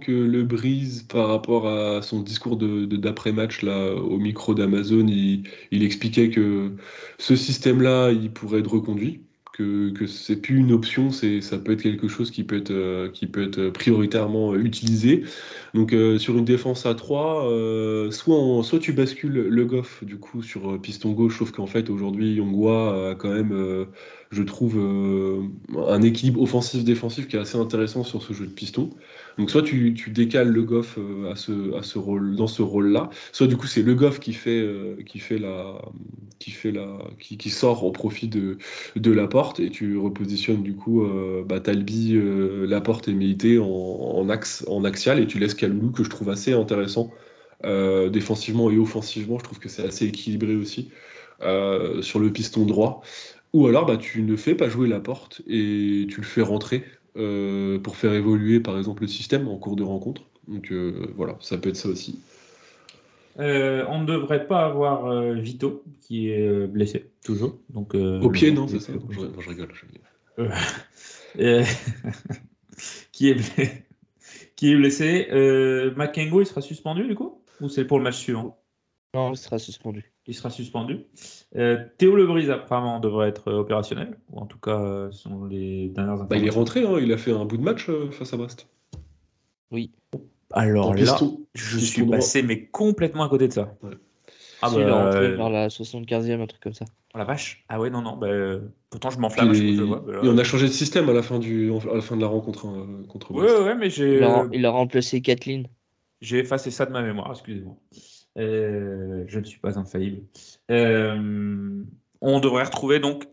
que 0.01 0.11
le 0.11 0.43
Brise, 0.43 1.03
par 1.03 1.27
rapport 1.27 1.67
à 1.67 2.01
son 2.01 2.21
discours 2.21 2.57
d'après-match 2.57 3.63
au 3.63 4.17
micro 4.17 4.53
d'Amazon, 4.53 5.07
il, 5.07 5.43
expliquait 5.83 6.29
que 6.29 6.71
ce 7.17 7.35
système-là, 7.35 8.11
il 8.11 8.31
pourrait 8.31 8.59
être 8.59 8.71
reconduit, 8.71 9.21
que, 9.57 9.89
que 9.89 10.05
c'est 10.05 10.35
plus 10.35 10.59
une 10.59 10.71
option, 10.71 11.09
ça 11.11 11.57
peut 11.57 11.71
être 11.71 11.81
quelque 11.81 12.07
chose 12.07 12.29
qui 12.29 12.43
peut 12.43 12.57
être 12.57 12.71
euh, 12.71 13.09
qui 13.09 13.25
peut 13.25 13.43
être 13.43 13.69
prioritairement 13.69 14.55
utilisé. 14.55 15.23
Donc 15.73 15.93
euh, 15.93 16.19
sur 16.19 16.37
une 16.37 16.45
défense 16.45 16.85
à 16.85 16.93
3, 16.93 17.49
euh, 17.49 18.11
soit, 18.11 18.37
soit 18.63 18.79
tu 18.79 18.93
bascules 18.93 19.31
Le 19.31 19.65
Goff 19.65 20.03
du 20.03 20.17
coup 20.17 20.43
sur 20.43 20.79
piston 20.79 21.11
gauche, 21.11 21.39
sauf 21.39 21.51
qu'en 21.51 21.65
fait 21.65 21.89
aujourd'hui 21.89 22.35
Yongwa 22.35 23.11
a 23.11 23.15
quand 23.15 23.33
même, 23.33 23.87
je 24.31 24.43
trouve, 24.43 24.77
un 25.87 26.01
équilibre 26.01 26.41
offensif-défensif 26.41 27.27
qui 27.27 27.35
est 27.35 27.39
assez 27.39 27.57
intéressant 27.57 28.03
sur 28.03 28.21
ce 28.21 28.33
jeu 28.33 28.45
de 28.45 28.51
piston. 28.51 28.91
Donc 29.37 29.51
soit 29.51 29.61
tu, 29.61 29.91
décales 30.09 30.49
Le 30.49 30.63
Goff 30.63 30.97
euh, 30.97 31.31
à 31.31 31.35
ce, 31.35 31.97
rôle, 31.97 32.35
dans 32.35 32.47
ce 32.47 32.61
rôle-là, 32.63 33.09
soit 33.31 33.47
du 33.47 33.55
coup 33.55 33.67
c'est 33.67 33.83
Le 33.83 33.93
Goff 33.93 34.19
qui 34.19 34.33
fait, 34.33 34.59
euh, 34.59 34.95
la, 35.39 35.81
qui 36.39 36.49
fait 36.49 36.71
la, 36.71 36.97
qui, 37.19 37.49
sort 37.49 37.83
au 37.85 37.91
profit 37.91 38.27
de, 38.27 38.57
la 39.11 39.27
porte 39.27 39.59
et 39.59 39.69
tu 39.69 39.97
repositionnes 39.97 40.63
du 40.63 40.75
coup 40.75 41.03
euh, 41.03 41.43
bah, 41.45 41.59
Talbi, 41.59 42.17
la 42.67 42.81
porte 42.81 43.07
et 43.07 43.13
Meïté 43.13 43.59
en, 43.59 44.27
axial 44.29 45.19
et 45.19 45.27
tu 45.27 45.37
laisses 45.37 45.53
Kaloulou 45.53 45.91
que 45.91 46.03
je 46.03 46.09
trouve 46.09 46.29
assez 46.29 46.53
intéressant 46.53 47.11
défensivement 47.63 48.69
et 48.69 48.77
offensivement. 48.77 49.37
Je 49.39 49.43
trouve 49.43 49.59
que 49.59 49.69
c'est 49.69 49.85
assez 49.85 50.05
équilibré 50.05 50.55
aussi 50.55 50.89
sur 51.39 52.19
le 52.19 52.31
piston 52.31 52.65
droit. 52.65 53.01
Ou 53.53 53.67
alors 53.67 53.85
bah, 53.85 53.97
tu 53.97 54.21
ne 54.23 54.35
fais 54.35 54.55
pas 54.55 54.69
jouer 54.69 54.87
la 54.87 54.99
porte 54.99 55.41
et 55.47 56.05
tu 56.09 56.21
le 56.21 56.27
fais 56.27 56.41
rentrer 56.41 56.83
euh, 57.17 57.79
pour 57.79 57.95
faire 57.95 58.13
évoluer 58.13 58.59
par 58.59 58.77
exemple 58.77 59.03
le 59.03 59.07
système 59.07 59.47
en 59.47 59.57
cours 59.57 59.75
de 59.75 59.83
rencontre. 59.83 60.23
Donc 60.47 60.71
euh, 60.71 61.07
voilà, 61.15 61.37
ça 61.41 61.57
peut 61.57 61.69
être 61.69 61.75
ça 61.75 61.89
aussi. 61.89 62.19
Euh, 63.39 63.85
on 63.89 64.01
ne 64.01 64.05
devrait 64.05 64.47
pas 64.47 64.65
avoir 64.65 65.05
euh, 65.05 65.33
Vito, 65.35 65.83
qui 66.01 66.29
est 66.31 66.67
blessé, 66.67 67.11
toujours. 67.23 67.59
Donc, 67.69 67.93
euh, 67.93 68.19
Au 68.21 68.29
pied, 68.29 68.51
non, 68.51 68.67
c'est 68.67 68.79
ça 68.79 68.93
je, 69.11 69.19
non, 69.19 69.41
je 69.41 69.49
rigole. 69.49 69.69
je- 70.37 70.43
qui 73.11 73.29
est 73.29 73.33
blessé. 73.33 73.83
qui 74.55 74.71
est 74.71 74.75
blessé. 74.75 75.27
Euh, 75.31 75.93
Makengo, 75.95 76.41
il 76.41 76.45
sera 76.45 76.61
suspendu 76.61 77.07
du 77.07 77.15
coup? 77.15 77.41
Ou 77.61 77.69
c'est 77.69 77.85
pour 77.85 77.97
le 77.97 78.03
match 78.03 78.17
suivant? 78.17 78.59
Non, 79.13 79.31
il 79.33 79.37
sera 79.37 79.59
suspendu. 79.59 80.11
Il 80.27 80.35
sera 80.35 80.49
suspendu. 80.49 81.05
Euh, 81.55 81.77
Théo 81.97 82.15
Lebris, 82.17 82.49
apparemment, 82.51 82.99
devrait 82.99 83.29
être 83.29 83.47
euh, 83.49 83.59
opérationnel. 83.59 84.17
Ou 84.31 84.39
en 84.39 84.45
tout 84.45 84.59
cas, 84.59 84.77
euh, 84.79 85.09
ce 85.11 85.19
sont 85.23 85.45
les 85.45 85.87
dernières 85.89 86.17
Bah, 86.25 86.35
il 86.35 86.45
est 86.45 86.49
rentré, 86.49 86.85
hein, 86.85 86.97
il 87.01 87.11
a 87.13 87.17
fait 87.17 87.31
un 87.31 87.45
bout 87.45 87.55
de 87.57 87.63
match 87.63 87.89
euh, 87.89 88.11
face 88.11 88.33
à 88.33 88.37
Brest. 88.37 88.67
Alors 90.51 90.87
En 90.87 90.93
là, 90.93 90.97
piston- 91.01 91.39
je 91.53 91.77
suis 91.79 92.03
droit. 92.03 92.17
passé 92.17 92.41
mais 92.41 92.65
complètement 92.67 93.23
à 93.23 93.29
côté 93.29 93.47
de 93.47 93.53
ça. 93.53 93.75
Ouais. 93.83 93.91
Ah 94.61 94.69
Si, 94.69 94.75
bah, 94.75 94.81
il 94.81 94.87
est 94.87 94.91
rentré 94.91 95.19
euh, 95.19 95.35
vers 95.35 95.49
la 95.49 95.67
75e, 95.69 96.41
un 96.41 96.47
truc 96.47 96.61
comme 96.61 96.73
ça. 96.73 96.85
oh 97.13 97.17
la 97.17 97.25
vache. 97.25 97.63
Ah 97.69 97.79
ouais, 97.79 97.89
non, 97.89 98.01
non. 98.01 98.17
Bah, 98.17 98.27
pourtant, 98.89 99.09
je 99.09 99.19
m'enflamme 99.19 99.53
je 99.53 99.81
vois. 99.83 100.03
là- 100.07 100.23
et 100.23 100.27
on 100.29 100.37
a 100.37 100.43
changé 100.43 100.67
de 100.67 100.71
système 100.71 101.09
à 101.09 101.13
la 101.13 101.21
fin, 101.21 101.37
du, 101.39 101.71
à 101.71 101.95
la, 101.95 102.01
fin 102.01 102.15
de 102.15 102.21
la 102.21 102.27
rencontre 102.27 102.65
hein, 102.65 103.03
contre 103.09 103.33
Brest. 103.33 103.55
ouais, 103.57 103.63
ouais, 103.65 103.75
mais 103.75 103.89
j'ai 103.89 104.21
il 104.53 104.65
a 104.65 104.69
remplacé 104.71 105.21
Kathleen. 105.21 105.67
j'ai 106.21 106.39
effacé 106.39 106.71
ça 106.71 106.85
de 106.85 106.91
ma 106.91 107.01
mémoire, 107.01 107.29
excusez-moi. 107.31 107.75
Euh, 108.37 109.23
je 109.27 109.39
ne 109.39 109.43
suis 109.45 109.59
pas 109.59 109.79
infaillible. 109.79 110.21
Euh, 110.69 111.83
on 112.21 112.39
devrait 112.39 112.63
retrouver 112.63 112.99
donc, 112.99 113.25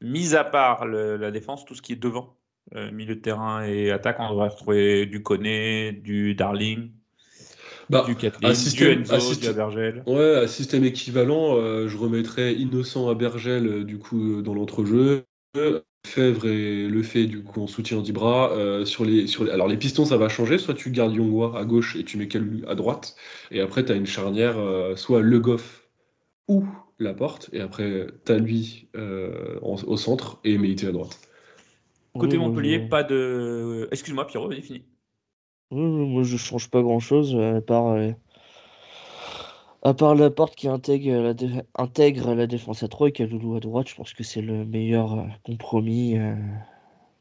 mis 0.00 0.34
à 0.34 0.44
part 0.44 0.86
le- 0.86 1.16
la 1.16 1.30
défense, 1.30 1.64
tout 1.64 1.74
ce 1.74 1.82
qui 1.82 1.92
est 1.94 1.96
devant, 2.02 2.36
euh, 2.74 2.90
milieu 2.90 3.14
de 3.14 3.20
terrain 3.20 3.64
et 3.64 3.90
attaque, 3.90 4.16
on 4.20 4.30
devrait 4.30 4.48
retrouver 4.48 5.06
du 5.06 5.22
Koné, 5.22 5.92
du 5.92 6.34
Darling, 6.34 6.90
Bah, 7.88 8.04
du 8.06 8.14
Kathleen, 8.14 8.50
un 8.50 8.54
système- 8.54 8.94
du 8.96 9.00
Enzo, 9.02 9.14
un 9.14 9.18
du 9.18 9.22
système- 9.24 9.50
Abergel. 9.52 10.02
Ouais, 10.06 10.36
à 10.36 10.48
système 10.48 10.84
équivalent, 10.84 11.56
je 11.88 11.96
remettrais 11.96 12.54
Innocent 12.54 13.08
à 13.08 13.14
Bergel 13.14 13.84
du 13.84 13.98
coup 13.98 14.42
dans 14.42 14.54
l'entrejeu. 14.54 15.24
Fèvre 16.06 16.46
et 16.46 16.88
Le 16.88 17.02
fait 17.02 17.26
du 17.26 17.42
coup 17.42 17.62
en 17.62 17.66
soutien 17.66 18.00
d'Ibra. 18.00 18.50
Euh, 18.52 18.84
sur 18.84 19.04
les, 19.04 19.26
sur 19.26 19.44
les- 19.44 19.50
Alors 19.50 19.68
les 19.68 19.76
pistons 19.76 20.04
ça 20.04 20.16
va 20.16 20.28
changer, 20.28 20.58
soit 20.58 20.74
tu 20.74 20.90
gardes 20.90 21.14
Yongwa 21.14 21.58
à 21.58 21.64
gauche 21.64 21.96
et 21.96 22.04
tu 22.04 22.16
mets 22.18 22.28
Kalulu 22.28 22.64
à 22.66 22.74
droite. 22.74 23.16
Et 23.50 23.60
après 23.60 23.84
tu 23.84 23.92
as 23.92 23.94
une 23.94 24.06
charnière, 24.06 24.58
euh, 24.58 24.96
soit 24.96 25.20
Le 25.20 25.38
Goff 25.38 25.88
ou 26.48 26.64
la 26.98 27.14
porte. 27.14 27.50
Et 27.52 27.60
après 27.60 28.06
tu 28.26 28.32
as 28.32 28.38
lui 28.38 28.88
euh, 28.96 29.58
en- 29.62 29.76
au 29.86 29.96
centre 29.96 30.40
et 30.44 30.58
Meïté 30.58 30.88
à 30.88 30.92
droite. 30.92 31.18
Côté 32.18 32.36
moi, 32.36 32.48
Montpellier, 32.48 32.80
pas 32.80 33.04
de. 33.04 33.88
Excuse-moi, 33.90 34.26
Pierrot, 34.26 34.48
vas-y, 34.48 34.60
fini. 34.62 34.84
Oui, 35.70 35.80
oui, 35.82 36.06
moi 36.08 36.22
je 36.24 36.36
change 36.36 36.68
pas 36.68 36.82
grand 36.82 37.00
chose 37.00 37.34
à 37.36 37.62
part, 37.62 37.86
euh, 37.92 38.10
à 39.82 39.94
part 39.94 40.14
la 40.16 40.30
porte 40.30 40.56
qui 40.56 40.66
intègre 40.68 41.12
la, 41.22 41.34
dé- 41.34 41.60
intègre 41.76 42.34
la 42.34 42.46
défense 42.48 42.82
à 42.82 42.88
3 42.88 43.08
et 43.08 43.12
Kaloulou 43.12 43.54
à 43.56 43.60
droite. 43.60 43.88
Je 43.88 43.94
pense 43.94 44.12
que 44.14 44.24
c'est 44.24 44.42
le 44.42 44.64
meilleur 44.64 45.12
euh, 45.18 45.24
compromis 45.44 46.18
euh, 46.18 46.34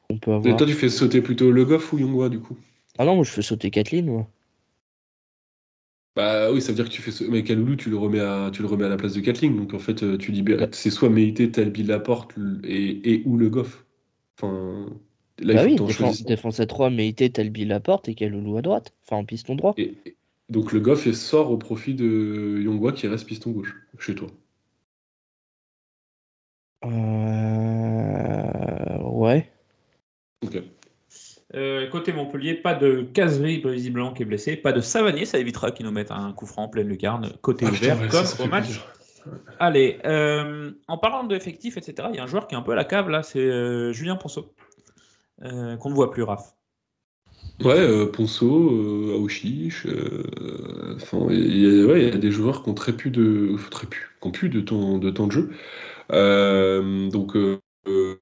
qu'on 0.09 0.19
peut 0.19 0.33
Et 0.43 0.55
avoir. 0.55 0.55
toi 0.55 0.67
tu 0.67 0.73
fais 0.73 0.89
sauter 0.89 1.19
plutôt 1.19 1.49
Le 1.49 1.65
Goff 1.65 1.93
ou 1.93 1.97
Yongwa 1.97 2.29
du 2.29 2.39
coup? 2.39 2.55
Ah 2.97 3.03
non, 3.03 3.15
moi 3.15 3.25
je 3.25 3.31
fais 3.31 3.41
sauter 3.41 3.69
Kathleen. 3.69 4.05
Moi. 4.05 4.27
Bah 6.15 6.51
oui, 6.51 6.61
ça 6.61 6.69
veut 6.69 6.75
dire 6.75 6.85
que 6.85 6.89
tu 6.93 7.01
fais 7.01 7.11
ce... 7.11 7.23
mais 7.23 7.43
Kaloulou, 7.43 7.75
tu 7.77 7.89
le 7.89 7.97
remets 7.97 8.19
à 8.19 8.49
tu 8.53 8.61
le 8.61 8.67
remets 8.67 8.83
à 8.85 8.89
la 8.89 8.97
place 8.97 9.13
de 9.13 9.21
Kathleen. 9.21 9.55
Donc 9.55 9.73
en 9.73 9.79
fait, 9.79 10.03
euh, 10.03 10.17
tu 10.17 10.31
libères 10.31 10.67
c'est 10.73 10.89
soit 10.89 11.09
Meïté, 11.09 11.49
Talbi, 11.51 11.83
Laporte 11.83 12.35
et, 12.65 13.13
et 13.13 13.23
ou 13.25 13.37
Le 13.37 13.49
Goff. 13.49 13.85
Enfin 14.37 14.89
là, 15.39 15.55
bah 15.55 15.63
oui, 15.63 15.79
défense, 15.79 16.25
défense 16.25 16.59
à 16.59 16.65
3, 16.65 16.89
Meïté, 16.89 17.31
Talbi, 17.31 17.63
Laporte 17.63 18.09
et 18.09 18.15
Kaloulou 18.15 18.57
à 18.57 18.61
droite. 18.61 18.93
Enfin 19.05 19.17
en 19.17 19.25
piston 19.25 19.55
droit. 19.55 19.77
Et, 19.77 19.97
et- 20.05 20.17
donc 20.51 20.73
le 20.73 20.79
Goff 20.81 21.09
sort 21.13 21.49
au 21.49 21.57
profit 21.57 21.95
de 21.95 22.59
Yongwa 22.61 22.91
qui 22.91 23.07
reste 23.07 23.25
piston 23.25 23.51
gauche 23.51 23.73
chez 23.97 24.13
toi. 24.15 24.27
Euh... 26.83 26.89
Ouais. 29.03 29.49
Ok. 30.43 30.61
Euh, 31.53 31.89
côté 31.89 32.11
Montpellier, 32.13 32.55
pas 32.55 32.73
de 32.75 33.01
Casery 33.13 33.61
visiblement 33.65 34.13
qui 34.13 34.23
est 34.23 34.25
blessé, 34.25 34.55
pas 34.57 34.73
de 34.73 34.81
Savanier, 34.81 35.25
ça 35.25 35.37
évitera 35.37 35.71
qu'ils 35.71 35.85
nous 35.85 35.91
mettent 35.91 36.11
un 36.11 36.33
coup 36.33 36.45
franc 36.45 36.63
en 36.63 36.69
pleine 36.69 36.87
lucarne, 36.87 37.31
côté 37.41 37.65
Ah, 37.67 37.71
putain, 37.71 37.85
ouvert, 37.85 38.01
ouais, 38.01 38.07
comme 38.07 38.25
ça, 38.25 38.37
ça 38.37 38.43
au 38.43 38.47
match. 38.47 38.65
plaisir. 38.65 38.93
Allez, 39.59 39.99
euh, 40.05 40.71
en 40.87 40.97
parlant 40.97 41.23
d'effectifs, 41.25 41.77
etc., 41.77 42.07
il 42.11 42.15
y 42.15 42.19
a 42.19 42.23
un 42.23 42.27
joueur 42.27 42.47
qui 42.47 42.55
est 42.55 42.57
un 42.57 42.61
peu 42.61 42.71
à 42.71 42.75
la 42.75 42.85
cave 42.85 43.09
là, 43.09 43.21
c'est 43.21 43.39
euh, 43.39 43.93
Julien 43.93 44.15
Ponceau, 44.15 44.53
euh, 45.43 45.77
qu'on 45.77 45.89
ne 45.89 45.95
voit 45.95 46.11
plus, 46.11 46.23
Raph. 46.23 46.55
Ouais, 47.59 47.77
euh, 47.77 48.07
Ponceau, 48.11 48.71
euh, 48.71 49.13
Aouchiche, 49.15 49.85
euh, 49.85 50.95
enfin, 50.95 51.27
il 51.29 51.85
ouais, 51.85 52.01
il 52.01 52.09
y 52.09 52.11
a 52.11 52.17
des 52.17 52.31
joueurs 52.31 52.63
qui 52.63 52.69
ont 52.69 52.73
très 52.73 52.97
peu 52.97 53.11
de, 53.11 53.55
très 53.69 53.85
peu, 53.85 53.97
qui 54.19 54.27
ont 54.27 54.31
plus 54.31 54.49
de 54.49 54.61
temps, 54.61 54.97
de 54.97 55.11
temps 55.11 55.27
de 55.27 55.31
jeu. 55.31 55.51
Euh, 56.11 57.09
donc, 57.09 57.35
euh, 57.37 57.59
euh, 57.87 58.15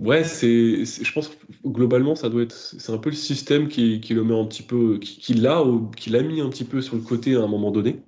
ouais, 0.00 0.24
c'est, 0.24 0.84
je 0.86 1.12
pense 1.12 1.30
globalement, 1.66 2.16
ça 2.16 2.30
doit 2.30 2.42
être, 2.44 2.52
c'est 2.54 2.92
un 2.92 2.98
peu 2.98 3.10
le 3.10 3.16
système 3.16 3.68
qui, 3.68 4.00
qui 4.00 4.14
le 4.14 4.24
met 4.24 4.38
un 4.38 4.46
petit 4.46 4.62
peu, 4.64 4.98
qui, 4.98 5.18
qui 5.20 5.34
l'a, 5.34 5.64
qui 5.96 6.10
l'a 6.10 6.22
mis 6.22 6.40
un 6.40 6.50
petit 6.50 6.64
peu 6.64 6.80
sur 6.82 6.96
le 6.96 7.02
côté 7.02 7.36
à 7.36 7.42
un 7.42 7.48
moment 7.48 7.70
donné. 7.72 8.02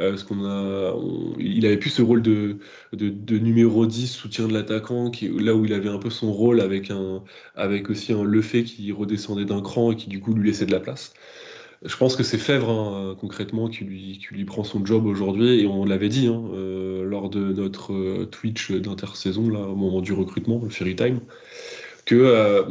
Euh, 0.00 0.10
parce 0.10 0.24
qu'on 0.24 0.44
a, 0.44 0.94
il 1.38 1.64
avait 1.66 1.76
plus 1.76 1.90
ce 1.90 2.02
rôle 2.02 2.20
de, 2.22 2.58
de, 2.92 3.38
numéro 3.38 3.86
10, 3.86 4.08
soutien 4.08 4.48
de 4.48 4.52
l'attaquant, 4.52 5.10
là 5.38 5.54
où 5.54 5.64
il 5.64 5.72
avait 5.72 5.88
un 5.88 5.98
peu 5.98 6.10
son 6.10 6.32
rôle 6.32 6.60
avec, 6.60 6.90
un, 6.90 7.22
avec 7.54 7.90
aussi 7.90 8.12
un 8.12 8.24
Lefebvre 8.24 8.68
qui 8.68 8.90
redescendait 8.92 9.44
d'un 9.44 9.62
cran 9.62 9.92
et 9.92 9.96
qui 9.96 10.08
du 10.08 10.20
coup 10.20 10.34
lui 10.34 10.48
laissait 10.48 10.66
de 10.66 10.72
la 10.72 10.80
place. 10.80 11.14
Je 11.84 11.96
pense 11.96 12.16
que 12.16 12.22
c'est 12.22 12.38
Fèvre, 12.38 12.70
hein, 12.70 13.14
concrètement, 13.20 13.68
qui 13.68 13.84
lui, 13.84 14.18
qui 14.18 14.34
lui 14.34 14.44
prend 14.44 14.64
son 14.64 14.84
job 14.84 15.04
aujourd'hui, 15.04 15.60
et 15.60 15.66
on 15.66 15.84
l'avait 15.84 16.08
dit 16.08 16.28
hein, 16.28 16.42
euh, 16.54 17.04
lors 17.04 17.28
de 17.28 17.52
notre 17.52 17.92
euh, 17.92 18.24
Twitch 18.24 18.72
d'intersaison, 18.72 19.50
là, 19.50 19.60
au 19.60 19.76
moment 19.76 20.00
du 20.00 20.14
recrutement, 20.14 20.60
le 20.62 20.70
Fairy 20.70 20.96
Time, 20.96 21.20
que, 22.06 22.64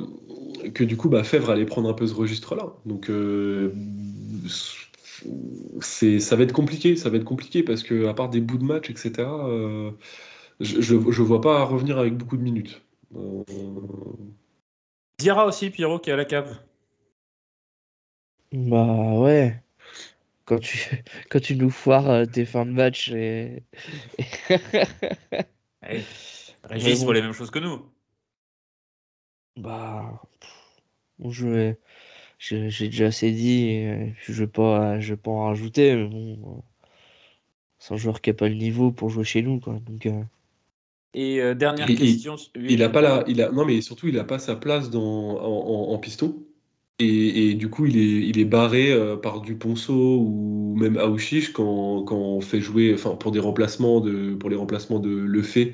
que 0.73 0.83
du 0.83 0.97
coup, 0.97 1.09
bah, 1.09 1.23
Fèvre 1.23 1.51
allait 1.51 1.65
prendre 1.65 1.89
un 1.89 1.93
peu 1.93 2.07
ce 2.07 2.13
registre-là. 2.13 2.73
Donc, 2.85 3.09
euh, 3.09 3.71
c'est, 5.81 6.19
ça 6.19 6.35
va 6.35 6.43
être 6.43 6.53
compliqué, 6.53 6.95
ça 6.95 7.09
va 7.09 7.17
être 7.17 7.23
compliqué, 7.25 7.63
parce 7.63 7.83
que 7.83 8.07
à 8.07 8.13
part 8.13 8.29
des 8.29 8.41
bouts 8.41 8.57
de 8.57 8.63
match, 8.63 8.89
etc., 8.89 9.11
euh, 9.19 9.91
je, 10.59 10.81
je, 10.81 11.11
je 11.11 11.21
vois 11.21 11.41
pas 11.41 11.63
revenir 11.65 11.97
avec 11.97 12.15
beaucoup 12.17 12.37
de 12.37 12.43
minutes. 12.43 12.81
Euh, 13.15 13.43
Diarra 15.19 15.45
aussi, 15.45 15.69
Pierrot, 15.69 15.99
qui 15.99 16.09
est 16.09 16.13
à 16.13 16.17
la 16.17 16.25
cave. 16.25 16.59
Bah 18.51 19.13
ouais. 19.15 19.61
Quand 20.45 20.59
tu, 20.59 20.77
quand 21.29 21.41
tu 21.41 21.55
nous 21.55 21.69
foires 21.69 22.09
euh, 22.09 22.25
tes 22.25 22.45
fins 22.45 22.65
de 22.65 22.71
match 22.71 23.11
et. 23.11 23.63
Eh, 25.87 26.01
Régis 26.63 26.99
bon. 26.99 27.05
voit 27.05 27.13
les 27.13 27.21
mêmes 27.21 27.33
choses 27.33 27.51
que 27.51 27.59
nous. 27.59 27.91
Bah, 29.55 30.21
bon, 31.19 31.31
je 31.31 31.75
j'ai 32.69 32.89
déjà 32.89 33.07
assez 33.07 33.31
dit, 33.31 33.67
et 33.69 34.15
je 34.21 34.33
vais 34.33 34.47
pas, 34.47 34.99
je 34.99 35.13
vais 35.13 35.17
pas 35.17 35.31
en 35.31 35.45
rajouter, 35.47 35.95
mais 35.95 36.07
bon, 36.09 36.57
euh, 36.59 36.61
c'est 37.77 37.93
un 37.93 37.97
joueur 37.97 38.19
qui 38.19 38.31
a 38.31 38.33
pas 38.33 38.49
le 38.49 38.55
niveau 38.55 38.91
pour 38.91 39.09
jouer 39.11 39.23
chez 39.25 39.43
nous, 39.43 39.59
quoi. 39.59 39.79
Donc, 39.81 40.07
euh, 40.07 40.23
Et 41.13 41.41
euh, 41.41 41.53
dernière 41.55 41.93
question. 41.93 42.35
Il 42.67 42.81
a 42.83 42.89
pas 42.89 43.01
la, 43.01 43.23
il 43.27 43.41
a, 43.41 43.51
non 43.51 43.65
mais 43.65 43.81
surtout 43.81 44.07
il 44.07 44.17
a 44.19 44.23
pas 44.23 44.39
sa 44.39 44.55
place 44.55 44.89
dans, 44.89 45.01
en, 45.03 45.89
en- 45.91 45.93
en 45.93 45.97
piston. 45.99 46.43
Et, 46.99 47.49
et 47.49 47.53
du 47.55 47.69
coup 47.69 47.85
il 47.85 47.97
est, 47.97 48.27
il 48.29 48.39
est 48.39 48.45
barré 48.45 48.91
euh, 48.91 49.17
par 49.17 49.41
Duponceau 49.41 50.19
ou 50.19 50.75
même 50.77 50.97
Aouchiche 50.97 51.51
quand, 51.53 52.03
quand 52.03 52.15
on 52.17 52.41
fait 52.41 52.61
jouer, 52.61 52.93
enfin 52.93 53.15
pour 53.15 53.31
des 53.31 53.39
remplacements 53.39 53.99
de, 53.99 54.35
pour 54.35 54.49
les 54.49 54.55
remplacements 54.55 54.99
de 54.99 55.09
Lefebvre 55.09 55.73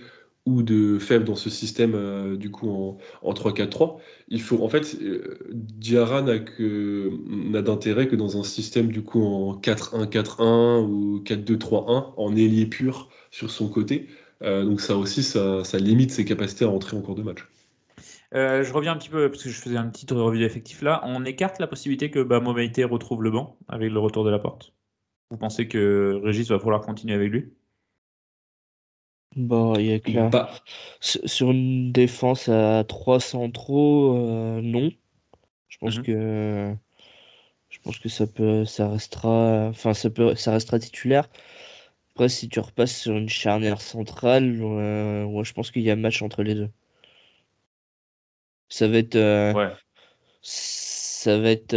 ou 0.50 0.64
de 0.64 0.97
Fèvre 1.00 1.26
dans 1.26 1.36
ce 1.36 1.50
système 1.50 1.93
euh, 1.95 2.36
du 2.36 2.50
coup 2.50 2.70
en, 2.70 2.97
en 3.22 3.34
3-4-3. 3.34 3.97
Il 4.30 4.41
faut 4.41 4.64
en 4.64 4.70
fait 4.70 4.97
euh, 5.02 5.39
Diarra 5.52 6.22
n'a 6.22 6.39
que 6.39 7.12
n'a 7.28 7.62
d'intérêt 7.62 8.08
que 8.08 8.16
dans 8.16 8.39
un 8.39 8.43
système 8.43 8.88
du 8.88 9.04
coup 9.04 9.24
en 9.24 9.56
4-1-4-1 9.60 10.86
ou 10.86 11.22
4-2-3-1 11.24 12.14
en 12.18 12.36
ailier 12.36 12.66
pur 12.66 13.10
sur 13.32 13.50
son 13.50 13.70
côté. 13.70 14.08
Euh, 14.41 14.64
donc 14.64 14.82
ça 14.82 14.95
aussi, 14.97 15.24
ça, 15.24 15.64
limite 15.78 16.12
ses 16.12 16.26
capacités 16.26 16.66
à 16.66 16.70
entrer 16.70 16.95
en 16.97 17.02
cours 17.02 17.16
de 17.16 17.24
match. 17.24 17.47
Euh, 18.36 18.64
je 18.64 18.72
reviens 18.74 18.93
un 18.93 18.97
petit 18.97 19.10
peu 19.10 19.30
parce 19.30 19.43
que 19.43 19.50
je 19.50 19.60
faisais 19.60 19.78
un 19.78 19.89
petit 19.89 20.06
revue 20.14 20.39
d'effectif 20.39 20.82
là. 20.82 21.02
On 21.06 21.26
écarte 21.26 21.60
la 21.60 21.68
possibilité 21.68 22.12
que 22.12 22.22
bah, 22.22 22.39
Momeité 22.39 22.84
retrouve 22.84 23.24
le 23.24 23.32
banc 23.32 23.58
avec 23.68 23.91
le 23.91 24.00
retour 24.00 24.24
de 24.24 24.30
la 24.30 24.39
porte? 24.39 24.74
Vous 25.32 25.38
pensez 25.38 25.68
que 25.68 26.20
Régis 26.24 26.50
va 26.50 26.60
falloir 26.60 26.82
continuer 26.82 27.14
avec 27.14 27.32
lui? 27.32 27.52
Bah, 29.36 29.73
il 29.77 29.86
y 29.86 29.93
a 29.93 29.99
que 29.99 30.11
là. 30.11 30.30
Bah, 30.30 30.49
Sur 31.01 31.51
une 31.51 31.91
défense 31.91 32.49
à 32.49 32.84
3 32.88 33.19
centraux, 33.19 34.15
euh, 34.17 34.61
non. 34.61 34.91
Je 35.69 35.77
pense 35.80 35.97
Mhm. 35.97 36.03
que 36.03 36.75
je 37.69 37.80
pense 37.80 37.99
que 37.99 38.09
ça 38.09 38.27
peut, 38.27 38.65
ça 38.65 38.89
restera, 38.89 39.67
enfin 39.69 39.93
ça 39.93 40.09
peut, 40.09 40.36
ça 40.36 40.51
restera 40.53 40.80
titulaire. 40.80 41.30
Après, 42.13 42.30
si 42.30 42.49
tu 42.49 42.59
repasses 42.59 42.95
sur 42.97 43.17
une 43.17 43.30
charnière 43.30 43.82
centrale, 43.82 44.59
euh, 44.61 45.25
ouais, 45.25 45.45
je 45.45 45.53
pense 45.53 45.71
qu'il 45.71 45.84
y 45.84 45.91
a 45.91 45.95
match 45.97 46.21
entre 46.21 46.43
les 46.43 46.55
deux. 46.55 46.69
Ça 48.69 48.88
va 48.88 48.97
être, 48.97 49.15
euh, 49.15 49.53
Ouais. 49.53 49.69
ça 50.41 51.39
va 51.39 51.51
être 51.51 51.71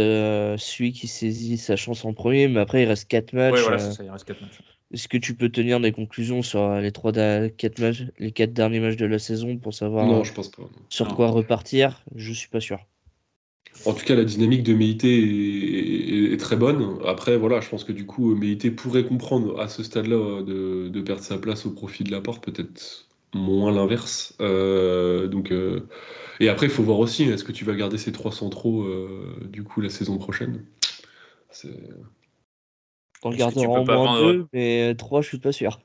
celui 0.57 0.93
qui 0.93 1.07
saisit 1.07 1.57
sa 1.57 1.75
chance 1.75 2.05
en 2.05 2.13
premier, 2.13 2.47
mais 2.47 2.61
après 2.61 2.83
il 2.83 2.87
reste 2.87 3.07
4 3.07 3.33
matchs. 3.33 3.55
Ouais, 3.55 3.61
voilà, 3.61 3.79
ça, 3.79 4.03
il 4.03 4.09
reste 4.09 4.25
4 4.25 4.41
matchs. 4.41 4.59
Est-ce 4.93 5.07
que 5.07 5.17
tu 5.17 5.35
peux 5.35 5.49
tenir 5.49 5.79
des 5.79 5.91
conclusions 5.91 6.41
sur 6.41 6.61
euh, 6.61 6.81
les 6.81 6.91
trois 6.91 7.11
quatre 7.11 7.79
matchs, 7.79 8.03
les 8.19 8.31
quatre 8.31 8.53
derniers 8.53 8.79
matchs 8.79 8.95
de 8.97 9.05
la 9.05 9.19
saison 9.19 9.57
pour 9.57 9.73
savoir 9.73 10.07
non, 10.07 10.21
euh, 10.21 10.23
je 10.23 10.33
pense 10.33 10.49
pas. 10.51 10.61
non. 10.63 10.69
sur 10.89 11.07
Non. 11.07 11.15
quoi 11.15 11.27
repartir? 11.29 12.03
Je 12.15 12.31
suis 12.31 12.49
pas 12.49 12.59
sûr. 12.61 12.79
En 13.85 13.93
tout 13.93 14.05
cas, 14.05 14.15
la 14.15 14.23
dynamique 14.23 14.63
de 14.63 14.73
Meïté 14.73 15.09
est, 15.19 16.29
est- 16.29 16.33
est 16.33 16.37
très 16.37 16.55
bonne. 16.55 16.99
Après, 17.05 17.37
voilà, 17.37 17.59
je 17.59 17.69
pense 17.69 17.83
que 17.83 17.91
du 17.91 18.05
coup, 18.05 18.35
Meïté 18.35 18.71
pourrait 18.71 19.03
comprendre 19.05 19.59
à 19.59 19.67
ce 19.67 19.83
stade-là 19.83 20.15
euh, 20.15 20.43
de, 20.43 20.89
de 20.89 21.01
perdre 21.01 21.23
sa 21.23 21.37
place 21.37 21.65
au 21.65 21.71
profit 21.71 22.03
de 22.03 22.11
la 22.11 22.21
porte, 22.21 22.43
peut-être 22.43 23.07
moins 23.33 23.71
l'inverse. 23.71 24.35
Euh, 24.41 25.27
donc, 25.27 25.51
euh, 25.51 25.87
et 26.39 26.49
après, 26.49 26.67
il 26.67 26.71
faut 26.71 26.83
voir 26.83 26.99
aussi, 26.99 27.23
est-ce 27.23 27.43
que 27.43 27.51
tu 27.51 27.65
vas 27.65 27.73
garder 27.75 27.97
ces 27.97 28.11
trois 28.11 28.31
centraux 28.31 28.83
euh, 28.83 29.35
du 29.51 29.63
coup 29.63 29.81
la 29.81 29.89
saison 29.89 30.17
prochaine? 30.17 30.63
Peux 33.31 33.81
au 33.81 33.83
pas 33.85 33.95
moins 33.95 34.05
vendre- 34.19 34.31
deux, 34.33 34.47
mais 34.53 34.91
euh, 34.91 34.95
trois, 34.95 35.21
je 35.21 35.27
suis 35.27 35.39
pas 35.39 35.51
sûr. 35.51 35.79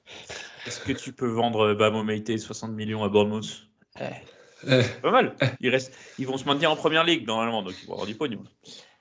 Est-ce 0.66 0.80
que 0.80 0.92
tu 0.92 1.12
peux 1.12 1.28
vendre 1.28 1.74
bah, 1.74 1.90
Momeité 1.90 2.36
60 2.38 2.72
millions 2.72 3.04
à 3.04 3.08
Bournemouth? 3.08 3.68
Eh, 4.00 4.82
Pas 5.02 5.10
mal. 5.10 5.34
Ils, 5.60 5.70
restent, 5.70 5.94
ils 6.18 6.26
vont 6.26 6.36
se 6.36 6.44
maintenir 6.44 6.70
en 6.70 6.76
première 6.76 7.04
ligue 7.04 7.26
normalement, 7.26 7.62
donc 7.62 7.74
ils 7.82 7.86
vont 7.86 7.92
avoir 7.94 8.06
du 8.06 8.14
pognon. 8.16 8.42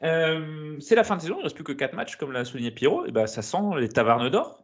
Euh, 0.04 0.78
c'est 0.80 0.96
la 0.96 1.04
fin 1.04 1.16
de 1.18 1.22
saison, 1.22 1.36
il 1.36 1.40
ne 1.40 1.44
reste 1.44 1.56
plus 1.56 1.64
que 1.64 1.72
4 1.72 1.94
matchs, 1.94 2.16
comme 2.16 2.32
l'a 2.32 2.46
souligné 2.46 2.72
Pierrot. 2.72 3.06
Et 3.08 3.12
ben, 3.12 3.26
ça 3.28 3.42
sent 3.42 3.58
les 3.80 3.90
tavarnes 3.90 4.30
d'or. 4.30 4.64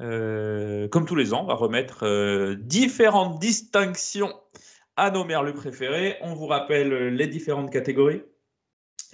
Euh, 0.00 0.88
comme 0.88 1.06
tous 1.06 1.14
les 1.14 1.34
ans, 1.34 1.42
on 1.42 1.46
va 1.46 1.54
remettre 1.54 2.04
euh, 2.04 2.56
différentes 2.58 3.38
distinctions 3.38 4.32
à 4.96 5.10
nos 5.10 5.24
merlus 5.24 5.52
préférés. 5.54 6.16
On 6.22 6.34
vous 6.34 6.46
rappelle 6.46 6.92
euh, 6.92 7.10
les 7.10 7.26
différentes 7.26 7.72
catégories. 7.72 8.22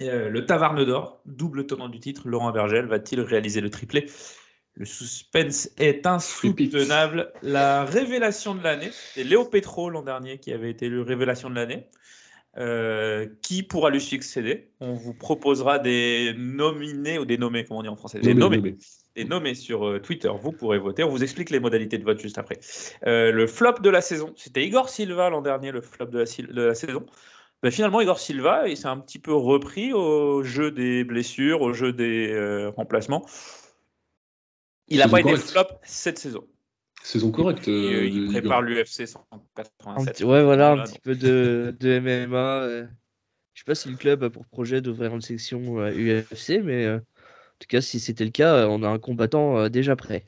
Euh, 0.01 0.29
le 0.29 0.45
Tavarne 0.45 0.83
d'or, 0.85 1.21
double 1.25 1.65
tenant 1.67 1.89
du 1.89 1.99
titre, 1.99 2.27
Laurent 2.27 2.51
Vergel, 2.51 2.85
va-t-il 2.85 3.21
réaliser 3.21 3.61
le 3.61 3.69
triplé? 3.69 4.07
Le 4.75 4.85
suspense 4.85 5.69
est 5.77 6.07
insoutenable. 6.07 7.31
La 7.43 7.83
révélation 7.85 8.55
de 8.55 8.63
l'année, 8.63 8.89
c'est 9.13 9.23
Léo 9.23 9.45
Petro 9.45 9.89
l'an 9.89 10.01
dernier 10.01 10.37
qui 10.39 10.53
avait 10.53 10.69
été 10.71 10.85
élu 10.85 11.01
révélation 11.01 11.49
de 11.49 11.55
l'année. 11.55 11.87
Euh, 12.57 13.27
qui 13.41 13.63
pourra 13.63 13.89
lui 13.89 14.01
succéder 14.01 14.71
On 14.81 14.93
vous 14.93 15.13
proposera 15.13 15.79
des 15.79 16.33
nominés 16.37 17.17
ou 17.17 17.23
des 17.23 17.37
nommés, 17.37 17.63
comment 17.63 17.79
on 17.79 17.83
dit 17.83 17.87
en 17.87 17.95
français 17.95 18.19
Des 18.19 18.33
nommé, 18.33 18.57
nommés 18.57 18.71
nommé. 18.71 18.77
des 19.15 19.23
nommés 19.23 19.55
sur 19.55 19.87
euh, 19.87 19.99
Twitter. 19.99 20.29
Vous 20.37 20.51
pourrez 20.51 20.77
voter. 20.77 21.03
On 21.05 21.09
vous 21.09 21.23
explique 21.23 21.49
les 21.49 21.61
modalités 21.61 21.97
de 21.97 22.03
vote 22.03 22.19
juste 22.19 22.37
après. 22.37 22.59
Euh, 23.07 23.31
le 23.31 23.47
flop 23.47 23.75
de 23.81 23.89
la 23.89 24.01
saison, 24.01 24.33
c'était 24.35 24.65
Igor 24.65 24.89
Silva 24.89 25.29
l'an 25.29 25.41
dernier, 25.41 25.71
le 25.71 25.79
flop 25.79 26.07
de 26.07 26.19
la, 26.19 26.25
sil- 26.27 26.51
de 26.51 26.61
la 26.61 26.75
saison. 26.75 27.05
Ben, 27.63 27.71
finalement, 27.71 28.01
Igor 28.01 28.19
Silva, 28.19 28.67
il 28.67 28.75
s'est 28.75 28.87
un 28.87 28.97
petit 28.97 29.19
peu 29.19 29.33
repris 29.33 29.93
au 29.93 30.43
jeu 30.43 30.71
des 30.71 31.03
blessures, 31.03 31.61
au 31.61 31.73
jeu 31.73 31.93
des 31.93 32.31
euh, 32.31 32.69
remplacements. 32.71 33.25
Il 34.87 34.97
n'a 34.97 35.07
pas 35.07 35.19
été 35.19 35.35
flop 35.35 35.67
cette 35.83 36.17
saison. 36.17 36.47
Saison 37.03 37.31
correcte. 37.31 37.67
Et, 37.67 37.71
euh, 37.71 37.97
euh, 38.01 38.05
il 38.05 38.17
Igor. 38.23 38.31
prépare 38.31 38.61
l'UFC 38.61 39.01
Un 39.01 39.05
187. 39.05 40.13
petit- 40.15 40.23
ouais, 40.23 40.43
voilà, 40.43 40.71
un 40.71 40.83
petit 40.83 40.99
peu 40.99 41.15
de, 41.15 41.75
de 41.79 41.99
MMA. 41.99 42.61
euh. 42.63 42.87
Je 43.53 43.59
sais 43.61 43.65
pas 43.65 43.75
si 43.75 43.89
le 43.89 43.97
club 43.97 44.23
a 44.23 44.29
pour 44.29 44.45
projet 44.45 44.81
d'ouvrir 44.81 45.13
une 45.13 45.21
section 45.21 45.79
euh, 45.81 45.91
UFC, 45.91 46.61
mais 46.63 46.85
euh, 46.85 46.97
en 46.97 47.59
tout 47.59 47.67
cas, 47.67 47.81
si 47.81 47.99
c'était 47.99 48.23
le 48.25 48.31
cas, 48.31 48.55
euh, 48.55 48.67
on 48.67 48.81
a 48.81 48.87
un 48.87 48.97
combattant 48.97 49.57
euh, 49.57 49.69
déjà 49.69 49.95
prêt. 49.95 50.25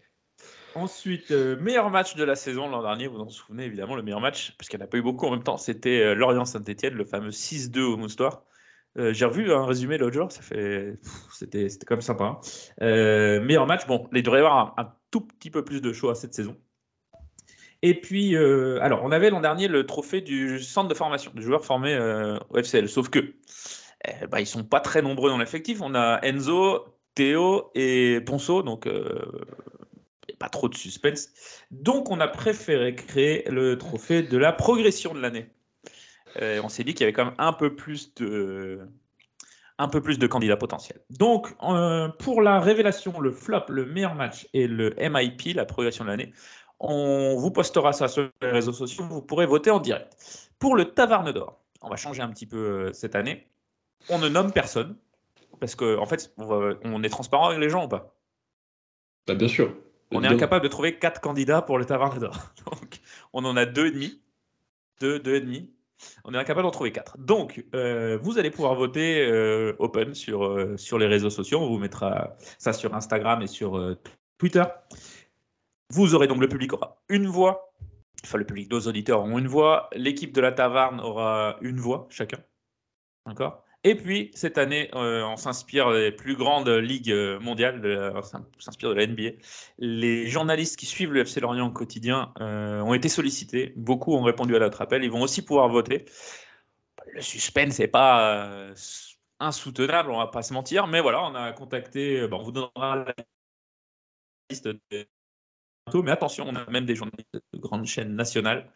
Ensuite, 0.76 1.30
euh, 1.32 1.56
meilleur 1.60 1.92
match 1.92 2.16
de 2.16 2.24
la 2.24 2.36
saison 2.36 2.68
l'an 2.68 2.82
dernier, 2.82 3.08
vous 3.08 3.16
vous 3.18 3.22
en 3.22 3.30
souvenez 3.30 3.66
évidemment, 3.66 3.96
le 3.96 4.02
meilleur 4.02 4.22
match, 4.22 4.56
parce 4.58 4.70
qu'il 4.70 4.80
n'y 4.80 4.84
en 4.84 4.88
a 4.88 4.90
pas 4.90 4.98
eu 4.98 5.04
beaucoup 5.04 5.28
en 5.28 5.32
même 5.32 5.44
temps, 5.44 5.58
c'était 5.58 6.02
euh, 6.02 6.16
Lorient-Saint-Etienne, 6.16 6.96
le 6.96 7.06
fameux 7.06 7.30
6-2 7.30 7.82
au 7.82 7.98
Moustoir. 7.98 8.44
Euh, 8.98 9.14
J'ai 9.14 9.26
revu 9.26 9.52
un 9.52 9.66
résumé 9.66 9.98
l'autre 10.00 10.14
jour, 10.14 10.32
c'était 10.32 11.68
quand 11.86 11.96
même 11.96 12.02
sympa. 12.02 12.40
hein. 12.80 13.40
Meilleur 13.40 13.68
match, 13.68 13.86
bon, 13.86 14.08
il 14.14 14.24
devrait 14.24 14.40
y 14.40 14.44
avoir 14.44 14.74
un, 14.78 14.94
tout 15.12 15.22
petit 15.22 15.52
peu 15.52 15.64
plus 15.64 15.80
de 15.80 15.94
choix 15.94 16.16
cette 16.16 16.34
saison. 16.34 16.58
Et 17.84 18.00
puis, 18.00 18.36
alors, 18.36 19.02
on 19.04 19.12
avait 19.12 19.30
l'an 19.30 19.42
dernier 19.42 19.68
le 19.68 19.86
trophée 19.86 20.22
du 20.22 20.60
centre 20.60 20.88
de 20.88 20.96
formation, 20.96 21.32
des 21.36 21.44
joueurs 21.44 21.66
formés 21.66 21.94
euh, 21.94 22.38
au 22.50 22.58
FCL, 22.58 22.90
sauf 22.90 23.10
que 23.10 23.36
ben, 24.30 24.40
ils 24.40 24.48
sont 24.48 24.64
pas 24.64 24.80
très 24.80 25.04
nombreux 25.04 25.30
dans 25.30 25.38
l'effectif. 25.38 25.82
On 25.82 25.94
a 25.94 26.20
Enzo, 26.24 26.86
Théo 27.14 27.70
et 27.76 28.22
Ponceau, 28.26 28.64
donc 28.64 28.88
trop 30.50 30.70
de 30.70 30.76
suspense. 30.76 31.30
Donc, 31.72 32.10
on 32.10 32.20
a 32.20 32.28
préféré 32.28 32.96
créer 32.96 33.50
le 33.50 33.78
trophée 33.78 34.24
de 34.24 34.38
la 34.38 34.52
progression 34.52 35.14
de 35.14 35.20
l'année. 35.20 35.48
Euh, 36.42 36.62
on 36.64 36.70
s'est 36.70 36.84
dit 36.84 36.94
qu'il 36.94 37.02
y 37.02 37.04
avait 37.04 37.14
quand 37.14 37.26
même 37.26 37.36
un 37.38 37.54
peu 37.54 37.76
plus 37.76 38.14
de, 38.16 38.80
candidats 40.30 40.58
potentiels. 40.58 41.00
Donc, 41.10 41.54
euh, 41.64 42.08
pour 42.08 42.42
la 42.42 42.60
révélation, 42.60 43.20
le 43.20 43.32
flop, 43.32 43.66
le 43.70 43.86
meilleur 43.86 44.16
match 44.16 44.48
et 44.54 44.68
le 44.68 44.96
MIP, 44.98 45.56
la 45.56 45.66
progression 45.66 46.06
de 46.06 46.10
l'année, 46.10 46.34
on 46.80 47.36
vous 47.38 47.52
postera 47.52 47.94
ça 47.94 48.08
sur 48.08 48.30
les 48.42 48.50
réseaux 48.50 48.74
sociaux. 48.74 49.06
Vous 49.06 49.22
pourrez 49.22 49.46
voter 49.46 49.72
en 49.72 49.80
direct. 49.80 50.18
Pour 50.60 50.76
le 50.76 50.86
Tavarne 50.86 51.32
d'Or, 51.32 51.60
on 51.82 51.90
va 51.90 51.96
changer 51.96 52.22
un 52.22 52.30
petit 52.30 52.46
peu 52.48 52.58
euh, 52.58 52.94
cette 52.94 53.16
année. 53.16 53.48
On 54.10 54.18
ne 54.18 54.28
nomme 54.28 54.52
personne 54.52 54.98
parce 55.60 55.76
qu'en 55.76 56.02
en 56.02 56.06
fait, 56.06 56.34
on 56.38 57.04
est 57.04 57.10
transparent 57.10 57.48
avec 57.48 57.60
les 57.60 57.70
gens 57.70 57.86
ou 57.86 57.88
pas? 57.88 58.14
Bah, 59.28 59.36
bien 59.36 59.48
sûr. 59.48 59.74
On 60.12 60.24
est 60.24 60.28
incapable 60.28 60.64
de 60.64 60.70
trouver 60.70 61.00
quatre 61.00 61.22
candidats 61.22 61.62
pour 61.62 61.78
le 61.78 61.86
Tavarne 61.86 62.20
d'Or. 62.20 62.38
Donc, 62.66 63.00
on 63.34 63.44
en 63.46 63.58
a 63.58 63.66
deux 63.66 63.88
et 63.88 63.92
demi. 63.92 64.22
Deux, 65.00 65.20
deux 65.20 65.36
et 65.36 65.42
demi. 65.42 65.74
On 66.24 66.34
est 66.34 66.38
incapable 66.38 66.64
d'en 66.64 66.72
trouver 66.72 66.92
quatre. 66.92 67.18
Donc, 67.18 67.66
euh, 67.74 68.18
vous 68.22 68.38
allez 68.38 68.52
pouvoir 68.52 68.76
voter 68.76 69.26
euh, 69.26 69.74
open 69.80 70.14
sur, 70.14 70.46
euh, 70.46 70.78
sur 70.78 70.98
les 70.98 71.08
réseaux 71.08 71.30
sociaux. 71.30 71.60
On 71.60 71.68
vous 71.68 71.78
mettra 71.78 72.36
ça 72.58 72.74
sur 72.74 72.94
Instagram 72.94 73.42
et 73.42 73.48
sur 73.48 73.98
Twitter. 74.38 74.64
Vous 75.90 76.16
aurez 76.16 76.28
donc 76.28 76.40
le 76.40 76.48
public 76.48 76.74
aura 76.74 77.02
une 77.10 77.28
voix. 77.28 77.74
Enfin, 78.24 78.38
le 78.38 78.46
public, 78.46 78.72
nos 78.72 78.82
auditeurs 78.82 79.20
auront 79.20 79.38
une 79.38 79.48
voix. 79.48 79.90
L'équipe 79.94 80.34
de 80.34 80.42
la 80.42 80.52
Taverne 80.52 81.00
aura 81.02 81.58
une 81.62 81.80
voix 81.80 82.08
chacun. 82.10 82.40
D'accord? 83.26 83.64
Et 83.86 83.96
puis, 83.96 84.32
cette 84.34 84.58
année, 84.58 84.90
euh, 84.96 85.26
on 85.26 85.36
s'inspire 85.36 85.92
des 85.92 86.12
plus 86.12 86.36
grandes 86.38 86.70
ligues 86.70 87.14
mondiales, 87.42 88.14
on 88.16 88.22
s'inspire 88.60 88.90
de 88.90 88.94
la 88.96 89.06
NBA. 89.08 89.32
Les 89.78 90.28
journalistes 90.28 90.78
qui 90.78 90.86
suivent 90.86 91.12
le 91.12 91.22
FC 91.22 91.42
Lorient 91.42 91.68
au 91.68 91.72
quotidien 91.72 92.34
euh, 92.40 92.80
ont 92.80 92.94
été 92.94 93.10
sollicités. 93.10 93.74
Beaucoup 93.76 94.14
ont 94.14 94.24
répondu 94.24 94.56
à 94.56 94.60
notre 94.60 94.82
appel. 94.82 95.04
Ils 95.04 95.12
vont 95.12 95.22
aussi 95.22 95.44
pouvoir 95.44 95.68
voter. 95.68 96.06
Le 97.14 97.22
suspense 97.22 97.80
n'est 97.80 97.90
pas 97.90 98.46
euh, 98.70 98.76
insoutenable, 99.40 100.12
on 100.12 100.18
va 100.18 100.28
pas 100.28 100.44
se 100.44 100.54
mentir. 100.54 100.88
Mais 100.88 101.02
voilà, 101.02 101.22
on 101.24 101.36
a 101.36 101.52
contacté. 101.52 102.26
on 102.32 102.42
vous 102.42 102.54
donnera 102.54 102.96
la 103.06 103.14
liste 104.50 104.70
des-. 104.92 105.08
Mais 105.94 106.12
attention, 106.12 106.46
on 106.48 106.56
a 106.56 106.70
même 106.70 106.86
des 106.86 106.96
journalistes 106.96 107.34
de 107.34 107.60
grandes 107.60 107.86
chaînes 107.86 108.16
nationales 108.16 108.72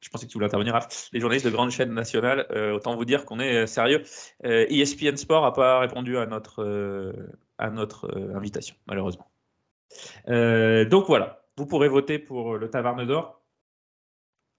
Je 0.00 0.08
pensais 0.08 0.26
que 0.26 0.30
tu 0.30 0.34
voulais 0.34 0.46
intervenir, 0.46 0.72
Raph. 0.72 1.08
Les 1.12 1.20
journalistes 1.20 1.46
de 1.46 1.50
grandes 1.50 1.70
chaînes 1.70 1.92
nationales, 1.92 2.46
euh, 2.50 2.72
autant 2.72 2.96
vous 2.96 3.04
dire 3.04 3.24
qu'on 3.26 3.38
est 3.38 3.64
euh, 3.64 3.66
sérieux. 3.66 4.02
Euh, 4.44 4.66
ESPN 4.70 5.16
Sport 5.16 5.42
n'a 5.42 5.52
pas 5.52 5.78
répondu 5.78 6.16
à 6.16 6.26
notre, 6.26 6.62
euh, 6.62 7.12
à 7.58 7.70
notre 7.70 8.10
invitation, 8.34 8.74
malheureusement. 8.86 9.30
Donc 10.26 11.06
voilà, 11.06 11.42
vous 11.56 11.66
pourrez 11.66 11.88
voter 11.88 12.18
pour 12.18 12.56
le 12.56 12.70
Taverne 12.70 13.04
d'Or. 13.04 13.42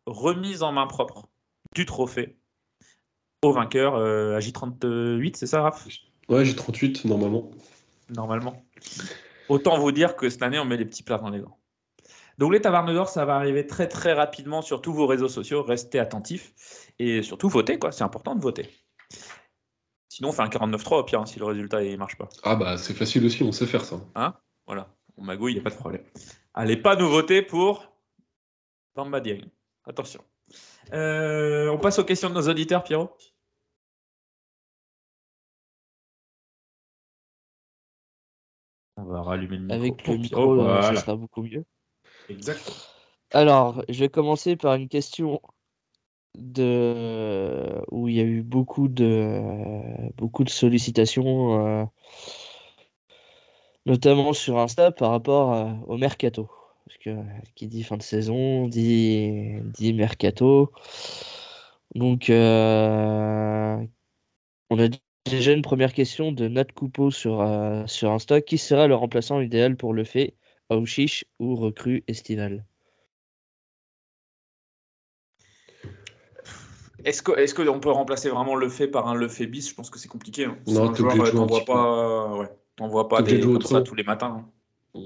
Remise 0.06 0.62
en 0.62 0.72
main 0.72 0.88
propre 0.88 1.30
du 1.74 1.86
trophée 1.86 2.38
au 3.44 3.52
vainqueur 3.52 3.96
à 3.96 4.40
J38, 4.40 5.36
c'est 5.36 5.48
ça, 5.48 5.62
Raph? 5.62 5.88
Ouais, 6.28 6.46
j'ai 6.46 6.56
38 6.56 7.06
normalement. 7.06 7.50
Normalement. 8.10 8.64
Autant 9.50 9.80
vous 9.80 9.92
dire 9.92 10.16
que 10.16 10.30
cette 10.30 10.44
année, 10.44 10.60
on 10.60 10.66
met 10.66 10.78
les 10.78 10.86
petits 10.86 11.04
plats 11.04 11.18
dans 11.18 11.30
les 11.30 11.40
grands. 11.40 11.61
Donc 12.42 12.54
les 12.54 12.60
tavernes 12.60 12.92
d'or, 12.92 13.08
ça 13.08 13.24
va 13.24 13.36
arriver 13.36 13.68
très 13.68 13.88
très 13.88 14.14
rapidement 14.14 14.64
sur 14.64 14.82
tous 14.82 14.92
vos 14.92 15.06
réseaux 15.06 15.30
sociaux. 15.30 15.62
Restez 15.62 16.00
attentifs 16.00 16.92
et 16.98 17.22
surtout 17.22 17.50
votez, 17.50 17.78
quoi. 17.78 17.92
C'est 17.92 18.04
important 18.04 18.34
de 18.34 18.42
voter. 18.42 18.68
Sinon, 20.10 20.30
on 20.30 20.32
fait 20.32 20.42
un 20.42 20.48
49-3 20.48 20.96
au 20.96 21.04
pire 21.04 21.22
hein, 21.22 21.28
si 21.28 21.38
le 21.38 21.46
résultat 21.46 21.84
ne 21.84 21.96
marche 21.98 22.18
pas. 22.18 22.30
Ah 22.42 22.56
bah 22.56 22.80
c'est 22.80 22.96
facile 22.96 23.28
aussi, 23.28 23.44
on 23.44 23.52
sait 23.52 23.68
faire 23.68 23.86
ça. 23.86 23.98
Hein? 24.16 24.34
Voilà, 24.66 24.90
on 25.18 25.24
magouille, 25.24 25.52
il 25.52 25.56
n'y 25.58 25.62
a 25.62 25.64
pas 25.64 25.70
de 25.70 25.76
problème. 25.76 26.02
Allez 26.56 26.78
pas 26.78 26.96
nous 26.96 27.08
voter 27.08 27.44
pour 27.44 27.94
Bamba 28.96 29.20
Dieng. 29.20 29.46
Attention. 29.86 30.24
Euh, 30.94 31.70
on 31.70 31.78
passe 31.78 32.00
aux 32.00 32.06
questions 32.06 32.30
de 32.30 32.34
nos 32.34 32.50
auditeurs, 32.50 32.84
Pierrot? 32.84 33.16
On 38.98 39.04
va 39.04 39.22
rallumer 39.22 39.58
le 39.58 39.64
micro. 39.64 39.76
Avec 39.76 40.08
le 40.08 40.18
micro, 40.18 40.54
euh, 40.54 40.64
voilà. 40.64 40.82
ça 40.82 40.96
sera 40.96 41.16
beaucoup 41.16 41.44
mieux. 41.44 41.64
Alors, 43.34 43.84
je 43.90 44.00
vais 44.00 44.10
commencer 44.10 44.56
par 44.58 44.76
une 44.76 44.90
question 44.90 45.42
de 46.38 47.82
où 47.92 48.08
il 48.08 48.16
y 48.16 48.20
a 48.20 48.24
eu 48.24 48.42
beaucoup 48.42 48.88
de 48.88 49.42
beaucoup 50.18 50.44
de 50.44 50.50
sollicitations, 50.50 51.66
euh, 51.66 51.86
notamment 53.86 54.34
sur 54.34 54.58
Insta 54.60 54.92
par 54.92 55.12
rapport 55.12 55.54
euh, 55.54 55.72
au 55.88 55.98
mercato. 55.98 56.50
Parce 56.86 56.98
que 56.98 57.10
euh, 57.12 57.24
qui 57.56 57.68
dit 57.68 57.84
fin 57.84 57.98
de 57.98 58.04
saison 58.04 58.68
dit 58.68 59.94
mercato. 59.94 60.72
Donc, 61.96 62.26
on 62.30 62.34
a 64.80 64.88
déjà 65.30 65.52
une 65.52 65.62
première 65.62 65.94
question 65.94 66.32
de 66.32 66.48
Nat 66.48 66.66
Coupeau 66.66 67.12
sur 67.12 67.46
sur 67.88 68.12
Insta. 68.12 68.42
Qui 68.42 68.58
sera 68.58 68.88
le 68.88 68.96
remplaçant 68.96 69.42
idéal 69.42 69.76
pour 69.78 69.94
le 69.94 70.04
fait, 70.04 70.36
Aouchiche 70.72 71.26
ou 71.40 71.56
recrue 71.56 72.04
estivale? 72.08 72.66
Est-ce 77.04 77.22
que 77.22 77.32
est-ce 77.38 77.54
qu'on 77.54 77.80
peut 77.80 77.92
remplacer 77.92 78.30
vraiment 78.30 78.56
le 78.56 78.70
fait 78.70 78.88
par 78.88 79.08
un 79.08 79.16
le 79.16 79.28
fait 79.28 79.48
bis? 79.48 79.70
Je 79.70 79.76
pense 79.76 79.90
que 79.90 80.00
c'est 80.00 80.08
compliqué. 80.08 80.46
hein. 80.46 80.58
Non, 80.68 80.92
de 80.92 81.02
euh, 81.04 81.08
pas, 81.66 82.38
ouais, 82.38 82.50
t'en 82.76 82.88
vois 82.88 83.10
pas 83.10 83.22
des, 83.22 83.42
comme 83.42 83.62
ça 83.62 83.82
tous 83.82 83.96
les 83.96 84.04
matins. 84.04 84.46
hein. 84.96 85.02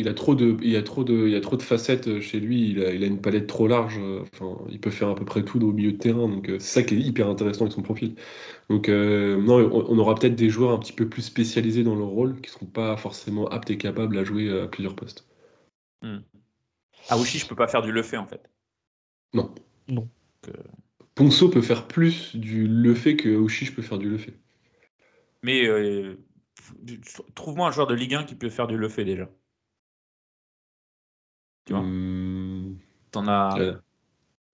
Il 0.00 0.08
a 0.08 0.14
trop 0.14 0.34
de, 0.34 0.56
il 0.62 0.70
y 0.70 0.76
a 0.76 0.82
trop 0.82 1.04
de, 1.04 1.26
il 1.26 1.32
y 1.32 1.36
a 1.36 1.40
trop 1.40 1.56
de 1.56 1.62
facettes 1.62 2.08
euh, 2.08 2.20
chez 2.20 2.40
lui. 2.40 2.70
Il 2.70 2.82
a, 2.82 2.92
il 2.92 3.04
a 3.04 3.06
une 3.06 3.20
palette 3.20 3.46
trop 3.46 3.68
large. 3.68 3.98
euh, 3.98 4.22
Enfin, 4.32 4.56
il 4.70 4.80
peut 4.80 4.90
faire 4.90 5.08
à 5.08 5.14
peu 5.14 5.26
près 5.26 5.44
tout 5.44 5.62
au 5.62 5.72
milieu 5.72 5.92
de 5.92 5.98
terrain. 5.98 6.26
Donc 6.26 6.48
euh, 6.48 6.58
c'est 6.58 6.80
ça 6.80 6.82
qui 6.82 6.94
est 6.94 6.98
hyper 6.98 7.28
intéressant 7.28 7.62
avec 7.62 7.72
son 7.74 7.82
profil. 7.82 8.14
Donc 8.70 8.88
euh, 8.88 9.40
non, 9.42 9.56
on, 9.72 9.98
aura 9.98 10.14
peut-être 10.14 10.34
des 10.36 10.48
joueurs 10.48 10.72
un 10.72 10.78
petit 10.78 10.94
peu 10.94 11.06
plus 11.06 11.22
spécialisés 11.22 11.84
dans 11.84 11.94
leur 11.94 12.08
rôle, 12.08 12.40
qui 12.40 12.50
seront 12.50 12.66
pas 12.66 12.96
forcément 12.96 13.46
aptes 13.48 13.70
et 13.70 13.76
capables 13.76 14.16
à 14.16 14.24
jouer 14.24 14.50
à 14.50 14.66
plusieurs 14.66 14.96
postes. 14.96 15.28
Hmm. 16.02 16.20
Aouchi, 17.10 17.38
je 17.38 17.46
peux 17.46 17.56
pas 17.56 17.68
faire 17.68 17.82
du 17.82 17.92
le 17.92 18.02
fait 18.02 18.16
en 18.16 18.26
fait. 18.26 18.50
Non. 19.34 19.54
Non. 19.88 20.08
Ponceau 21.14 21.50
peut 21.50 21.62
faire 21.62 21.86
plus 21.86 22.34
du 22.34 22.66
le 22.66 22.94
fait 22.94 23.16
que 23.16 23.28
Aouchiche 23.28 23.74
peut 23.74 23.82
faire 23.82 23.98
du 23.98 24.08
le 24.08 24.16
fait. 24.16 24.32
Mais 25.42 25.66
euh, 25.66 26.16
trouve-moi 27.34 27.68
un 27.68 27.70
joueur 27.70 27.86
de 27.86 27.94
Ligue 27.94 28.14
1 28.14 28.24
qui 28.24 28.34
peut 28.34 28.50
faire 28.50 28.66
du 28.66 28.76
le 28.76 28.88
fait 28.88 29.04
déjà. 29.04 29.28
Tu 31.70 31.74
vois 31.76 31.84
Hmm, 31.84 32.78
T'en 33.12 33.28
as 33.28 33.60
euh, 33.60 33.78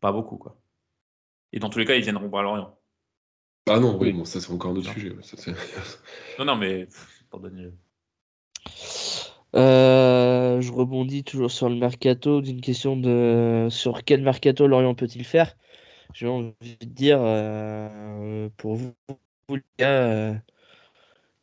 pas 0.00 0.12
beaucoup 0.12 0.36
quoi. 0.36 0.60
Et 1.54 1.58
dans 1.58 1.70
tous 1.70 1.78
les 1.78 1.86
cas, 1.86 1.94
ils 1.94 2.02
viendront 2.02 2.28
pas 2.28 2.40
à 2.40 2.42
Lorient. 2.42 2.78
Ah 3.66 3.80
non, 3.80 3.96
oui, 3.98 4.08
Oui. 4.08 4.12
bon, 4.12 4.26
ça 4.26 4.38
c'est 4.38 4.52
encore 4.52 4.72
un 4.72 4.76
autre 4.76 4.88
Non. 4.88 4.92
sujet. 4.92 5.16
ça, 5.22 5.52
Non, 6.38 6.44
non, 6.44 6.56
mais 6.56 6.86
donner. 7.32 7.70
Euh, 9.54 10.60
je 10.60 10.70
rebondis 10.70 11.24
toujours 11.24 11.50
sur 11.50 11.70
le 11.70 11.76
mercato 11.76 12.42
d'une 12.42 12.60
question 12.60 12.98
de 12.98 13.68
sur 13.70 14.04
quel 14.04 14.20
mercato 14.20 14.66
Lorient 14.66 14.94
peut-il 14.94 15.24
faire? 15.24 15.56
J'ai 16.12 16.26
envie 16.26 16.52
de 16.78 16.84
dire 16.84 17.20
euh, 17.22 18.50
pour 18.58 18.74
vous, 18.74 18.92
vous, 19.48 19.56
les 19.56 19.62
gars, 19.78 20.02
euh, 20.02 20.34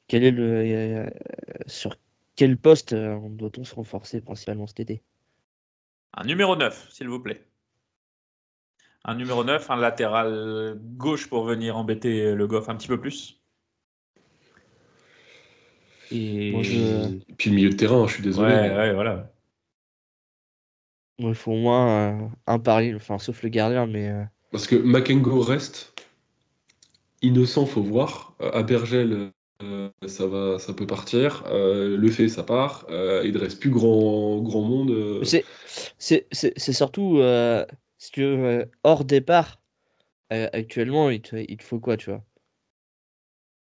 quel 0.08 0.24
est 0.24 0.32
le 0.32 0.44
euh, 0.44 1.10
sur 1.66 1.98
quel 2.36 2.58
poste 2.58 2.94
euh, 2.94 3.18
doit-on 3.30 3.64
se 3.64 3.74
renforcer 3.74 4.22
principalement 4.22 4.68
cet 4.68 4.80
été? 4.82 5.02
Un 6.16 6.24
numéro 6.26 6.56
9, 6.56 6.88
s'il 6.92 7.10
vous 7.10 7.20
plaît. 7.20 7.46
Un 9.06 9.16
numéro 9.16 9.44
9, 9.44 9.70
un 9.70 9.76
latéral 9.76 10.78
gauche 10.96 11.28
pour 11.28 11.44
venir 11.44 11.76
embêter 11.78 12.34
le 12.34 12.48
Goff 12.48 12.70
un 12.70 12.76
petit 12.76 12.88
peu 12.88 13.00
plus. 13.00 13.42
Et... 16.12 16.52
Moi, 16.52 16.64
je- 16.64 17.10
Et 17.30 17.34
puis 17.38 17.50
le 17.50 17.56
milieu 17.56 17.70
de 17.70 17.76
terrain, 17.76 18.08
je 18.08 18.14
suis 18.14 18.24
désolé. 18.24 18.54
Ouais, 18.54 18.70
mais- 18.70 18.76
ouais, 18.76 18.94
voilà. 18.94 19.30
Il 21.20 21.36
faut 21.36 21.52
au 21.52 21.58
moins 21.58 21.90
euh, 22.24 22.28
un 22.48 22.60
pari, 22.60 22.94
enfin 22.96 23.20
sauf 23.20 23.44
le 23.44 23.50
gardien, 23.50 23.86
mais 23.86 24.10
euh, 24.10 24.24
Parce 24.52 24.68
que 24.68 24.76
Makengo 24.76 25.42
reste. 25.42 25.94
Innocent, 27.22 27.66
faut 27.66 27.84
voir. 27.84 28.36
Euh, 28.42 28.52
Abergel, 28.52 29.32
ça 30.08 30.28
va, 30.28 30.60
ça 30.60 30.74
peut 30.74 30.88
partir. 30.88 31.44
Euh, 31.48 31.98
le 31.98 32.10
fait, 32.12 32.28
ça 32.30 32.44
part. 32.44 32.86
Euh, 32.90 33.22
il 33.26 33.34
ne 33.34 33.40
reste 33.40 33.60
plus 33.60 33.70
grand, 33.70 34.40
grand 34.42 34.62
monde. 34.62 34.92
euh. 34.92 35.24
c'est 35.24 35.46
c'est 35.98 36.28
c'est 36.32 36.54
c'est 36.58 36.74
surtout 36.74 37.20
euh, 37.20 37.66
si 37.98 38.12
tu 38.12 38.22
veux, 38.24 38.46
euh, 38.46 38.66
hors 38.84 39.06
départ 39.06 39.60
euh, 40.32 40.48
actuellement 40.54 41.10
il 41.10 41.22
te, 41.22 41.36
il 41.36 41.58
te 41.58 41.64
faut 41.64 41.80
quoi 41.80 41.98
tu 41.98 42.10
vois? 42.10 42.24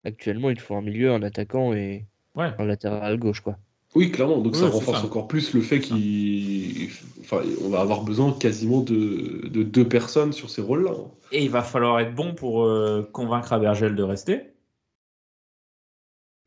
Actuellement 0.04 0.50
il 0.50 0.56
te 0.56 0.62
faut 0.62 0.74
un 0.76 0.82
milieu 0.82 1.12
un 1.12 1.22
attaquant 1.22 1.72
et 1.72 2.06
Ouais. 2.34 2.50
un 2.58 2.64
latéral 2.66 3.18
gauche 3.18 3.40
quoi 3.40 3.58
Oui, 3.96 4.12
clairement. 4.12 4.38
Donc 4.38 4.54
ça 4.54 4.68
renforce 4.68 5.00
ça. 5.00 5.06
encore 5.06 5.26
plus 5.26 5.54
le 5.54 5.60
fait 5.60 5.80
qu'il. 5.80 6.88
Enfin, 7.20 7.40
on 7.64 7.68
va 7.68 7.80
avoir 7.80 8.02
besoin 8.04 8.32
quasiment 8.32 8.80
de, 8.80 9.48
de 9.48 9.62
deux 9.64 9.88
personnes 9.88 10.32
sur 10.32 10.48
ces 10.50 10.62
rôles-là. 10.62 10.92
Et 11.32 11.42
il 11.44 11.50
va 11.50 11.62
falloir 11.62 11.98
être 11.98 12.14
bon 12.14 12.34
pour 12.34 12.62
euh, 12.64 13.02
convaincre 13.12 13.52
Abergel 13.52 13.96
de 13.96 14.02
rester. 14.04 14.42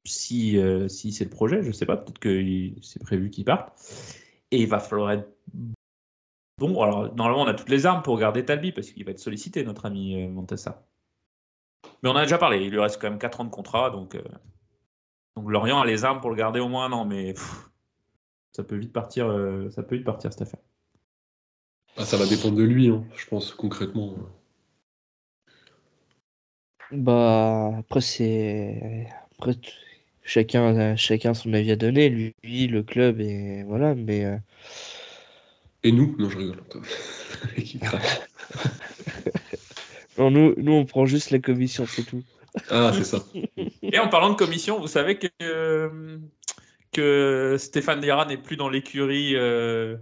Si, 0.04 0.58
euh, 0.58 0.88
si 0.88 1.12
c'est 1.12 1.26
le 1.26 1.30
projet, 1.30 1.62
je 1.64 1.72
sais 1.72 1.86
pas, 1.86 1.97
peut-être 1.97 2.20
que 2.20 2.72
c'est 2.82 3.02
prévu 3.02 3.30
qu'il 3.30 3.45
parte. 3.45 3.74
Et 4.52 4.62
il 4.62 4.68
va 4.68 4.80
falloir 4.80 5.12
être 5.12 5.30
bon. 6.58 6.82
Alors, 6.82 7.14
normalement, 7.16 7.43
on 7.43 7.47
a 7.47 7.54
toutes 7.54 7.70
les 7.70 7.86
armes 7.86 8.02
pour 8.02 8.18
garder 8.18 8.45
Talbi, 8.45 8.72
parce 8.72 8.91
qu'il 8.91 9.04
va 9.06 9.12
être 9.12 9.20
sollicité, 9.20 9.64
notre 9.64 9.86
ami 9.86 10.24
euh, 10.24 10.30
Montessa. 10.30 10.88
Mais 12.04 12.10
on 12.10 12.14
en 12.14 12.18
a 12.18 12.24
déjà 12.24 12.38
parlé, 12.38 12.64
il 12.64 12.72
lui 12.72 12.80
reste 12.80 13.02
quand 13.02 13.10
même 13.10 13.20
4 13.20 13.41
ans 13.41 13.45
de 13.45 13.49
contrat, 13.49 13.89
donc, 13.89 14.16
euh, 14.16 14.24
donc 15.36 15.49
Lorient 15.49 15.82
a 15.82 15.86
les 15.86 16.06
armes 16.06 16.22
pour 16.22 16.30
le 16.30 16.36
garder 16.36 16.60
au 16.60 16.68
moins 16.68 16.86
un 16.86 16.91
an, 16.91 17.06
mais 17.06 17.34
pff, 17.34 17.70
ça 18.54 18.64
peut 18.64 18.76
vite 18.76 18.93
partir, 18.93 19.28
euh, 19.28 19.70
ça 19.70 19.84
peut 19.84 19.95
vite 19.95 20.06
partir 20.06 20.32
cette 20.32 20.41
affaire. 20.41 20.60
Ah, 21.97 22.06
ça 22.06 22.18
va 22.18 22.26
dépendre 22.26 22.56
de 22.56 22.64
lui, 22.64 22.89
hein, 22.89 23.04
je 23.16 23.28
pense, 23.28 23.54
concrètement. 23.54 24.16
bah 26.91 27.72
après 27.80 28.02
c'est 28.02 29.08
après 29.39 29.54
chacun 30.32 30.78
a- 30.78 30.96
chacun 30.96 31.34
son 31.34 31.54
avis 31.54 31.72
à 31.72 31.76
donner 31.76 32.10
lui 32.10 32.68
le 32.68 32.84
club 32.84 33.20
et 33.20 33.64
voilà 33.64 33.96
mais 33.96 34.24
euh, 34.24 34.38
Et 35.84 35.92
nous? 35.92 36.16
Non, 36.18 36.30
je 36.30 36.38
rigole. 36.38 36.64
Non, 40.18 40.30
nous 40.30 40.54
nous 40.58 40.74
on 40.74 40.86
prend 40.86 41.06
juste 41.06 41.32
la 41.32 41.40
commission 41.40 41.86
c'est 41.86 42.04
tout 42.04 42.24
ah, 42.70 42.92
c'est 42.94 43.06
ça. 43.06 43.20
Et 43.82 43.98
en 44.00 44.10
parlant 44.10 44.30
de 44.30 44.36
commission, 44.36 44.80
vous 44.80 44.88
savez 44.88 45.18
que, 45.18 45.28
euh, 45.42 46.18
que 46.92 47.56
Stéphane 47.58 48.02
Diarra 48.02 48.26
n'est 48.26 48.38
plus 48.38 48.58
dans 48.58 48.70
l'écurie 48.70 49.36
euh, 49.36 49.98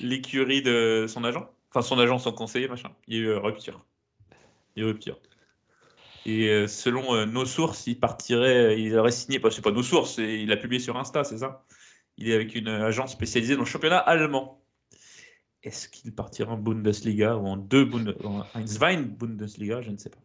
l'écurie 0.00 0.62
de 0.62 1.06
son 1.08 1.24
agent? 1.24 1.48
Enfin, 1.70 1.82
son 1.82 1.98
agent, 1.98 2.18
son 2.18 2.32
conseiller, 2.32 2.68
machin. 2.68 2.90
Il 3.08 3.16
y 3.16 3.18
a 3.18 3.22
eu 3.22 3.26
euh, 3.28 3.38
rupture. 3.38 3.84
Il 4.76 4.82
y 4.82 4.84
a 4.84 4.88
eu 4.88 4.92
rupture. 4.92 5.18
Et 6.26 6.48
euh, 6.50 6.66
selon 6.66 7.14
euh, 7.14 7.24
nos 7.24 7.46
sources, 7.46 7.86
il 7.86 7.98
partirait, 8.00 8.56
euh, 8.56 8.74
il 8.74 8.98
aurait 8.98 9.12
signé, 9.12 9.40
c'est 9.50 9.62
pas 9.62 9.70
nos 9.70 9.82
sources, 9.82 10.18
il 10.18 10.50
a 10.52 10.56
publié 10.58 10.80
sur 10.80 10.96
Insta, 10.98 11.24
c'est 11.24 11.38
ça? 11.38 11.64
Il 12.18 12.28
est 12.30 12.34
avec 12.34 12.54
une 12.54 12.68
agence 12.68 13.12
spécialisée 13.12 13.54
dans 13.54 13.62
le 13.62 13.66
championnat 13.66 13.98
allemand. 13.98 14.62
Est-ce 15.62 15.88
qu'il 15.88 16.14
partira 16.14 16.54
en 16.54 16.56
Bundesliga 16.58 17.36
ou 17.36 17.46
en 17.46 17.56
deux 17.58 17.84
Bundes 17.84 18.16
en 18.24 18.44
Zwein 18.66 19.02
Bundesliga? 19.02 19.82
Je 19.82 19.90
ne 19.90 19.98
sais 19.98 20.10
pas. 20.10 20.18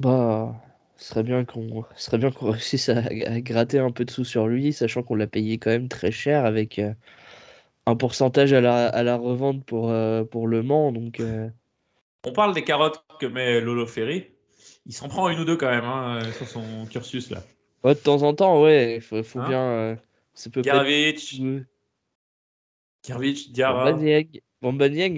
bah 0.00 0.54
ce 0.96 1.08
serait 1.10 1.22
bien 1.22 1.44
qu'on 1.44 1.84
serait 1.96 2.18
bien 2.18 2.30
qu'on 2.30 2.50
réussisse 2.52 2.88
à, 2.88 2.98
à 2.98 3.40
gratter 3.40 3.78
un 3.78 3.90
peu 3.90 4.04
de 4.06 4.10
sous 4.10 4.24
sur 4.24 4.46
lui 4.48 4.72
sachant 4.72 5.02
qu'on 5.02 5.14
l'a 5.14 5.26
payé 5.26 5.58
quand 5.58 5.70
même 5.70 5.88
très 5.88 6.10
cher 6.10 6.44
avec 6.46 6.78
euh, 6.78 6.94
un 7.86 7.96
pourcentage 7.96 8.52
à 8.52 8.60
la, 8.60 8.88
à 8.88 9.02
la 9.02 9.16
revente 9.16 9.64
pour, 9.64 9.90
euh, 9.90 10.24
pour 10.24 10.48
Le 10.48 10.62
Mans. 10.62 10.92
Donc, 10.92 11.20
euh, 11.20 11.50
On 12.24 12.32
parle 12.32 12.54
des 12.54 12.64
carottes 12.64 13.04
que 13.20 13.26
met 13.26 13.60
Lolo 13.60 13.86
Ferry. 13.86 14.35
Il 14.86 14.92
s'en 14.92 15.08
prend 15.08 15.28
une 15.28 15.40
ou 15.40 15.44
deux 15.44 15.56
quand 15.56 15.68
même 15.70 15.84
hein, 15.84 16.20
sur 16.36 16.46
son 16.46 16.86
cursus 16.86 17.30
là. 17.30 17.42
ouais, 17.84 17.94
de 17.94 18.00
temps 18.00 18.22
en 18.22 18.34
temps, 18.34 18.62
ouais, 18.62 18.96
il 18.96 19.00
faut, 19.00 19.22
faut 19.22 19.40
Hein 19.40 19.48
bien. 19.48 19.60
euh, 19.60 19.96
tout- 20.52 20.62
Garvich, 23.06 23.50
Diarra. 23.52 23.84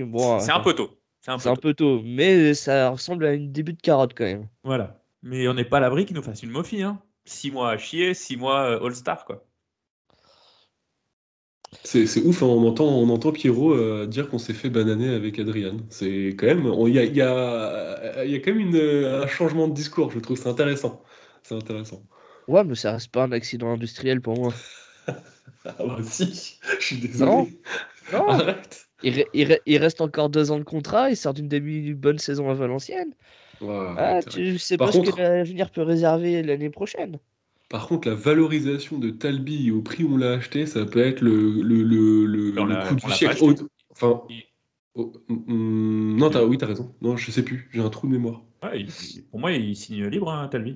Bon, 0.06 0.38
C'est 0.40 0.52
un 0.52 0.60
peu 0.60 0.74
tôt. 0.74 0.98
C'est 1.20 1.30
un 1.30 1.38
c'est 1.38 1.44
peu 1.48 1.52
un 1.52 1.54
tôt. 1.56 1.60
peu 1.60 1.74
tôt, 1.74 2.02
mais 2.04 2.54
ça 2.54 2.90
ressemble 2.90 3.26
à 3.26 3.32
une 3.34 3.52
début 3.52 3.72
de 3.74 3.80
carotte 3.80 4.14
quand 4.14 4.24
même. 4.24 4.48
Voilà. 4.64 5.02
Mais 5.22 5.48
on 5.48 5.54
n'est 5.54 5.64
pas 5.64 5.78
à 5.78 5.80
l'abri 5.80 6.06
qu'il 6.06 6.16
nous 6.16 6.22
fasse 6.22 6.42
une 6.42 6.50
Mofi. 6.50 6.82
Hein. 6.82 7.02
Six 7.24 7.50
mois 7.50 7.70
à 7.72 7.78
chier, 7.78 8.14
six 8.14 8.36
mois 8.36 8.62
euh, 8.70 8.86
All-Star 8.86 9.24
quoi. 9.24 9.44
C'est 11.84 12.06
c'est 12.06 12.22
ouf, 12.22 12.42
hein, 12.42 12.46
on, 12.46 12.66
entend, 12.66 12.86
on 12.86 13.08
entend 13.10 13.32
Pierrot 13.32 13.72
euh, 13.74 14.06
dire 14.06 14.28
qu'on 14.28 14.38
s'est 14.38 14.54
fait 14.54 14.70
bananer 14.70 15.10
avec 15.10 15.38
Adrian. 15.38 15.76
C'est 15.90 16.28
quand 16.38 16.46
même, 16.46 16.66
il 16.86 16.94
y 16.94 16.98
a, 16.98 17.04
il 17.04 17.14
y, 17.16 17.20
a, 17.22 18.24
il 18.24 18.30
y 18.30 18.34
a 18.34 18.38
quand 18.40 18.52
même 18.52 18.60
une, 18.60 18.76
un 18.76 19.26
changement 19.26 19.68
de 19.68 19.74
discours, 19.74 20.10
je 20.10 20.18
trouve. 20.18 20.38
C'est 20.38 20.48
intéressant. 20.48 21.02
C'est 21.42 21.54
intéressant. 21.54 22.02
Ouais, 22.48 22.64
mais 22.64 22.74
ça 22.74 22.92
reste 22.92 23.12
pas 23.12 23.24
un 23.24 23.32
accident 23.32 23.70
industriel 23.72 24.20
pour 24.20 24.36
moi. 24.36 24.52
Ah 25.64 25.74
bah 25.80 25.98
si, 26.02 26.58
je 26.78 26.84
suis 26.84 26.96
désolé. 26.96 27.30
Non, 28.12 28.18
non. 28.18 28.28
Arrête. 28.28 28.88
Il, 29.02 29.14
re- 29.14 29.28
il 29.32 29.48
re- 29.48 29.60
il 29.66 29.78
reste 29.78 30.00
encore 30.00 30.30
deux 30.30 30.50
ans 30.50 30.58
de 30.58 30.64
contrat, 30.64 31.10
il 31.10 31.16
sort 31.16 31.34
d'une 31.34 31.48
début 31.48 31.94
bonne 31.94 32.18
saison 32.18 32.48
à 32.50 32.54
Valenciennes. 32.54 33.14
Ah, 33.60 34.20
tu 34.22 34.58
sais 34.58 34.76
Par 34.76 34.88
pas 34.88 34.92
ce 34.92 34.98
que 35.00 35.20
l'avenir 35.20 35.70
peut 35.70 35.82
réserver 35.82 36.42
l'année 36.42 36.70
prochaine. 36.70 37.18
Par 37.68 37.86
contre, 37.86 38.08
la 38.08 38.14
valorisation 38.14 38.98
de 38.98 39.10
Talbi 39.10 39.70
au 39.70 39.82
prix 39.82 40.02
où 40.04 40.14
on 40.14 40.16
l'a 40.16 40.32
acheté, 40.32 40.64
ça 40.66 40.86
peut 40.86 41.00
être 41.00 41.20
le, 41.20 41.60
le, 41.62 41.82
le, 41.82 42.24
le- 42.26 42.88
coup 42.88 42.94
du 42.94 43.12
siècle. 43.12 43.36
Au- 43.42 43.54
Enfin, 43.90 44.22
oh, 44.94 45.12
hum, 45.28 46.16
non, 46.16 46.30
t'as, 46.30 46.44
oui, 46.44 46.56
t'as 46.56 46.66
raison. 46.66 46.94
Non, 47.02 47.16
je 47.16 47.30
sais 47.30 47.42
plus. 47.44 47.68
J'ai 47.72 47.80
un 47.80 47.90
trou 47.90 48.06
de 48.06 48.12
mémoire. 48.12 48.42
Ouais, 48.62 48.80
il- 48.80 48.88
il- 48.88 49.24
pour 49.24 49.40
moi, 49.40 49.52
il 49.52 49.76
signe 49.76 50.06
libre, 50.06 50.30
hein, 50.30 50.48
Talbi. 50.48 50.74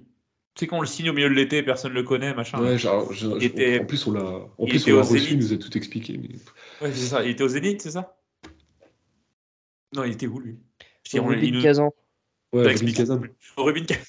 Tu 0.54 0.60
sais 0.60 0.66
qu'on 0.66 0.80
le 0.82 0.86
signe 0.86 1.08
au 1.08 1.12
milieu 1.14 1.30
de 1.30 1.34
l'été, 1.34 1.62
personne 1.62 1.92
le 1.94 2.02
connaît, 2.02 2.34
machin. 2.34 2.60
Ouais, 2.60 2.76
genre, 2.76 3.10
je- 3.12 3.26
Il 3.28 3.40
je- 3.40 3.46
était- 3.46 3.80
en 3.80 3.84
plus, 3.86 4.06
on 4.06 4.12
l'a, 4.12 4.22
en 4.24 4.50
il 4.58 4.68
plus, 4.68 4.82
était 4.82 4.92
on 4.92 4.96
l'a 4.96 5.00
au 5.00 5.04
reçu, 5.06 5.18
Zénith. 5.20 5.30
il 5.32 5.38
nous 5.38 5.52
a 5.54 5.56
tout 5.56 5.76
expliqué. 5.78 6.18
mais- 6.18 6.28
Ouais, 6.86 6.92
c'est 6.92 7.06
ça. 7.06 7.24
Il 7.24 7.30
était 7.30 7.42
au 7.44 7.48
Zénith, 7.48 7.80
c'est 7.80 7.92
ça? 7.92 8.18
Non, 9.94 10.04
il 10.04 10.12
était 10.12 10.26
où 10.26 10.38
lui? 10.40 10.56
Je 11.04 11.10
dis, 11.10 11.10
Sur 11.16 11.24
on- 11.24 11.28
Rubin 11.28 11.60
Kazan. 11.62 11.90
Ouais, 12.52 12.66
Rubin. 12.74 12.92
Kazan. 12.92 13.20
Au 13.56 13.64
Rubin 13.64 13.84
Kazan. 13.84 14.02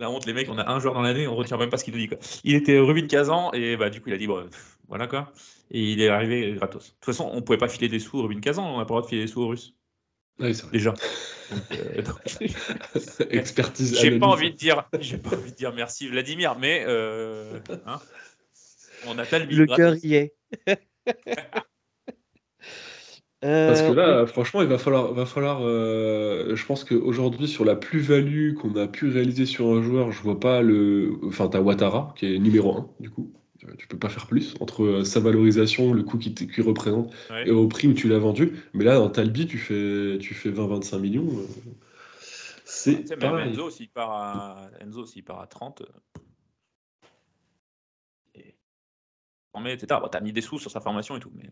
La 0.00 0.10
honte, 0.10 0.24
les 0.24 0.32
mecs, 0.32 0.48
on 0.48 0.56
a 0.56 0.68
un 0.68 0.80
joueur 0.80 0.94
dans 0.94 1.02
l'année, 1.02 1.28
on 1.28 1.36
retient 1.36 1.58
même 1.58 1.68
pas 1.68 1.76
ce 1.76 1.84
qu'il 1.84 1.92
nous 1.92 2.00
dit. 2.00 2.08
Quoi. 2.08 2.16
Il 2.42 2.54
était 2.54 2.78
au 2.78 2.86
Rubin 2.86 3.06
Kazan 3.06 3.52
et 3.52 3.76
bah, 3.76 3.90
du 3.90 4.00
coup, 4.00 4.08
il 4.08 4.14
a 4.14 4.18
dit 4.18 4.26
pff, 4.26 4.78
voilà 4.88 5.06
quoi. 5.06 5.30
Et 5.70 5.92
il 5.92 6.00
est 6.00 6.08
arrivé 6.08 6.54
gratos. 6.54 6.86
De 6.86 6.92
toute 6.94 7.04
façon, 7.04 7.30
on 7.32 7.42
pouvait 7.42 7.58
pas 7.58 7.68
filer 7.68 7.88
des 7.88 8.00
sous 8.00 8.18
au 8.18 8.22
Rubin 8.22 8.40
Kazan, 8.40 8.66
on 8.66 8.78
n'a 8.78 8.86
pas 8.86 8.94
le 8.94 9.00
droit 9.00 9.02
de 9.02 9.06
filer 9.06 9.22
des 9.22 9.28
sous 9.28 9.42
aux 9.42 9.48
Russes. 9.48 9.74
C'est 10.38 10.62
vrai. 10.62 10.72
Déjà. 10.72 10.94
Donc, 11.98 12.16
euh, 12.40 13.26
Expertise. 13.28 14.00
j'ai 14.00 14.18
pas 14.18 14.26
envie 14.26 14.52
de 14.52 14.56
dire, 14.56 14.88
j'ai 15.00 15.18
pas 15.18 15.36
envie 15.36 15.50
de 15.50 15.56
dire 15.56 15.74
merci 15.74 16.08
Vladimir, 16.08 16.56
mais 16.58 16.82
euh, 16.86 17.60
hein, 17.86 18.00
on 19.06 19.18
a 19.18 19.26
Talbi. 19.26 19.54
Le 19.54 19.66
cœur 19.66 19.96
y 20.02 20.14
est. 20.14 20.34
Parce 23.40 23.80
que 23.80 23.88
Euh, 23.88 23.94
là, 23.94 24.26
franchement, 24.26 24.60
il 24.60 24.68
va 24.68 24.76
falloir, 24.76 25.14
va 25.14 25.24
falloir. 25.24 25.60
euh, 25.62 26.54
je 26.54 26.66
pense 26.66 26.84
qu'aujourd'hui, 26.84 27.48
sur 27.48 27.64
la 27.64 27.74
plus-value 27.74 28.54
qu'on 28.54 28.76
a 28.76 28.86
pu 28.86 29.08
réaliser 29.08 29.46
sur 29.46 29.68
un 29.68 29.82
joueur, 29.82 30.12
je 30.12 30.22
vois 30.22 30.38
pas 30.38 30.60
le. 30.60 31.18
Enfin, 31.24 31.48
t'as 31.48 31.60
Ouattara, 31.60 32.12
qui 32.16 32.34
est 32.34 32.38
numéro 32.38 32.76
1, 32.76 32.90
du 33.00 33.08
coup. 33.10 33.32
Euh, 33.64 33.74
Tu 33.78 33.86
peux 33.88 33.98
pas 33.98 34.08
faire 34.10 34.26
plus 34.26 34.54
entre 34.60 35.02
sa 35.04 35.20
valorisation, 35.20 35.92
le 35.94 36.02
coût 36.02 36.18
qu'il 36.18 36.62
représente 36.62 37.12
Ouais. 37.30 37.48
et 37.48 37.50
au 37.50 37.66
prix 37.66 37.88
où 37.88 37.94
tu 37.94 38.08
l'as 38.08 38.18
vendu. 38.18 38.52
Mais 38.74 38.84
là, 38.84 38.96
dans 38.96 39.08
Talbi, 39.08 39.46
tu 39.46 39.56
fais, 39.58 40.18
tu 40.18 40.34
fais 40.34 40.50
20-25 40.50 40.98
millions. 40.98 41.26
C'est 42.64 43.00
Tu 43.02 43.06
sais, 43.08 43.16
même 43.16 43.30
pareil. 43.30 43.48
Enzo, 43.50 43.70
s'il 43.70 43.88
part 43.88 44.10
à, 44.12 44.70
Enzo, 44.80 45.04
part 45.26 45.40
à 45.40 45.46
30. 45.46 45.80
euh, 45.82 46.20
et- 48.34 48.54
Non, 49.54 49.60
mais 49.60 49.76
t'as 49.78 49.98
bon, 50.00 50.08
t'as 50.08 50.20
mis 50.20 50.32
des 50.32 50.40
sous 50.40 50.58
sur 50.58 50.70
sa 50.70 50.80
formation 50.80 51.16
et 51.16 51.20
tout. 51.20 51.32
Mais... 51.34 51.50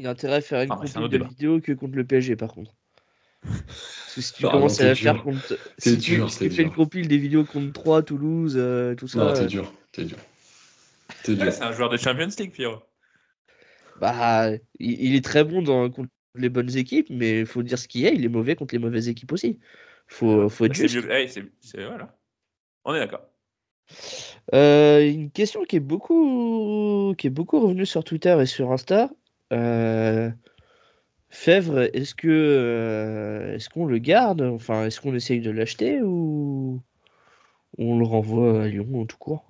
Il 0.00 0.06
a 0.06 0.10
intérêt 0.10 0.36
à 0.36 0.40
faire 0.40 0.62
une 0.62 0.68
compil 0.70 0.88
autre 0.96 1.08
de 1.10 1.18
débat. 1.18 1.28
vidéos 1.28 1.60
que 1.60 1.72
contre 1.72 1.94
le 1.94 2.04
PSG 2.04 2.34
par 2.34 2.52
contre. 2.52 2.74
Parce 3.42 4.14
que 4.16 4.20
si 4.22 4.32
tu 4.32 4.46
Ah 4.46 4.50
commences 4.52 4.80
non, 4.80 4.84
à 4.84 4.94
c'est 4.94 5.02
faire 5.02 5.12
dur. 5.14 5.24
contre. 5.24 5.58
C'est 5.78 5.90
Si 5.94 5.98
tu, 5.98 6.16
dur, 6.16 6.30
si 6.30 6.38
tu 6.38 6.50
fais 6.50 6.62
dur. 6.62 6.64
une 6.64 6.74
compile 6.74 7.06
des 7.08 7.18
vidéos 7.18 7.44
contre 7.44 7.72
3, 7.72 8.02
Toulouse, 8.02 8.54
euh, 8.56 8.94
tout 8.94 9.06
ça. 9.08 9.18
Non, 9.18 9.28
euh, 9.28 9.34
c'est 9.34 9.46
dur. 9.46 9.72
C'est 9.94 10.04
dur. 10.04 10.16
C'est 11.22 11.34
dur. 11.34 11.44
Ouais, 11.44 11.50
c'est 11.52 11.62
un 11.62 11.72
joueur 11.72 11.90
de 11.90 11.96
Champions 11.96 12.28
League, 12.38 12.52
Pierrot. 12.52 12.82
Bah, 14.00 14.50
il, 14.78 15.00
il 15.02 15.14
est 15.14 15.24
très 15.24 15.44
bon 15.44 15.62
dans, 15.62 15.90
contre 15.90 16.10
les 16.34 16.48
bonnes 16.48 16.74
équipes, 16.76 17.08
mais 17.10 17.40
il 17.40 17.46
faut 17.46 17.62
dire 17.62 17.78
ce 17.78 17.88
qu'il 17.88 18.06
est, 18.06 18.14
il 18.14 18.24
est 18.24 18.28
mauvais 18.28 18.56
contre 18.56 18.74
les 18.74 18.78
mauvaises 18.80 19.08
équipes 19.08 19.32
aussi. 19.32 19.58
Faut, 20.08 20.48
faut 20.48 20.64
être 20.64 20.70
Bah, 20.70 20.74
C'est 20.76 20.88
juste. 20.88 21.06
mieux. 21.06 21.28
c'est- 21.28 21.52
c'est- 21.60 21.86
voilà. 21.86 22.16
On 22.84 22.94
est 22.94 23.00
d'accord. 23.00 23.26
Euh, 24.54 25.08
une 25.08 25.30
question 25.30 25.64
qui 25.64 25.76
est 25.76 25.80
beaucoup, 25.80 27.14
qui 27.18 27.26
est 27.26 27.30
beaucoup 27.30 27.60
revenue 27.60 27.86
sur 27.86 28.04
Twitter 28.04 28.36
et 28.40 28.46
sur 28.46 28.72
Insta. 28.72 29.10
Euh, 29.52 30.30
Fèvre, 31.28 31.88
est-ce 31.94 32.14
que, 32.14 32.28
euh, 32.28 33.54
est-ce 33.54 33.68
qu'on 33.68 33.86
le 33.86 33.98
garde? 33.98 34.42
Enfin, 34.42 34.86
est-ce 34.86 35.00
qu'on 35.00 35.14
essaye 35.14 35.40
de 35.40 35.50
l'acheter 35.50 36.02
ou 36.02 36.80
on 37.78 37.98
le 37.98 38.04
renvoie 38.04 38.62
à 38.62 38.66
Lyon 38.66 39.06
tout 39.06 39.16
court? 39.16 39.44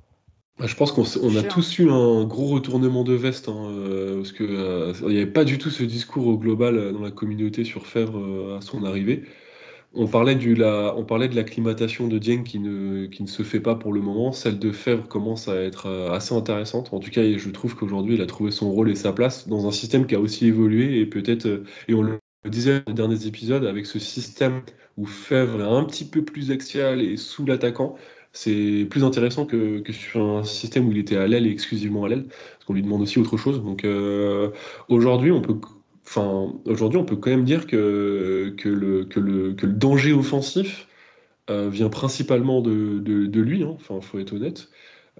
Bah, 0.59 0.67
je 0.67 0.77
pense 0.77 0.93
qu'on 0.93 1.05
on 1.23 1.37
a 1.37 1.43
tous 1.43 1.79
eu 1.79 1.91
un 1.91 2.25
gros 2.25 2.49
retournement 2.49 3.03
de 3.03 3.15
veste, 3.15 3.49
hein, 3.49 3.71
euh, 3.71 4.17
parce 4.17 4.33
que 4.33 4.45
euh, 4.45 4.93
il 5.05 5.15
n'y 5.15 5.17
avait 5.17 5.27
pas 5.27 5.45
du 5.45 5.57
tout 5.57 5.71
ce 5.71 5.83
discours 5.83 6.27
au 6.27 6.37
global 6.37 6.77
euh, 6.77 6.93
dans 6.93 7.01
la 7.01 7.11
communauté 7.11 7.65
sur 7.65 7.87
Fèvre 7.87 8.19
euh, 8.19 8.59
à 8.59 8.61
son 8.61 8.85
arrivée. 8.85 9.25
On 9.93 10.07
parlait, 10.07 10.37
la, 10.37 10.95
on 10.97 11.05
parlait 11.05 11.29
de 11.29 11.35
l'acclimatation 11.35 12.07
de 12.07 12.19
Dieng 12.19 12.45
qui 12.45 12.61
ne, 12.61 13.07
qui 13.07 13.25
ne 13.25 13.29
se 13.29 13.43
fait 13.43 13.59
pas 13.59 13.75
pour 13.75 13.93
le 13.93 14.01
moment. 14.01 14.31
Celle 14.31 14.59
de 14.61 14.71
Fèvre 14.71 15.09
commence 15.09 15.49
à 15.49 15.57
être 15.57 15.87
euh, 15.87 16.13
assez 16.13 16.33
intéressante. 16.33 16.93
En 16.93 17.01
tout 17.01 17.11
cas, 17.11 17.23
je 17.37 17.51
trouve 17.51 17.75
qu'aujourd'hui, 17.75 18.15
il 18.15 18.23
a 18.23 18.27
trouvé 18.27 18.53
son 18.53 18.71
rôle 18.71 18.89
et 18.91 18.95
sa 18.95 19.13
place 19.13 19.49
dans 19.49 19.67
un 19.67 19.73
système 19.73 20.07
qui 20.07 20.15
a 20.15 20.21
aussi 20.21 20.47
évolué 20.47 21.01
et 21.01 21.07
peut-être, 21.07 21.47
euh, 21.47 21.65
et 21.89 21.95
on 21.95 22.03
le 22.03 22.21
disait 22.49 22.83
dans 22.83 22.93
les 22.93 22.95
derniers 22.95 23.27
épisodes, 23.27 23.65
avec 23.65 23.85
ce 23.85 23.99
système 23.99 24.63
où 24.97 25.07
Fèvre 25.07 25.61
est 25.61 25.65
un 25.65 25.85
petit 25.85 26.05
peu 26.05 26.25
plus 26.25 26.53
axial 26.53 27.01
et 27.01 27.17
sous 27.17 27.45
l'attaquant, 27.45 27.97
c'est 28.33 28.87
plus 28.89 29.03
intéressant 29.03 29.45
que, 29.45 29.81
que 29.81 29.93
sur 29.93 30.21
un 30.23 30.45
système 30.45 30.87
où 30.87 30.93
il 30.93 30.99
était 30.99 31.17
à 31.17 31.27
l'aile 31.27 31.47
et 31.47 31.51
exclusivement 31.51 32.05
à 32.05 32.09
l'aile, 32.09 32.27
parce 32.29 32.65
qu'on 32.65 32.75
lui 32.75 32.83
demande 32.83 33.03
aussi 33.03 33.19
autre 33.19 33.37
chose. 33.37 33.61
Donc 33.63 33.85
euh, 33.85 34.51
aujourd'hui, 34.89 35.33
on 35.33 35.41
peut, 35.43 35.57
enfin, 36.11 36.53
aujourd'hui, 36.65 36.99
on 36.99 37.05
peut 37.05 37.17
quand 37.17 37.31
même 37.31 37.45
dire 37.45 37.67
que, 37.69 38.53
que, 38.59 38.69
le, 38.69 39.05
que, 39.05 39.21
le, 39.21 39.55
que 39.55 39.65
le 39.67 39.73
danger 39.73 40.13
offensif 40.13 40.89
euh, 41.51 41.69
vient 41.71 41.89
principalement 41.89 42.61
de, 42.61 42.99
de, 42.99 43.27
de 43.27 43.41
lui, 43.41 43.63
hein. 43.63 43.77
enfin, 43.77 44.01
faut 44.01 44.19
être 44.19 44.33
honnête. 44.33 44.69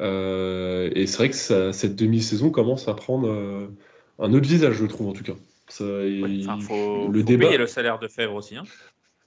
Euh, 0.01 0.91
et 0.95 1.07
c'est 1.07 1.17
vrai 1.19 1.31
que 1.31 1.37
ça- 1.37 1.73
cette 1.73 1.95
demi-saison 1.95 2.51
commence 2.51 2.89
à 2.89 2.95
prendre 2.95 3.29
euh, 3.29 3.69
un 4.19 4.33
autre 4.33 4.49
visage, 4.49 4.75
je 4.75 4.87
trouve, 4.87 5.09
en 5.09 5.13
tout 5.13 5.23
cas. 5.23 5.35
Ça, 5.69 5.85
il- 5.85 6.45
enfin, 6.49 6.61
faut, 6.61 7.09
le 7.09 7.21
faut 7.21 7.27
débat. 7.27 7.47
payer 7.47 7.59
le 7.59 7.67
salaire 7.69 8.01
de 8.01 8.09
Fèvre 8.09 8.35
aussi. 8.35 8.57
Hein. 8.57 8.65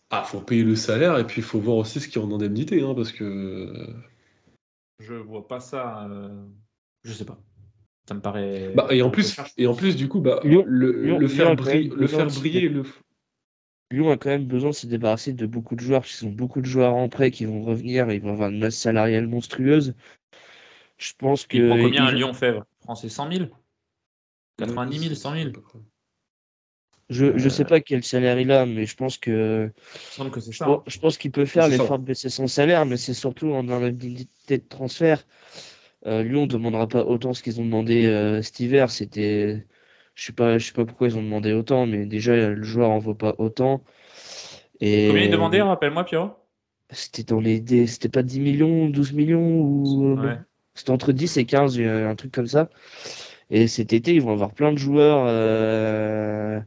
Ah, 0.09 0.23
faut 0.23 0.41
payer 0.41 0.63
le 0.63 0.75
salaire 0.75 1.17
et 1.17 1.25
puis 1.25 1.41
il 1.41 1.45
faut 1.45 1.59
voir 1.59 1.77
aussi 1.77 1.99
ce 2.01 2.07
qu'il 2.07 2.21
y 2.21 2.25
a 2.25 2.27
en 2.27 2.31
indemnité, 2.33 2.81
hein, 2.81 2.93
parce 2.93 3.11
que. 3.13 3.73
Je 4.99 5.13
vois 5.13 5.47
pas 5.47 5.61
ça. 5.61 6.09
Je 7.03 7.13
sais 7.13 7.25
pas. 7.25 7.39
Ça 8.07 8.13
me 8.15 8.19
paraît. 8.21 8.73
Bah, 8.75 8.87
et 8.91 9.01
en 9.01 9.09
plus, 9.09 9.29
recherche. 9.29 9.53
et 9.57 9.65
en 9.67 9.75
plus, 9.75 9.95
du 9.95 10.07
coup, 10.09 10.19
bah, 10.19 10.41
Lyon- 10.43 10.65
le, 10.67 10.91
Lyon- 10.91 11.19
le 11.19 11.27
Lyon 11.27 11.35
faire 11.35 11.55
briller, 11.55 11.91
le 11.95 12.07
faire 12.07 12.27
briller, 12.27 12.69
le. 12.69 12.83
Lyon 13.91 14.11
a 14.11 14.17
quand 14.17 14.29
même 14.29 14.45
besoin 14.45 14.71
de 14.71 14.75
se 14.75 14.87
débarrasser 14.87 15.33
de 15.33 15.45
beaucoup 15.45 15.75
de 15.75 15.81
joueurs, 15.81 16.01
parce 16.01 16.17
qu'ils 16.17 16.27
ont 16.27 16.31
beaucoup 16.31 16.61
de 16.61 16.65
joueurs 16.65 16.95
en 16.95 17.07
prêt 17.09 17.31
qui 17.31 17.45
vont 17.45 17.63
revenir, 17.63 18.11
ils 18.11 18.21
vont 18.21 18.31
avoir 18.33 18.49
une 18.49 18.59
masse 18.59 18.75
salariale 18.75 19.27
monstrueuse. 19.27 19.93
Je 20.97 21.13
pense 21.17 21.45
que. 21.45 21.57
Il 21.57 21.67
prend 21.67 21.77
combien 21.83 22.05
à 22.05 22.11
ils- 22.11 22.17
Lyon 22.17 22.33
Fèvre? 22.33 22.65
Français 22.81 23.09
100 23.09 23.31
000 23.31 23.45
90 24.57 24.99
000, 24.99 25.15
100 25.15 25.33
000 25.33 25.49
Je, 27.09 27.37
je 27.37 27.49
sais 27.49 27.65
pas 27.65 27.81
quel 27.81 28.03
salaire 28.03 28.39
il 28.39 28.51
a, 28.51 28.65
mais 28.65 28.85
je 28.85 28.95
pense 28.95 29.17
que. 29.17 29.71
Il 30.19 30.29
que 30.31 30.39
c'est 30.39 30.51
ça. 30.51 30.65
Bon, 30.65 30.77
hein. 30.77 30.83
je 30.87 30.99
pense 30.99 31.17
qu'il 31.17 31.31
peut 31.31 31.45
faire 31.45 31.67
l'effort 31.67 31.99
de 31.99 32.05
baisser 32.05 32.29
son 32.29 32.47
salaire, 32.47 32.85
mais 32.85 32.97
c'est 32.97 33.13
surtout 33.13 33.51
en 33.51 33.67
indemnité 33.69 34.57
de 34.57 34.67
transfert. 34.67 35.23
Euh, 36.05 36.23
Lyon 36.23 36.41
ne 36.43 36.47
demandera 36.47 36.87
pas 36.87 37.03
autant 37.05 37.33
ce 37.33 37.41
qu'ils 37.43 37.61
ont 37.61 37.65
demandé 37.65 38.05
euh, 38.05 38.41
cet 38.41 38.59
hiver. 38.59 38.91
C'était, 38.91 39.65
je 40.15 40.25
sais 40.25 40.33
pas, 40.33 40.57
je 40.57 40.67
sais 40.67 40.73
pas 40.73 40.85
pourquoi 40.85 41.07
ils 41.07 41.17
ont 41.17 41.23
demandé 41.23 41.53
autant, 41.53 41.85
mais 41.85 42.05
déjà 42.05 42.49
le 42.49 42.63
joueur 42.63 42.89
en 42.89 42.99
vaut 42.99 43.15
pas 43.15 43.35
autant. 43.37 43.83
Et 44.79 45.07
Combien 45.07 45.23
il 45.23 45.29
demandait, 45.31 45.61
rappelle-moi, 45.61 46.03
Pierrot? 46.03 46.31
C'était 46.91 47.23
dans 47.23 47.39
les, 47.39 47.87
c'était 47.87 48.09
pas 48.09 48.21
10 48.23 48.39
millions, 48.39 48.89
12 48.89 49.13
millions 49.13 49.61
ou 49.61 50.15
Ouais. 50.19 50.37
c'était 50.75 50.91
entre 50.91 51.11
10 51.11 51.37
et 51.37 51.45
15, 51.45 51.79
euh, 51.79 52.07
un 52.09 52.15
truc 52.15 52.31
comme 52.31 52.47
ça. 52.47 52.69
Et 53.49 53.67
cet 53.67 53.93
été, 53.93 54.13
ils 54.15 54.21
vont 54.21 54.31
avoir 54.33 54.53
plein 54.53 54.71
de 54.73 54.77
joueurs, 54.77 55.25
euh, 55.27 56.59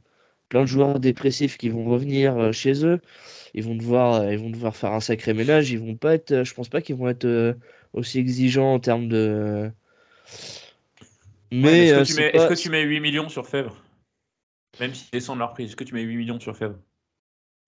plein 0.49 0.63
de 0.63 0.67
joueurs 0.67 1.01
dépressifs 1.01 1.59
qui 1.59 1.69
vont 1.69 1.85
revenir 1.87 2.37
euh, 2.39 2.53
chez 2.53 2.85
eux. 2.87 3.01
Ils 3.55 3.65
vont 3.65 3.75
devoir, 3.77 4.23
euh, 4.23 4.33
ils 4.33 4.39
vont 4.39 4.51
devoir 4.51 4.77
faire 4.77 4.93
un 4.93 5.01
sacré 5.01 5.35
ménage. 5.35 5.71
Ils 5.71 5.81
vont 5.81 5.97
pas 5.97 6.15
être, 6.15 6.33
euh, 6.33 6.45
je 6.45 6.55
pense 6.55 6.69
pas 6.69 6.83
qu'ils 6.83 6.97
vont 6.97 7.09
être 7.09 7.25
euh, 7.27 7.55
aussi 7.97 8.19
exigeants 8.19 8.75
en 8.75 8.81
termes 8.81 9.09
de. 9.09 9.71
Ouais, 11.53 11.61
mais 11.63 11.85
est-ce 11.85 11.95
euh, 11.95 12.01
que, 12.01 12.07
tu 12.07 12.13
c'est 12.13 12.17
mets, 12.23 12.31
pas- 12.31 12.37
est-ce 12.37 12.47
que 12.49 12.55
tu 12.63 12.71
mets 12.71 12.83
8 12.83 13.01
millions 13.01 13.29
sur 13.29 13.47
Fèvre? 13.47 13.83
Même 14.81 14.95
s'ils 14.95 15.11
descendent 15.11 15.39
leur 15.39 15.53
prix, 15.55 15.65
est-ce 15.65 15.77
que 15.77 15.85
tu 15.85 15.95
mets 15.95 16.03
8 16.03 16.17
millions 16.17 16.41
sur 16.41 16.57
Fèvre? 16.57 16.79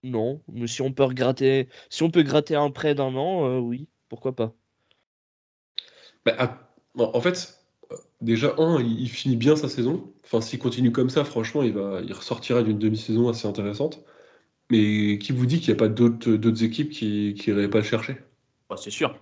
Non, 0.02 0.42
mais 0.52 0.66
si 0.66 0.82
on 0.82 0.92
peut 0.92 1.06
gratter, 1.14 1.68
si 1.90 2.02
on 2.02 2.10
peut 2.10 2.22
gratter 2.22 2.54
un 2.56 2.70
prêt 2.70 2.94
d'un 2.96 3.14
an, 3.16 3.46
euh, 3.46 3.58
oui, 3.58 3.88
pourquoi 4.08 4.34
pas. 4.34 4.54
Bah, 6.24 6.34
ah, 6.38 6.58
bon, 6.94 7.10
en 7.14 7.20
fait, 7.20 7.64
déjà, 8.20 8.54
un, 8.58 8.80
il, 8.80 9.00
il 9.00 9.08
finit 9.10 9.36
bien 9.36 9.56
sa 9.56 9.68
saison. 9.68 10.12
Enfin, 10.24 10.40
s'il 10.40 10.58
continue 10.58 10.92
comme 10.92 11.10
ça, 11.10 11.24
franchement, 11.24 11.62
il, 11.62 11.72
va, 11.72 12.00
il 12.02 12.12
ressortira 12.12 12.62
d'une 12.62 12.78
demi-saison 12.78 13.28
assez 13.28 13.48
intéressante. 13.48 14.04
Mais 14.70 15.18
qui 15.18 15.32
vous 15.32 15.46
dit 15.46 15.60
qu'il 15.60 15.68
n'y 15.70 15.78
a 15.78 15.80
pas 15.80 15.88
d'autres 15.88 16.32
d'autres 16.32 16.64
équipes 16.64 16.90
qui 16.90 17.34
n'iraient 17.48 17.70
pas 17.70 17.78
le 17.78 17.84
chercher? 17.84 18.18
Bah, 18.68 18.76
C'est 18.76 18.90
sûr. 18.90 19.18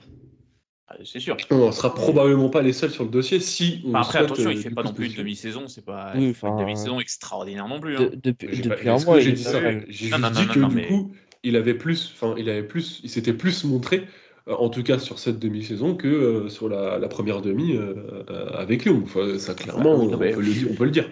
Ah, 0.89 0.95
C'est 1.05 1.19
sûr. 1.19 1.37
On 1.51 1.67
ne 1.67 1.73
sera 1.73 1.93
probablement 1.95 2.49
pas 2.49 2.63
les 2.63 2.73
seuls 2.73 2.91
sur 2.91 3.03
le 3.05 3.11
dossier 3.11 3.41
si 3.41 3.83
on 3.85 3.91
Enfin, 3.91 4.01
après, 4.03 4.19
attention, 4.21 4.51
euh, 4.51 4.53
il 4.53 4.59
fait 4.63 4.69
du 4.69 4.75
pas 4.75 4.83
coup 4.83 4.89
non 4.89 4.95
plus 4.95 5.07
une 5.09 5.15
demi-saison, 5.15 5.67
c'est 5.67 5.85
pas 5.85 6.13
Oui, 6.15 6.29
il 6.29 6.35
fait 6.35 6.43
pas 6.43 6.49
une 6.49 6.55
enfin, 6.55 6.63
demi-saison 6.65 7.01
extraordinaire 7.01 7.67
non 7.67 7.81
plus. 7.81 7.97
De- 7.97 8.05
hein. 8.05 8.11
depuis 8.23 8.49
J'ai 8.53 8.63
depuis 8.63 8.85
pas- 8.87 8.93
un 8.95 9.05
mois, 9.05 9.19
j'ai 9.21 9.31
il 9.31 9.35
dit 9.35 9.43
ça 9.43 9.61
pas- 9.61 9.71
J'ai 9.89 10.11
Non, 10.11 10.17
juste 10.17 10.19
non, 10.21 10.31
dit 10.31 10.47
non, 10.47 10.53
que 10.55 10.59
non, 10.61 10.69
du 10.69 10.75
mais- 10.77 10.87
coup, 10.87 11.13
il 11.43 11.57
avait 11.57 11.75
plus, 11.75 12.13
enfin, 12.15 12.35
il 12.39 12.49
avait 12.49 12.63
plus, 12.63 13.01
il 13.03 13.11
s'était 13.11 13.33
plus 13.33 13.65
montré, 13.65 14.07
euh, 14.49 14.55
en 14.55 14.69
tout 14.69 14.85
cas 14.85 15.01
sur 15.01 15.19
cette 15.19 15.41
demi-saison, 15.41 15.97
que 15.97 16.07
euh, 16.07 16.49
sur 16.49 16.69
la, 16.69 16.99
la 16.99 17.09
première 17.09 17.43
demi 17.43 17.73
euh, 17.77 17.95
euh, 18.31 18.49
avec 18.51 18.85
Lyon. 18.85 19.03
Enfin, 19.05 19.39
ça 19.39 19.55
clairement, 19.55 19.99
oui, 19.99 20.07
non, 20.07 20.15
on, 20.15 20.19
mais- 20.21 20.33
peut 20.35 20.41
le 20.41 20.53
dire, 20.53 20.69
on 20.71 20.75
peut 20.75 20.85
le 20.85 20.91
dire. 20.93 21.11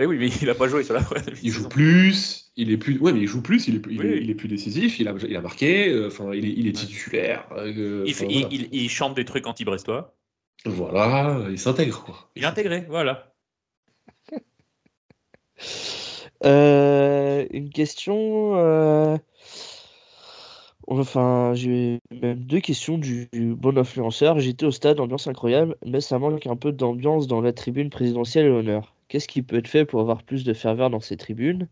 Mais 0.00 0.06
oui, 0.06 0.16
mais 0.18 0.28
il 0.42 0.50
a 0.50 0.56
pas 0.56 0.66
joué 0.66 0.82
sur 0.82 0.94
la 0.94 1.02
première 1.02 1.22
Il 1.28 1.30
demi-saison. 1.36 1.62
joue 1.62 1.68
plus, 1.68 2.43
il 2.56 2.70
est 2.70 2.76
plus, 2.76 2.98
ouais, 2.98 3.12
mais 3.12 3.20
il 3.20 3.26
joue 3.26 3.42
plus, 3.42 3.68
il 3.68 3.76
est, 3.76 3.82
il 3.90 4.04
est- 4.04 4.22
il 4.22 4.30
est 4.30 4.34
plus 4.34 4.48
décisif, 4.48 5.00
il 5.00 5.08
a, 5.08 5.14
il 5.28 5.36
a 5.36 5.40
marqué, 5.40 5.88
euh, 5.88 6.08
enfin, 6.08 6.32
il 6.34 6.44
est, 6.44 6.52
il 6.52 6.66
est 6.68 6.72
titulaire. 6.72 7.46
euh, 7.56 8.04
Il, 8.06 8.12
enfin, 8.12 8.20
fait- 8.26 8.32
il- 8.32 8.40
voilà. 8.40 8.48
il- 8.52 8.68
il 8.72 8.88
chante 8.88 9.14
des 9.14 9.24
trucs 9.24 9.46
anti-brestois. 9.46 10.14
Voilà, 10.64 11.46
il 11.50 11.58
s'intègre 11.58 12.04
quoi. 12.04 12.30
Il 12.36 12.42
est 12.42 12.46
intégré, 12.46 12.86
voilà. 12.88 13.34
Euh, 16.44 17.46
une 17.52 17.70
question. 17.70 18.56
euh, 18.56 19.16
Enfin, 20.86 21.52
j'ai 21.54 22.00
même 22.10 22.44
deux 22.44 22.60
questions 22.60 22.96
du, 22.98 23.28
du 23.32 23.54
bon 23.54 23.76
influenceur. 23.78 24.38
J'étais 24.38 24.64
au 24.66 24.70
stade, 24.70 25.00
ambiance 25.00 25.26
incroyable, 25.26 25.76
mais 25.86 26.00
ça 26.00 26.18
manque 26.18 26.46
un 26.46 26.56
peu 26.56 26.72
d'ambiance 26.72 27.26
dans 27.26 27.40
la 27.40 27.52
tribune 27.52 27.90
présidentielle 27.90 28.46
et 28.46 28.50
l'honneur. 28.50 28.94
Qu'est-ce 29.08 29.28
qui 29.28 29.42
peut 29.42 29.56
être 29.56 29.68
fait 29.68 29.84
pour 29.86 30.00
avoir 30.00 30.22
plus 30.22 30.44
de 30.44 30.52
ferveur 30.54 30.90
dans 30.90 31.00
ces 31.00 31.16
tribunes? 31.16 31.68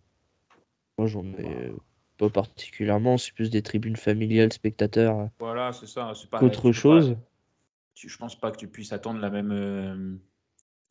Moi, 1.02 1.08
j'en 1.08 1.24
ai 1.24 1.68
euh, 1.68 1.72
pas 2.16 2.30
particulièrement, 2.30 3.18
c'est 3.18 3.34
plus 3.34 3.50
des 3.50 3.62
tribunes 3.62 3.96
familiales, 3.96 4.52
spectateurs, 4.52 5.28
Voilà, 5.40 5.72
c'est 5.72 5.88
ça. 5.88 6.12
C'est 6.14 6.30
pas 6.30 6.38
peux 6.38 6.72
chose. 6.72 7.10
pas- 7.10 7.20
tu- 7.94 8.08
je 8.08 8.16
pense 8.16 8.38
pas 8.38 8.52
que 8.52 8.56
tu 8.56 8.68
puisses 8.68 8.92
attendre 8.92 9.18
la 9.20 9.30
même 9.30 9.50
euh, 9.50 10.16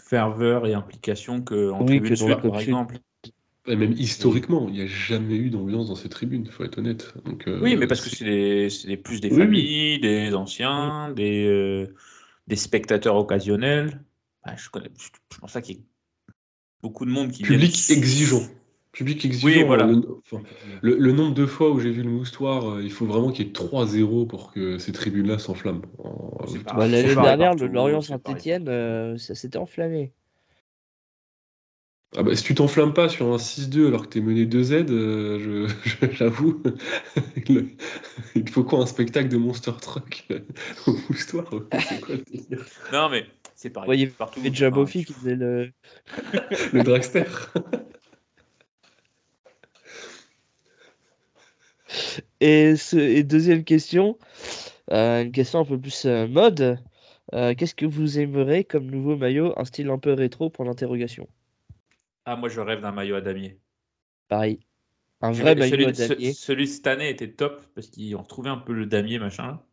ferveur 0.01 0.67
et 0.67 0.73
implication 0.73 1.41
Oui, 1.41 1.85
tribune 1.85 2.09
que 2.09 2.15
sud, 2.15 2.27
la 2.27 2.35
par 2.35 2.59
exemple. 2.59 2.99
Et 3.67 3.75
même 3.75 3.93
historiquement, 3.93 4.67
il 4.67 4.73
n'y 4.73 4.81
a 4.81 4.87
jamais 4.87 5.35
eu 5.35 5.49
d'ambiance 5.49 5.87
dans 5.87 5.95
ces 5.95 6.09
tribunes, 6.09 6.45
faut 6.47 6.63
être 6.63 6.79
honnête. 6.79 7.13
Donc, 7.23 7.47
euh, 7.47 7.59
Oui, 7.61 7.77
mais 7.77 7.87
parce 7.87 8.01
que 8.01 8.09
c'est 8.09 8.97
plus 8.97 9.21
des 9.21 9.29
Oui, 9.29 9.35
oui. 9.37 9.45
familles, 9.45 9.99
des 9.99 10.33
anciens, 10.33 11.11
des, 11.13 11.45
euh, 11.45 11.93
des 12.47 12.55
spectateurs 12.55 13.15
occasionnels. 13.15 14.03
Bah, 14.43 14.55
je, 14.57 14.69
connais, 14.69 14.89
je, 14.97 15.09
je 15.33 15.39
pense 15.39 15.53
pas 15.53 15.61
qu'il 15.61 15.77
y 15.77 15.79
ait 15.79 15.83
beaucoup 16.81 17.05
de 17.05 17.11
monde 17.11 17.31
qui 17.31 17.43
Public 17.43 17.91
exigeant. 17.91 18.41
Public 18.91 19.23
exigeant. 19.23 19.47
Oui, 19.47 19.63
voilà. 19.63 19.85
Le, 19.85 20.01
enfin, 20.19 20.43
le- 20.81 20.97
le 20.97 21.11
nombre 21.13 21.33
de 21.33 21.45
fois 21.45 21.71
où 21.71 21.79
j'ai 21.79 21.91
vu 21.91 22.03
le 22.03 22.09
moustoir, 22.09 22.71
euh, 22.71 22.83
il 22.83 22.91
faut 22.91 23.05
vraiment 23.05 23.31
qu'il 23.31 23.45
y 23.45 23.49
ait 23.49 23.53
3-0 23.53 24.25
pour 24.25 24.51
que 24.51 24.77
ces 24.79 24.91
tribunes-là 24.91 25.39
s'enflamment. 25.39 25.81
Bah, 26.75 26.87
l'année 26.87 27.15
dernière, 27.15 27.55
le 27.55 27.67
Lorient 27.67 28.01
Saint-Etienne, 28.01 28.67
euh, 28.67 29.17
ça 29.17 29.33
s'était 29.35 29.57
enflammé. 29.57 30.11
Ah 32.17 32.23
bah, 32.23 32.35
si 32.35 32.43
tu 32.43 32.53
t'enflammes 32.53 32.93
pas 32.93 33.07
sur 33.07 33.33
un 33.33 33.37
6-2 33.37 33.87
alors 33.87 34.03
que 34.03 34.07
t'es 34.09 34.19
mené 34.19 34.45
2Z, 34.45 34.91
euh, 34.91 35.39
je- 35.39 35.89
je- 35.89 36.11
j'avoue, 36.11 36.61
le- 37.47 37.67
il 38.35 38.49
faut 38.49 38.65
quoi 38.65 38.79
un 38.79 38.85
spectacle 38.85 39.29
de 39.29 39.37
Monster 39.37 39.71
Truck 39.79 40.27
au 40.87 40.95
moustoir 41.09 41.49
C'est 41.87 42.01
quoi 42.01 42.15
le 42.15 42.23
délire? 42.23 42.65
Non, 42.91 43.07
mais 43.09 43.25
c'est 43.55 43.69
pareil. 43.69 43.89
Ouais, 43.89 43.97
il 43.97 43.99
y 44.01 44.03
avait 44.03 44.11
partout. 44.11 44.41
déjà 44.41 44.69
Bofi 44.69 45.05
qui 45.05 45.13
faisait 45.13 45.35
le. 45.35 45.71
Le 46.73 46.83
dragster 46.83 47.23
Et, 52.41 52.75
ce- 52.75 52.97
et 52.97 53.23
deuxième 53.23 53.63
question, 53.63 54.17
euh, 54.91 55.23
une 55.23 55.31
question 55.31 55.59
un 55.61 55.65
peu 55.65 55.79
plus 55.79 56.05
euh, 56.05 56.27
mode. 56.27 56.79
Euh, 57.33 57.55
Qu'est-ce 57.55 57.75
que 57.75 57.85
vous 57.87 58.19
aimeriez 58.19 58.63
comme 58.65 58.87
nouveau 58.91 59.15
maillot, 59.17 59.53
un 59.59 59.65
style 59.65 59.89
un 59.89 59.99
peu 59.99 60.13
rétro 60.13 60.49
pour 60.49 60.65
l'interrogation? 60.65 61.27
Ah, 62.25 62.35
moi, 62.35 62.49
je 62.49 62.59
rêve 62.59 62.81
d'un 62.81 62.91
maillot 62.91 63.15
à 63.15 63.21
damier. 63.21 63.59
Pareil. 64.27 64.59
Un 65.21 65.31
Je 65.33 65.41
vrai 65.43 65.55
maillot 65.55 65.73
celui, 65.73 65.85
à 65.85 65.91
ce- 65.93 66.13
damier. 66.13 66.33
celui 66.33 66.65
de 66.65 66.69
cette 66.71 66.87
année 66.87 67.09
était 67.09 67.31
top 67.31 67.61
parce 67.75 67.87
qu'ils 67.87 68.15
ont 68.15 68.21
retrouvé 68.23 68.49
un 68.49 68.57
peu 68.57 68.73
le 68.73 68.85
damier, 68.85 69.19
machin. 69.19 69.47
là. 69.47 69.63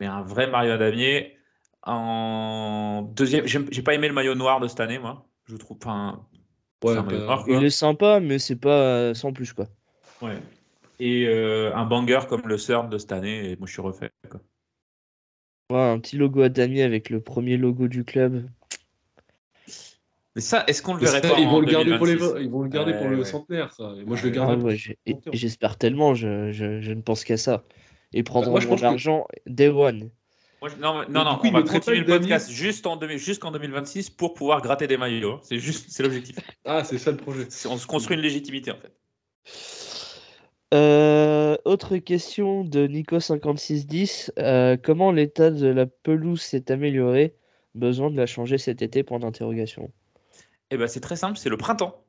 Mais 0.00 0.06
un 0.06 0.22
vrai 0.22 0.48
maillot 0.48 0.72
à 0.72 0.78
damier. 0.78 1.36
En 1.82 3.02
deuxième, 3.16 3.46
j'ai 3.46 3.82
pas 3.82 3.94
aimé 3.94 4.08
le 4.08 4.14
maillot 4.14 4.34
noir 4.36 4.60
de 4.60 4.68
cette 4.68 4.80
année, 4.80 4.98
moi. 4.98 5.28
Je 5.46 5.56
trouve. 5.56 5.78
Enfin, 5.82 6.26
Ouais, 6.84 6.94
c'est 6.94 6.98
un 6.98 7.02
maillot 7.04 7.20
bah, 7.20 7.26
noir, 7.26 7.44
quoi. 7.44 7.56
Il 7.58 7.64
est 7.64 7.70
sympa, 7.70 8.20
mais 8.20 8.38
c'est 8.38 8.56
pas 8.56 9.14
sans 9.14 9.32
plus, 9.32 9.52
quoi. 9.52 9.68
Ouais. 10.22 10.38
Et 10.98 11.26
euh, 11.26 11.74
un 11.74 11.84
banger 11.84 12.20
comme 12.28 12.42
le 12.46 12.58
CERN 12.58 12.88
de 12.88 12.98
cette 12.98 13.12
année, 13.12 13.50
et 13.50 13.56
moi 13.56 13.66
je 13.66 13.72
suis 13.72 13.82
refait. 13.82 14.10
quoi. 14.30 14.40
Ouais, 15.70 15.80
un 15.90 15.98
petit 15.98 16.16
logo 16.16 16.42
à 16.42 16.48
damier 16.48 16.82
avec 16.82 17.08
le 17.10 17.20
premier 17.20 17.56
logo 17.56 17.88
du 17.88 18.04
club. 18.04 18.46
Mais 20.34 20.40
ça, 20.40 20.64
est-ce 20.66 20.82
qu'on 20.82 20.94
le 20.94 21.00
verrait 21.00 21.20
ça, 21.22 21.28
pas 21.34 21.38
ils 21.40 21.46
en 21.46 21.50
vont 21.50 21.60
le 21.60 21.66
garder 21.66 21.96
pour 21.96 22.06
les 22.06 22.14
2026? 22.14 22.34
vingt- 22.34 22.40
ils 22.42 22.50
vont 22.50 22.62
le 22.62 22.68
garder 22.70 22.92
pour 22.94 23.02
Ouais, 23.02 23.08
le 23.10 23.18
ouais. 23.18 23.24
centenaire 23.24 23.72
ça. 23.72 23.92
Et 24.00 24.04
moi 24.04 24.16
je 24.16 24.24
le 24.24 24.30
garde. 24.30 24.58
Ah 24.62 24.64
ouais, 24.64 24.76
et 25.06 25.16
j'espère 25.32 25.76
tellement, 25.76 26.14
je, 26.14 26.52
je- 26.52 26.80
je 26.80 26.92
ne 26.92 27.02
pense 27.02 27.24
qu'à 27.24 27.36
ça. 27.36 27.64
Et 28.14 28.22
prendre 28.22 28.48
mon 28.50 28.58
pense 28.60 28.80
que- 28.80 28.84
argent 28.86 29.26
day 29.46 29.68
one. 29.68 30.10
Moi, 30.60 30.70
je- 30.70 30.76
non, 30.76 31.02
non, 31.08 31.24
non, 31.24 31.36
coup, 31.38 31.48
on 31.48 31.50
va 31.52 31.62
continuer 31.62 31.98
le 31.98 32.04
podcast 32.06 32.48
jusqu'en 32.50 32.96
2026 32.96 34.10
pour 34.10 34.32
pouvoir 34.34 34.62
gratter 34.62 34.86
des 34.86 34.96
maillots. 34.96 35.32
hein. 35.32 35.40
C'est 35.42 35.58
juste, 35.58 35.86
c'est 35.88 36.02
l'objectif. 36.02 36.36
Ah, 36.64 36.84
c'est 36.84 36.98
ça 36.98 37.10
le 37.10 37.16
projet. 37.16 37.48
On 37.68 37.76
se 37.76 37.86
construit 37.86 38.16
une 38.16 38.22
légitimité 38.22 38.70
en 38.70 38.76
fait. 38.76 38.92
Euh, 40.72 41.56
autre 41.64 41.98
question 41.98 42.64
de 42.64 42.86
Nico5610. 42.86 44.30
Euh, 44.38 44.76
comment 44.82 45.12
l'état 45.12 45.50
de 45.50 45.66
la 45.66 45.86
pelouse 45.86 46.40
s'est 46.40 46.70
amélioré? 46.70 47.34
Besoin 47.74 48.10
de 48.10 48.16
la 48.16 48.26
changer 48.26 48.58
cet 48.58 48.82
été? 48.82 49.02
Point 49.02 49.18
d'interrogation. 49.20 49.92
Et 50.70 50.76
ben 50.78 50.86
c'est 50.86 51.00
très 51.00 51.16
simple, 51.16 51.36
c'est 51.38 51.50
le 51.50 51.56
printemps. 51.58 52.04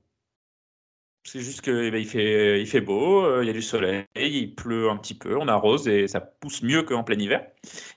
C'est 1.26 1.39
juste 1.39 1.61
que 1.61 1.86
eh 1.86 1.91
ben, 1.91 1.99
il 1.99 2.05
fait, 2.07 2.59
il 2.61 2.68
fait 2.68 2.82
beau, 2.82 3.24
euh, 3.26 3.43
il 3.43 3.47
y 3.47 3.49
a 3.49 3.53
du 3.53 3.61
soleil, 3.61 4.05
il 4.16 4.55
pleut 4.55 4.89
un 4.89 4.97
petit 4.97 5.14
peu, 5.14 5.38
on 5.38 5.47
arrose 5.47 5.88
et 5.88 6.07
ça 6.07 6.20
pousse 6.20 6.61
mieux 6.64 6.84
qu'en 6.84 7.03
plein 7.05 7.18
hiver. 7.18 7.47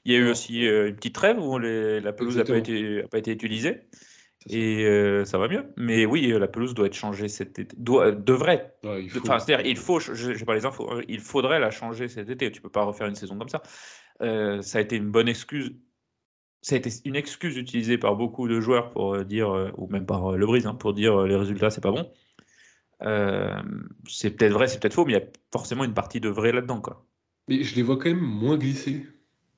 Il 0.05 0.13
y 0.13 0.17
a 0.17 0.19
eu 0.21 0.31
aussi 0.31 0.65
euh, 0.67 0.89
une 0.89 0.97
petite 0.97 1.15
trêve 1.17 1.39
où 1.41 1.59
les- 1.59 2.01
la 2.01 2.13
pelouse 2.13 2.37
n'a 2.37 2.45
pas 2.45 2.57
Exactement. 2.57 2.79
été, 2.79 3.03
a 3.05 3.09
pas 3.09 3.19
été 3.19 3.33
utilisée. 3.33 3.81
Et 4.49 4.85
euh, 4.85 5.25
ça 5.25 5.39
va 5.39 5.49
mieux. 5.49 5.67
Mais 5.77 6.07
oui, 6.07 6.33
euh, 6.33 6.39
la 6.39 6.49
pelouse 6.49 6.75
doit 6.75 6.87
être 6.87 6.95
changée 6.95 7.29
cet 7.29 7.59
été, 7.59 7.77
doit, 7.77 8.13
devrait. 8.13 8.75
Ouais, 8.85 9.05
il 9.05 9.11
faut. 9.11 9.21
Enfin, 9.21 9.39
c'est-à-dire, 9.39 9.67
il 9.67 9.77
faut, 9.77 9.99
je 10.01 10.33
n'ai 10.33 10.45
pas 10.45 10.55
les 10.55 10.67
infos, 10.67 10.91
hein, 10.91 11.01
il 11.09 11.21
faudrait 11.21 11.61
la 11.61 11.71
changer 11.71 12.09
cet 12.09 12.31
été. 12.31 12.51
Tu 12.51 12.61
peux 12.61 12.71
pas 12.71 12.85
refaire 12.85 13.07
une 13.07 13.15
saison 13.15 13.37
comme 13.37 13.49
ça. 13.49 13.63
Euh, 14.23 14.63
ça 14.63 14.79
a 14.79 14.81
été 14.81 14.97
une 14.97 15.11
bonne 15.11 15.29
excuse. 15.29 15.75
Ça 16.63 16.75
a 16.75 16.79
été 16.79 16.91
une 17.05 17.17
excuse 17.17 17.57
utilisée 17.57 17.99
par 17.99 18.17
beaucoup 18.17 18.49
de 18.49 18.61
joueurs 18.61 18.91
pour 18.91 19.15
euh, 19.15 19.25
dire, 19.25 19.55
euh, 19.55 19.71
ou 19.77 19.87
même 19.89 20.07
par 20.07 20.33
euh, 20.33 20.37
Le 20.37 20.47
Brise, 20.47 20.67
hein, 20.67 20.75
pour 20.75 20.95
dire 20.95 21.21
euh, 21.21 21.27
les 21.29 21.37
résultats, 21.37 21.71
c'est 21.71 21.83
pas 21.83 21.93
bon. 21.93 22.11
Euh, 23.03 23.63
c'est 24.09 24.31
peut-être 24.31 24.53
vrai, 24.53 24.67
c'est 24.67 24.81
peut-être 24.81 24.95
faux, 24.95 25.05
mais 25.05 25.13
il 25.13 25.17
y 25.17 25.23
a 25.23 25.27
forcément 25.53 25.85
une 25.85 25.95
partie 25.95 26.19
de 26.19 26.29
vrai 26.29 26.51
là-dedans. 26.51 26.81
Quoi. 26.81 27.05
Mais 27.47 27.63
je 27.63 27.77
les 27.77 27.83
vois 27.83 27.97
quand 27.97 28.09
même 28.09 28.19
moins 28.19 28.57
glissés. 28.57 29.07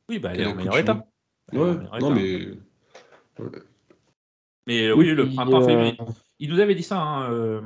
Oui, 0.09 0.19
bah, 0.19 0.33
elle 0.35 0.41
est 0.41 0.47
en 0.47 0.55
meilleur 0.55 0.79
état. 0.79 1.07
Ouais, 1.53 1.77
non 2.01 2.11
mais. 2.11 2.49
Mais 4.69 4.89
euh, 4.89 4.95
oui, 4.95 5.07
le 5.07 5.31
printemps 5.31 5.63
fait 5.63 5.75
euh. 5.75 5.93
Il 6.39 6.51
nous 6.51 6.61
avait 6.61 6.75
dit 6.75 6.83
ça 6.83 7.01
hein, 7.01 7.33
euh, 7.33 7.63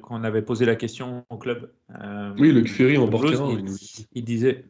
quand 0.00 0.18
on 0.20 0.22
avait 0.22 0.40
posé 0.40 0.64
la 0.64 0.76
question 0.76 1.26
au 1.28 1.36
club. 1.36 1.72
Oui, 2.38 2.52
le 2.52 2.64
Ferry 2.64 2.96
en 2.96 3.08
terrain. 3.08 3.58
il- 4.14 4.24
disait 4.24 4.64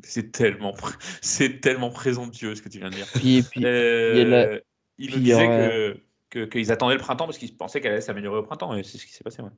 c'est 0.00 0.30
tellement 0.30 0.74
c'est 1.22 1.60
tellement 1.60 1.90
présomptueux 1.90 2.54
ce 2.54 2.62
que 2.62 2.68
tu 2.68 2.78
viens 2.78 2.88
de 2.90 2.94
dire. 2.94 3.06
Puis, 3.16 3.42
puis, 3.42 3.64
Euh, 3.64 4.12
il 4.14 4.30
la- 4.30 4.60
puis 4.96 5.08
disait 5.20 5.98
que 6.30 6.44
qu'ils 6.46 6.70
attendaient 6.70 6.94
le 6.94 7.00
printemps 7.00 7.26
parce 7.26 7.38
qu'ils 7.38 7.56
pensaient 7.56 7.80
qu'elle 7.80 7.92
allait 7.92 8.00
s'améliorer 8.00 8.38
au 8.38 8.42
printemps 8.44 8.76
et 8.76 8.84
c'est 8.84 8.98
ce 8.98 9.06
qui 9.06 9.12
s'est 9.12 9.24
passé. 9.24 9.42
ouais. 9.42 9.50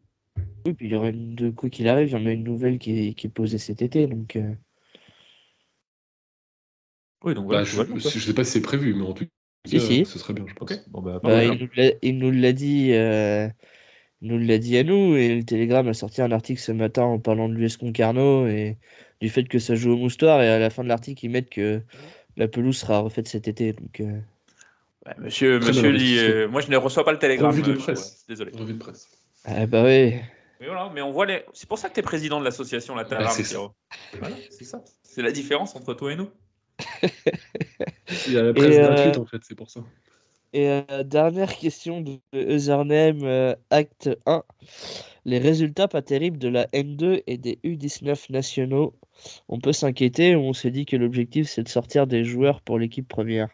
oui, 0.65 0.73
puis 0.73 0.87
il 0.87 0.93
y 0.93 0.95
aurait 0.95 1.13
de 1.13 1.51
quoi 1.51 1.69
qu'il 1.69 1.89
arrive, 1.89 2.09
il 2.09 2.13
y 2.13 2.17
en 2.17 2.25
a 2.25 2.33
une 2.33 2.45
nouvelle 2.45 2.79
qui 2.79 3.09
est, 3.09 3.15
qui 3.15 3.27
est 3.27 3.31
posée 3.31 3.59
cet 3.59 3.83
été. 3.83 4.07
Donc, 4.07 4.37
euh, 4.37 4.55
Oui, 7.23 7.35
donc 7.35 7.45
voilà. 7.45 7.65
Bah, 7.65 7.85
tout 7.85 7.99
je, 7.99 8.09
je 8.09 8.19
sais 8.19 8.35
pas 8.35 8.45
si 8.45 8.53
c'est 8.53 8.63
prévu, 8.63 8.95
mais 8.95 9.05
en 9.05 9.13
tout 9.13 9.27
Si, 9.67 9.77
cas, 9.77 9.81
si. 9.81 10.05
ce 10.05 10.19
serait 10.19 10.33
bien, 10.35 10.45
je 10.49 10.55
pense. 10.55 10.71
Bon 10.89 11.03
bah, 11.03 11.21
bah, 11.23 11.45
il 11.45 11.59
nous 12.19 12.31
l'a- 12.31 12.53
dit, 12.53 12.93
euh, 12.93 13.49
il 14.23 14.29
nous 14.29 14.39
l'a 14.39 14.59
dit 14.59 14.77
à 14.77 14.85
nous, 14.85 15.17
et 15.17 15.37
le 15.37 15.45
Télégramme 15.45 15.89
a 15.89 15.95
sorti 15.95 16.23
un 16.23 16.33
article 16.33 16.61
ce 16.61 16.73
matin 16.73 17.03
en 17.03 17.19
parlant 17.19 17.49
de 17.49 17.55
l'US 17.55 17.77
Concarneau 17.77 18.47
et 18.47 18.77
du 19.21 19.29
fait 19.29 19.45
que 19.45 19.59
ça 19.59 19.75
joue 19.75 19.93
au 19.93 19.97
moustoir, 19.97 20.43
et 20.43 20.49
à 20.49 20.59
la 20.59 20.71
fin 20.71 20.85
de 20.85 20.89
l'article, 20.89 21.25
ils 21.25 21.31
mettent 21.31 21.51
que 21.51 21.83
la 22.37 22.49
pelouse 22.49 22.77
sera 22.77 23.01
refaite 23.01 23.29
cet 23.29 23.49
été. 23.49 23.73
Donc, 23.73 24.01
euh, 24.01 24.21
Ouais, 25.07 25.15
monsieur, 25.19 25.61
monsieur 25.61 26.45
euh, 26.45 26.49
moi 26.49 26.61
je 26.61 26.69
ne 26.69 26.77
reçois 26.77 27.05
pas 27.05 27.13
le 27.13 27.19
télégramme. 27.19 27.51
Revue 27.51 27.63
de 27.63 27.73
euh, 27.73 27.77
presse. 27.77 28.25
ouais, 28.29 28.35
désolé. 28.35 28.51
Revue 28.59 28.73
de 28.73 28.79
presse. 28.79 29.09
Ah 29.45 29.67
bah 29.67 29.85
oui. 29.85 30.15
Mais 30.61 30.67
voilà, 30.67 30.91
mais 30.93 31.03
on 31.03 31.13
voit 31.13 31.27
les. 31.27 31.45
C'est 31.53 31.69
pour 31.69 31.79
ça 31.79 31.89
que 31.89 31.95
tu 31.95 32.01
es 32.01 32.03
président 32.03 32.41
de 32.41 32.45
l'association 32.45 32.97
La 32.97 33.05
Bah, 33.05 33.29
c'est 33.29 33.45
ça. 33.45 33.59
Voilà, 34.19 34.37
c'est 34.51 34.65
ça. 34.65 34.83
C'est 35.03 35.23
la 35.23 35.31
différence 35.31 35.77
entre 35.77 35.95
toi 35.95 36.13
et 36.13 36.17
nous. 36.17 36.29
Il 38.27 38.33
y 38.33 38.39
a 38.39 38.43
la 38.43 38.53
presse 38.53 38.75
Et, 38.75 38.79
euh, 38.79 38.87
gratuite, 38.87 39.19
en 39.19 39.27
fait, 39.27 39.39
c'est 39.43 39.55
pour 39.55 39.71
ça. 39.71 39.81
Et 40.53 40.69
euh, 40.69 41.03
dernière 41.05 41.55
question 41.55 42.01
de 42.01 42.19
Username 42.33 43.25
euh, 43.25 43.55
Acte 43.71 44.09
1. 44.27 44.43
Les 45.27 45.39
résultats 45.39 45.89
pas 45.89 46.03
terribles 46.03 46.39
de 46.39 46.49
la 46.49 46.67
N2 46.69 47.23
et 47.27 47.37
des 47.37 47.59
U19 47.65 48.33
nationaux. 48.33 48.95
On 49.49 49.59
peut 49.59 49.73
s'inquiéter 49.73 50.37
ou 50.37 50.41
on 50.41 50.53
s'est 50.53 50.71
dit 50.71 50.87
que 50.87 50.97
l'objectif 50.97 51.49
c'est 51.49 51.65
de 51.65 51.69
sortir 51.69 52.07
des 52.07 52.25
joueurs 52.25 52.61
pour 52.61 52.79
l'équipe 52.79 53.09
première 53.09 53.49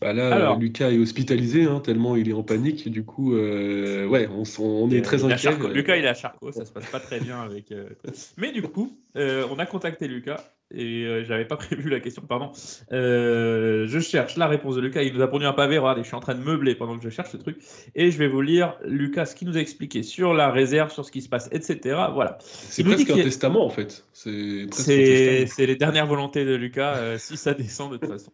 Bah 0.00 0.12
là, 0.12 0.34
Alors. 0.34 0.58
Lucas 0.58 0.90
est 0.90 0.98
hospitalisé, 0.98 1.64
hein, 1.64 1.80
tellement 1.80 2.16
il 2.16 2.28
est 2.28 2.32
en 2.32 2.42
panique. 2.42 2.88
Du 2.90 3.04
coup, 3.04 3.34
euh, 3.34 4.06
ouais, 4.06 4.28
on, 4.58 4.90
est 4.90 5.02
très 5.02 5.24
inquiet. 5.24 5.56
Lucas, 5.72 5.96
il 5.96 6.04
est 6.04 6.08
à 6.08 6.14
Charcot, 6.14 6.50
ça 6.50 6.64
se 6.64 6.72
passe 6.72 6.90
pas 6.90 7.00
très 7.00 7.20
bien 7.20 7.40
avec. 7.40 7.70
euh, 7.70 7.88
Mais 8.36 8.50
du 8.50 8.62
coup, 8.62 8.98
euh, 9.16 9.46
on 9.50 9.58
a 9.58 9.66
contacté 9.66 10.08
Lucas 10.08 10.42
et 10.74 11.04
euh, 11.04 11.24
j'avais 11.24 11.44
pas 11.44 11.56
prévu 11.56 11.88
la 11.88 12.00
question, 12.00 12.22
pardon. 12.22 12.50
Euh, 12.92 13.86
je 13.86 13.98
cherche 14.00 14.36
la 14.36 14.46
réponse 14.48 14.74
de 14.76 14.80
Lucas. 14.80 15.02
Il 15.02 15.14
nous 15.14 15.22
a 15.22 15.28
produit 15.28 15.46
un 15.46 15.52
pavé. 15.52 15.78
Regardez, 15.78 16.02
je 16.02 16.06
suis 16.08 16.16
en 16.16 16.20
train 16.20 16.34
de 16.34 16.42
meubler 16.42 16.74
pendant 16.74 16.98
que 16.98 17.04
je 17.04 17.10
cherche 17.10 17.30
ce 17.30 17.36
truc 17.36 17.58
et 17.94 18.10
je 18.10 18.18
vais 18.18 18.28
vous 18.28 18.40
lire 18.40 18.76
Lucas 18.84 19.26
ce 19.26 19.36
qu'il 19.36 19.48
nous 19.48 19.56
a 19.56 19.60
expliqué 19.60 20.02
sur 20.02 20.34
la 20.34 20.50
réserve, 20.50 20.90
sur 20.92 21.04
ce 21.04 21.12
qui 21.12 21.22
se 21.22 21.28
passe, 21.28 21.48
etc. 21.52 21.78
Voilà. 22.12 22.38
C'est 22.40 22.82
presque 22.84 23.10
un 23.10 23.18
a- 23.18 23.22
testament, 23.22 23.64
en 23.64 23.70
fait. 23.70 24.04
C'est 24.12 25.66
les 25.66 25.76
dernières 25.76 26.06
volontés 26.06 26.44
de 26.44 26.54
Lucas, 26.54 26.96
euh, 26.96 27.18
si 27.18 27.36
ça 27.36 27.54
descend 27.54 27.92
de 27.92 27.96
toute 27.98 28.10
façon. 28.10 28.32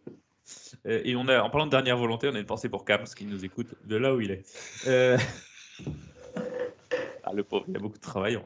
Euh, 0.87 1.01
et 1.05 1.15
on 1.15 1.29
a, 1.29 1.41
en 1.41 1.51
parlant 1.51 1.67
de 1.67 1.71
dernière 1.71 1.97
volonté, 1.97 2.29
on 2.29 2.35
a 2.35 2.39
une 2.39 2.47
pensée 2.47 2.69
pour 2.69 2.85
Cam, 2.85 3.05
qui 3.05 3.25
nous 3.27 3.45
écoute 3.45 3.69
de 3.85 3.97
là 3.97 4.15
où 4.15 4.21
il 4.21 4.31
est. 4.31 4.43
Ah, 7.25 7.33
le 7.33 7.45
pauvre, 7.45 7.65
il 7.69 7.77
a 7.77 7.81
beaucoup 7.81 7.99
de 7.99 8.03
travail. 8.03 8.39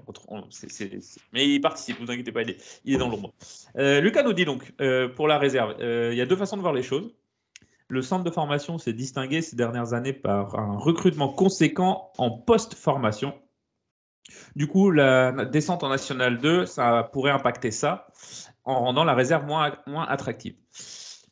Mais 1.32 1.48
il 1.48 1.60
participe, 1.60 1.98
vous 1.98 2.10
inquiétez 2.10 2.32
pas, 2.32 2.42
il 2.42 2.50
est, 2.50 2.80
il 2.84 2.94
est 2.94 2.98
dans 2.98 3.08
l'ombre. 3.08 3.32
Euh, 3.76 4.00
Lucas 4.00 4.22
nous 4.22 4.32
dit 4.32 4.44
donc, 4.44 4.74
euh, 4.80 5.08
pour 5.08 5.28
la 5.28 5.38
réserve, 5.38 5.76
euh, 5.80 6.10
il 6.12 6.18
y 6.18 6.20
a 6.20 6.26
deux 6.26 6.36
façons 6.36 6.56
de 6.56 6.62
voir 6.62 6.74
les 6.74 6.82
choses. 6.82 7.14
Le 7.88 8.02
centre 8.02 8.24
de 8.24 8.30
formation 8.30 8.78
s'est 8.78 8.92
distingué 8.92 9.42
ces 9.42 9.56
dernières 9.56 9.94
années 9.94 10.12
par 10.12 10.58
un 10.58 10.76
recrutement 10.76 11.28
conséquent 11.28 12.10
en 12.18 12.30
post-formation. 12.30 13.32
Du 14.56 14.66
coup, 14.66 14.90
la 14.90 15.44
descente 15.44 15.84
en 15.84 15.88
National 15.88 16.38
2, 16.38 16.66
ça 16.66 17.08
pourrait 17.12 17.30
impacter 17.30 17.70
ça 17.70 18.08
en 18.64 18.80
rendant 18.80 19.04
la 19.04 19.14
réserve 19.14 19.46
moins, 19.46 19.72
moins 19.86 20.04
attractive. 20.04 20.56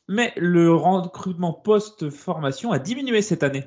Mais 0.09 0.33
le 0.37 0.73
recrutement 0.73 1.53
post-formation 1.53 2.71
a 2.71 2.79
diminué 2.79 3.21
cette 3.21 3.43
année. 3.43 3.65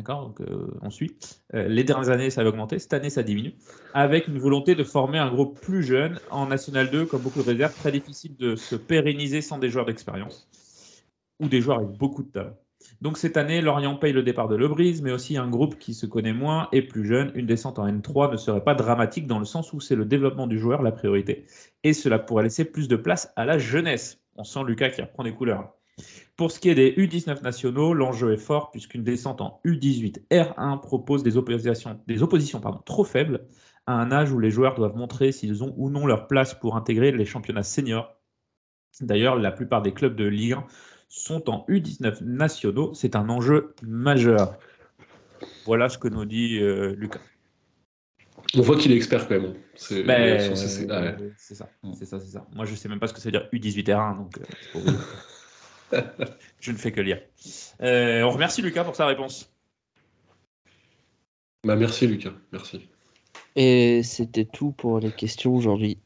D'accord 0.00 0.28
Donc, 0.28 0.40
euh, 0.40 0.66
on 0.80 0.88
suit. 0.88 1.14
Euh, 1.52 1.68
les 1.68 1.84
dernières 1.84 2.08
années, 2.08 2.30
ça 2.30 2.40
avait 2.40 2.48
augmenté. 2.48 2.78
Cette 2.78 2.94
année, 2.94 3.10
ça 3.10 3.22
diminue. 3.22 3.52
Avec 3.92 4.28
une 4.28 4.38
volonté 4.38 4.74
de 4.74 4.82
former 4.82 5.18
un 5.18 5.30
groupe 5.30 5.60
plus 5.60 5.82
jeune 5.82 6.18
en 6.30 6.46
National 6.46 6.90
2, 6.90 7.04
comme 7.04 7.20
beaucoup 7.20 7.40
de 7.40 7.44
réserves, 7.44 7.74
très 7.74 7.92
difficile 7.92 8.34
de 8.38 8.56
se 8.56 8.76
pérenniser 8.76 9.42
sans 9.42 9.58
des 9.58 9.68
joueurs 9.68 9.84
d'expérience 9.84 10.48
ou 11.38 11.48
des 11.48 11.60
joueurs 11.60 11.80
avec 11.80 11.90
beaucoup 11.98 12.22
de 12.22 12.30
talent. 12.30 12.56
Donc 13.02 13.18
cette 13.18 13.36
année, 13.36 13.60
Lorient 13.60 13.94
paye 13.96 14.14
le 14.14 14.22
départ 14.22 14.48
de 14.48 14.56
Lebrise, 14.56 15.02
mais 15.02 15.12
aussi 15.12 15.36
un 15.36 15.48
groupe 15.48 15.78
qui 15.78 15.92
se 15.92 16.06
connaît 16.06 16.32
moins 16.32 16.68
et 16.72 16.80
plus 16.80 17.04
jeune. 17.04 17.30
Une 17.34 17.44
descente 17.44 17.78
en 17.78 17.86
N3 17.86 18.32
ne 18.32 18.38
serait 18.38 18.64
pas 18.64 18.74
dramatique 18.74 19.26
dans 19.26 19.38
le 19.38 19.44
sens 19.44 19.74
où 19.74 19.80
c'est 19.80 19.96
le 19.96 20.06
développement 20.06 20.46
du 20.46 20.58
joueur 20.58 20.82
la 20.82 20.92
priorité. 20.92 21.44
Et 21.84 21.92
cela 21.92 22.18
pourrait 22.18 22.44
laisser 22.44 22.64
plus 22.64 22.88
de 22.88 22.96
place 22.96 23.34
à 23.36 23.44
la 23.44 23.58
jeunesse. 23.58 24.18
On 24.36 24.44
sent 24.44 24.60
Lucas 24.66 24.88
qui 24.88 25.02
reprend 25.02 25.24
des 25.24 25.34
couleurs. 25.34 25.74
Pour 26.36 26.50
ce 26.50 26.58
qui 26.58 26.70
est 26.70 26.74
des 26.74 26.92
U19 26.92 27.42
nationaux, 27.42 27.92
l'enjeu 27.92 28.32
est 28.32 28.38
fort 28.38 28.70
puisqu'une 28.70 29.04
descente 29.04 29.40
en 29.40 29.60
U18 29.64 30.22
R1 30.30 30.80
propose 30.80 31.22
des 31.22 31.36
oppositions, 31.36 32.00
des 32.06 32.22
oppositions 32.22 32.60
pardon, 32.60 32.80
trop 32.84 33.04
faibles 33.04 33.46
à 33.86 33.94
un 33.94 34.12
âge 34.12 34.32
où 34.32 34.38
les 34.38 34.50
joueurs 34.50 34.74
doivent 34.74 34.96
montrer 34.96 35.32
s'ils 35.32 35.62
ont 35.64 35.74
ou 35.76 35.90
non 35.90 36.06
leur 36.06 36.28
place 36.28 36.54
pour 36.54 36.76
intégrer 36.76 37.12
les 37.12 37.24
championnats 37.24 37.62
seniors. 37.62 38.16
D'ailleurs, 39.00 39.36
la 39.36 39.52
plupart 39.52 39.82
des 39.82 39.92
clubs 39.92 40.14
de 40.14 40.24
Ligue 40.24 40.54
1 40.54 40.64
sont 41.08 41.50
en 41.50 41.64
U19 41.68 42.22
nationaux. 42.24 42.94
C'est 42.94 43.16
un 43.16 43.28
enjeu 43.28 43.74
majeur. 43.82 44.58
Voilà 45.66 45.88
ce 45.88 45.98
que 45.98 46.08
nous 46.08 46.24
dit 46.24 46.58
euh, 46.60 46.94
Lucas. 46.96 47.20
On 48.54 48.62
voit 48.62 48.76
qu'il 48.76 48.92
est 48.92 48.96
expert 48.96 49.28
quand 49.28 49.40
même. 49.40 49.54
C'est 49.74 50.02
Ben, 50.02 50.38
ah 50.38 51.02
ouais. 51.02 51.32
ça, 52.06 52.18
c'est 52.18 52.30
ça. 52.30 52.46
Moi, 52.54 52.64
je 52.64 52.74
sais 52.74 52.88
même 52.88 52.98
pas 52.98 53.06
ce 53.06 53.12
que 53.12 53.20
ça 53.20 53.30
veut 53.30 53.32
dire 53.32 53.48
U18 53.52 53.84
R1, 53.84 54.16
donc 54.16 54.38
euh, 54.38 54.42
c'est 54.60 54.72
pour 54.72 54.80
vous 54.80 54.90
dire. 54.90 55.00
je 56.60 56.72
ne 56.72 56.76
fais 56.76 56.92
que 56.92 57.00
lire. 57.00 57.20
Euh, 57.82 58.22
on 58.22 58.30
remercie 58.30 58.62
Lucas 58.62 58.84
pour 58.84 58.96
sa 58.96 59.06
réponse. 59.06 59.52
Bah, 61.64 61.76
merci 61.76 62.06
Lucas, 62.06 62.32
merci. 62.52 62.88
Et 63.56 64.02
c'était 64.02 64.44
tout 64.44 64.72
pour 64.72 65.00
les 65.00 65.10
questions 65.10 65.54
aujourd'hui. 65.54 65.98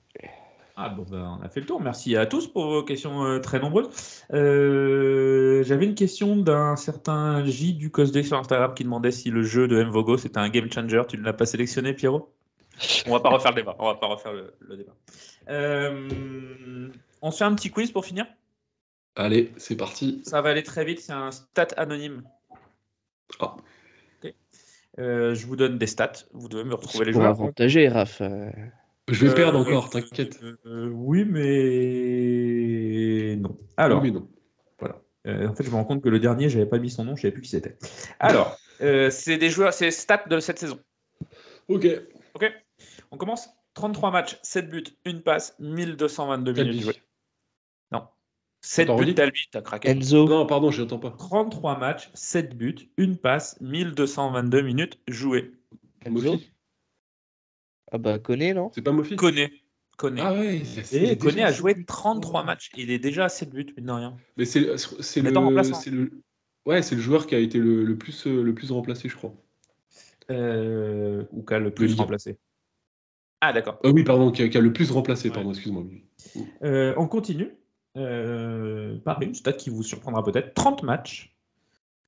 Ah 0.77 0.89
bon, 0.89 1.05
ben, 1.09 1.39
on 1.41 1.45
a 1.45 1.49
fait 1.49 1.61
le 1.61 1.67
tour. 1.67 1.81
Merci 1.81 2.17
à 2.17 2.27
tous 2.27 2.49
pour 2.49 2.67
vos 2.67 2.83
questions 2.83 3.25
euh, 3.25 3.39
très 3.39 3.61
nombreuses. 3.61 4.25
Euh, 4.33 5.63
J'avais 5.63 5.87
une 5.87 5.95
question 5.95 6.37
d'un 6.37 6.75
certain 6.75 7.45
J 7.45 7.75
du 7.75 7.91
Cosday 7.91 8.25
sur 8.25 8.39
Instagram 8.39 8.75
qui 8.75 8.83
demandait 8.83 9.13
si 9.13 9.31
le 9.31 9.45
jeu 9.45 9.69
de 9.69 9.85
Mvogo 9.85 10.17
c'était 10.17 10.39
un 10.39 10.49
game 10.49 10.71
changer. 10.73 11.03
Tu 11.07 11.17
ne 11.17 11.23
l'as 11.23 11.33
pas 11.33 11.47
sélectionné, 11.47 11.93
Pierrot? 11.95 12.35
On 13.07 13.13
va 13.13 13.21
pas 13.21 13.29
refaire 13.29 13.53
le 13.53 13.57
débat. 13.57 13.77
On 13.79 13.87
va 13.87 13.95
pas 13.95 14.09
refaire 14.09 14.33
le, 14.33 14.53
le 14.59 14.77
débat. 14.77 14.95
Euh, 15.49 16.89
on 17.23 17.31
se 17.31 17.39
fait 17.39 17.45
un 17.45 17.55
petit 17.55 17.71
quiz 17.71 17.93
pour 17.93 18.05
finir? 18.05 18.27
Allez, 19.17 19.53
c'est 19.57 19.77
parti. 19.77 20.23
Ça 20.25 20.41
va 20.43 20.51
aller 20.51 20.63
très 20.63 20.85
vite. 20.85 21.01
C'est 21.01 21.13
un 21.13 21.31
stat 21.31 21.69
anonyme. 21.77 22.23
Ah. 23.41 23.57
Euh, 24.99 25.35
je 25.35 25.47
vous 25.47 25.57
donne 25.57 25.77
des 25.79 25.87
stats. 25.89 26.13
Vous 26.33 26.49
devez 26.49 26.65
me 26.65 26.75
retrouver 26.75 27.07
les 27.07 27.13
Pour 27.13 27.23
joueurs. 27.23 27.33
avantager, 27.33 27.89
Raph. 27.89 28.21
euh, 28.21 28.49
Je 29.09 29.27
vais 29.27 29.33
Euh, 29.33 29.35
perdre 29.35 29.59
encore, 29.59 29.91
t'inquiète. 29.91 30.39
Euh, 30.67 30.89
oui, 30.93 31.25
mais 31.25 33.35
non. 33.37 33.57
Alors, 33.77 34.01
Oui, 34.03 34.11
mais 34.13 34.21
non. 34.21 34.29
voilà. 34.79 35.01
Euh, 35.27 35.49
en 35.49 35.55
fait, 35.55 35.65
je 35.65 35.71
me 35.71 35.75
rends 35.75 35.85
compte 35.85 36.03
que 36.03 36.09
le 36.09 36.21
dernier, 36.21 36.49
j'avais 36.49 36.67
pas 36.67 36.79
mis 36.79 36.91
son 36.91 37.05
nom, 37.05 37.17
je 37.17 37.23
savais 37.23 37.33
plus 37.33 37.43
qui 37.43 37.49
c'était. 37.49 37.77
Alors, 38.21 38.57
euh, 38.83 39.11
c'est 39.11 39.37
des 39.37 39.51
joueurs, 39.51 39.75
c'est 39.75 39.91
stats 39.91 40.25
de 40.29 40.39
cette 40.39 40.61
saison. 40.61 40.79
Ok. 41.69 41.87
Ok. 42.35 42.53
On 43.11 43.17
commence. 43.17 43.49
33 43.75 44.13
matchs, 44.13 44.39
7 44.45 44.69
buts, 44.69 44.85
1 45.05 45.19
passe, 45.23 45.57
1222 45.59 46.53
minutes 46.53 46.83
jouées. 46.83 47.03
Non. 48.65 48.69
7 48.69 48.85
Attends, 48.89 48.97
buts 48.97 49.03
redis. 49.03 49.15
d'Albi, 49.15 49.41
t'as 49.51 49.61
craqué. 49.61 49.91
Enzo, 49.91 50.27
Non, 50.27 50.47
pardon, 50.47 50.71
j'entends 50.71 50.99
pas. 50.99 51.11
33 51.11 51.79
matchs, 51.79 52.11
7 52.15 52.57
buts, 52.57 52.89
1 52.99 53.15
passe, 53.15 53.61
1222 53.61 54.63
minutes 54.63 54.99
jouées. 55.07 55.53
Enzo. 56.07 56.33
Mofi 56.33 56.51
Ah 57.93 57.99
bah, 57.99 58.19
connaît, 58.19 58.55
non? 58.55 58.71
C'est 58.75 58.81
pas 58.83 58.93
Mofi? 58.93 59.17
Koné. 59.17 59.53
Koné. 59.99 60.23
Ah 60.25 60.33
ouais. 60.33 60.63
il 60.93 60.97
Et 60.97 61.19
Koné 61.19 61.45
a 61.45 61.53
joué 61.53 61.73
sept 61.73 61.79
buts. 61.81 61.85
33 61.87 62.43
matchs. 62.45 62.71
Il 62.77 62.91
est 62.91 62.99
déjà 62.99 63.27
à 63.27 63.29
7 63.29 63.51
buts, 63.51 63.67
mine 63.77 63.87
de 63.87 63.93
rien. 63.93 64.17
Mais 64.39 64.45
c'est 64.47 64.61
le, 64.61 64.75
le, 65.93 66.23
ouais, 66.67 66.83
c'est 66.83 66.95
le 66.95 67.01
joueur 67.03 67.27
qui 67.27 67.35
a 67.35 67.39
été 67.39 67.59
le, 67.59 67.85
le 67.85 67.97
plus 67.99 68.27
euh, 68.27 68.43
le 68.43 68.55
plus 68.55 68.71
remplacé, 68.73 69.09
je 69.11 69.17
crois. 69.17 69.35
Euh, 70.31 71.25
ou 71.33 71.43
qu'a 71.43 71.59
le 71.59 71.71
plus 71.71 71.95
remplacé. 71.95 72.39
Ah, 73.43 73.53
d'accord. 73.53 73.79
Ah 73.85 73.91
oui, 73.91 74.05
pardon, 74.05 74.33
qui 74.33 74.43
a, 74.43 74.49
qui 74.49 74.57
a 74.57 74.61
le 74.63 74.73
plus 74.73 74.91
remplacé, 74.91 75.29
Ouais. 75.29 75.35
pardon, 75.35 75.51
excuse-moi. 75.51 75.85
Euh, 76.63 76.95
on 76.97 77.07
continue. 77.07 77.53
Euh, 77.97 78.99
pareil, 79.01 79.29
une 79.29 79.35
stat 79.35 79.53
qui 79.53 79.71
vous 79.71 79.83
surprendra 79.83 80.25
peut-être. 80.25 80.55
30 80.55 80.83
matchs, 80.83 81.35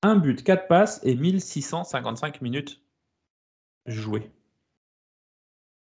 1 0.03 0.17
but, 0.17 0.43
4 0.43 0.67
passes 0.69 1.01
et 1.05 1.15
1655 1.15 2.41
minutes 2.41 2.83
jouées. 3.87 4.31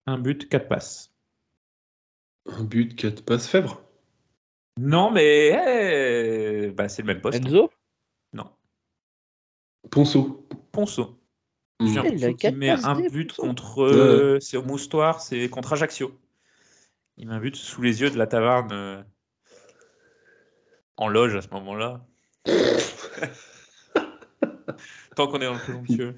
1 0.06 0.18
but, 0.18 0.48
4 0.48 0.68
passes. 0.68 1.12
Un 2.46 2.64
but, 2.64 2.96
4 2.96 3.24
passes, 3.24 3.46
Fèvre? 3.46 3.82
Non, 4.78 5.10
mais 5.10 5.48
eh, 6.66 6.70
bah, 6.70 6.88
c'est 6.88 7.02
le 7.02 7.06
même 7.08 7.20
poste. 7.20 7.44
Enzo? 7.44 7.70
Non. 8.32 8.50
Ponceau. 9.90 10.48
Ponceau. 10.72 11.16
Julien 11.80 12.04
Il 12.04 12.36
qui 12.36 12.50
met 12.52 12.70
un 12.70 13.00
but 13.10 13.34
Ponceau. 13.34 13.42
contre. 13.48 13.82
euh, 13.82 14.40
c'est 14.40 14.56
au 14.56 14.62
Moustoir, 14.62 15.20
c'est 15.20 15.48
contre 15.50 15.74
Ajaccio. 15.74 16.18
Il 17.18 17.28
met 17.28 17.34
un 17.34 17.40
but 17.40 17.56
sous 17.56 17.82
les 17.82 18.00
yeux 18.00 18.10
de 18.10 18.16
la 18.16 18.26
taverne 18.26 18.72
euh, 18.72 19.02
en 21.00 21.08
loge 21.08 21.34
à 21.34 21.42
ce 21.42 21.48
moment-là. 21.48 22.06
Tant 25.16 25.26
qu'on 25.26 25.40
est 25.40 25.46
dans 25.46 25.54
le 25.54 25.58
présomptueux. 25.58 26.14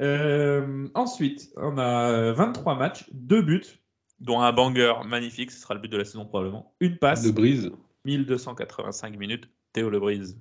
Euh, 0.00 0.88
ensuite, 0.94 1.50
on 1.56 1.78
a 1.78 2.32
23 2.32 2.74
matchs, 2.74 3.06
2 3.12 3.40
buts, 3.40 3.80
dont 4.20 4.40
un 4.40 4.52
banger 4.52 4.92
magnifique, 5.06 5.50
ce 5.50 5.60
sera 5.60 5.74
le 5.74 5.80
but 5.80 5.90
de 5.90 5.96
la 5.96 6.04
saison 6.04 6.26
probablement. 6.26 6.74
Une 6.80 6.98
passe, 6.98 7.22
De 7.22 7.30
brise. 7.30 7.70
1285 8.04 9.16
minutes, 9.16 9.48
Théo 9.72 9.88
Lebrise. 9.88 10.38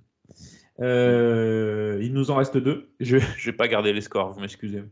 Euh, 0.82 2.00
il 2.02 2.14
nous 2.14 2.32
en 2.32 2.36
reste 2.36 2.58
deux. 2.58 2.94
Je 3.00 3.16
ne 3.18 3.46
vais 3.46 3.54
pas 3.54 3.68
garder 3.68 3.94
les 3.94 4.02
scores, 4.02 4.34
vous 4.34 4.42
m'excusez. 4.42 4.84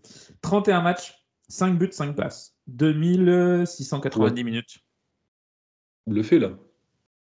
31 0.42 0.82
matchs, 0.82 1.16
5 1.50 1.78
buts, 1.78 1.90
5 1.92 2.16
passes. 2.16 2.56
2690 2.68 4.44
minutes. 4.44 4.78
Le 6.08 6.24
fait 6.24 6.40
là. 6.40 6.52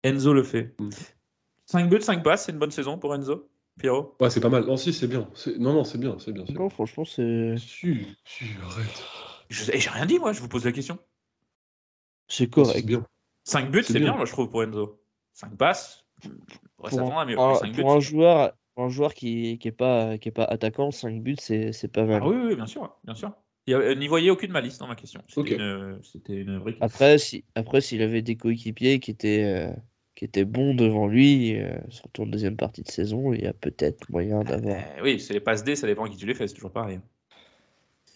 Enzo 0.02 0.34
le 0.34 0.42
fait. 0.42 0.74
Mm. 0.78 0.90
5 1.66 1.88
buts, 1.88 2.00
5 2.02 2.22
passes, 2.22 2.44
c'est 2.46 2.52
une 2.52 2.58
bonne 2.58 2.70
saison 2.70 2.98
pour 2.98 3.14
Enzo 3.14 3.48
Pierrot 3.78 4.16
Ouais, 4.20 4.30
c'est 4.30 4.40
pas 4.40 4.48
mal. 4.50 4.64
Non, 4.66 4.76
si, 4.76 4.92
c'est 4.92 5.08
bien. 5.08 5.28
C'est- 5.34 5.58
Non, 5.58 5.72
non, 5.72 5.84
c'est 5.84 5.98
bien, 5.98 6.16
c'est 6.18 6.32
bien. 6.32 6.44
c'est 6.46 6.52
Non, 6.54 6.68
franchement, 6.68 7.04
c'est 7.04 7.56
Si, 7.58 8.06
si, 8.24 8.44
arrête. 8.62 9.02
Je- 9.48 9.72
J'ai 9.76 9.90
rien 9.90 10.06
dit, 10.06 10.18
moi, 10.18 10.32
je 10.32 10.40
vous 10.40 10.48
pose 10.48 10.64
la 10.64 10.72
question. 10.72 10.98
c'est 12.28 12.44
C'est 12.44 12.50
correct. 12.50 12.86
bien. 12.86 13.04
5 13.44 13.70
buts, 13.70 13.82
C'est 13.82 13.92
c'est 13.94 13.98
bien. 13.98 14.08
bien. 14.10 14.16
moi, 14.16 14.24
je 14.26 14.32
trouve, 14.32 14.48
pour 14.50 14.62
Enzo. 14.62 15.00
5 15.32 15.56
passes, 15.56 16.04
on 16.24 16.30
Pour 16.76 16.90
s'attendre 16.90 17.18
à 17.18 17.26
mieux. 17.26 17.38
un, 17.38 17.48
mais 17.52 17.58
5 17.58 17.72
buts, 17.72 17.80
pour 17.82 17.92
un 17.92 18.00
c'est- 18.00 18.06
joueur, 18.06 18.52
pour 18.74 18.84
un 18.84 18.88
joueur 18.88 19.14
qui 19.14 19.58
qui 19.58 19.68
est 19.68 19.72
pas 19.72 20.16
qui 20.18 20.28
est 20.28 20.32
pas 20.32 20.44
attaquant, 20.44 20.90
5 20.92 21.20
buts, 21.22 21.36
c'est 21.40 21.72
c'est 21.72 21.88
pas 21.88 22.04
mal. 22.04 22.20
Ah 22.24 22.28
oui, 22.28 22.36
oui, 22.46 22.54
bien 22.56 22.66
sûr, 22.66 22.96
bien 23.04 23.14
sûr. 23.14 23.32
Euh, 23.70 23.94
N'y 23.94 24.08
voyez 24.08 24.30
aucune 24.30 24.52
malice 24.52 24.78
dans 24.78 24.86
ma 24.86 24.94
question. 24.94 25.22
C'était 25.26 25.54
une, 25.56 25.90
une 26.28 26.58
vraie 26.58 26.72
question. 26.72 26.86
Après, 26.86 27.18
si 27.18 27.44
après 27.54 27.80
s'il 27.80 28.02
avait 28.02 28.20
des 28.22 28.36
coéquipiers 28.36 29.00
qui 29.00 29.10
étaient 29.10 29.42
euh, 29.44 29.72
qui 30.25 30.29
étaient 30.29 30.47
bons 30.47 30.72
devant 30.72 31.07
lui, 31.07 31.61
euh, 31.61 31.77
surtout 31.91 32.22
en 32.22 32.27
deuxième 32.27 32.57
partie 32.57 32.81
de 32.81 32.89
saison, 32.91 33.35
il 33.35 33.43
y 33.43 33.47
a 33.47 33.53
peut-être 33.53 34.09
moyen 34.09 34.43
d'avoir. 34.43 34.79
Eh 34.97 35.03
oui, 35.03 35.20
c'est 35.20 35.35
les 35.35 35.41
passes 35.41 35.64
D, 35.64 35.77
ça 35.77 35.87
dépend 35.87 36.07
qui 36.09 36.16
tu 36.16 36.25
les 36.25 36.33
fais, 36.35 36.49
c'est 36.49 36.55
toujours 36.55 36.72
pareil. 36.72 36.99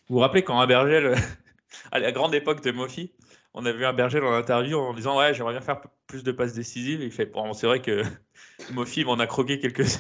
Vous 0.09 0.15
vous 0.15 0.19
rappelez 0.21 0.43
quand 0.43 0.59
Abergel, 0.59 1.15
à 1.93 1.99
la 1.99 2.11
grande 2.11 2.35
époque 2.35 2.65
de 2.65 2.71
Mofi, 2.71 3.13
on 3.53 3.67
a 3.67 3.73
vu 3.73 3.85
Abergel 3.85 4.25
en 4.25 4.33
interview 4.33 4.79
en 4.79 4.95
disant 4.95 5.19
Ouais, 5.19 5.35
j'aimerais 5.35 5.53
bien 5.53 5.61
faire 5.61 5.83
plus 6.07 6.23
de 6.25 6.33
passes 6.33 6.55
décisives. 6.55 7.03
Il 7.03 7.13
fait 7.13 7.27
Bon, 7.27 7.53
c'est 7.53 7.67
vrai 7.67 7.83
que 7.83 8.03
Mofi 8.73 9.05
m'en 9.05 9.19
a 9.19 9.27
croqué 9.27 9.59
quelques 9.59 9.85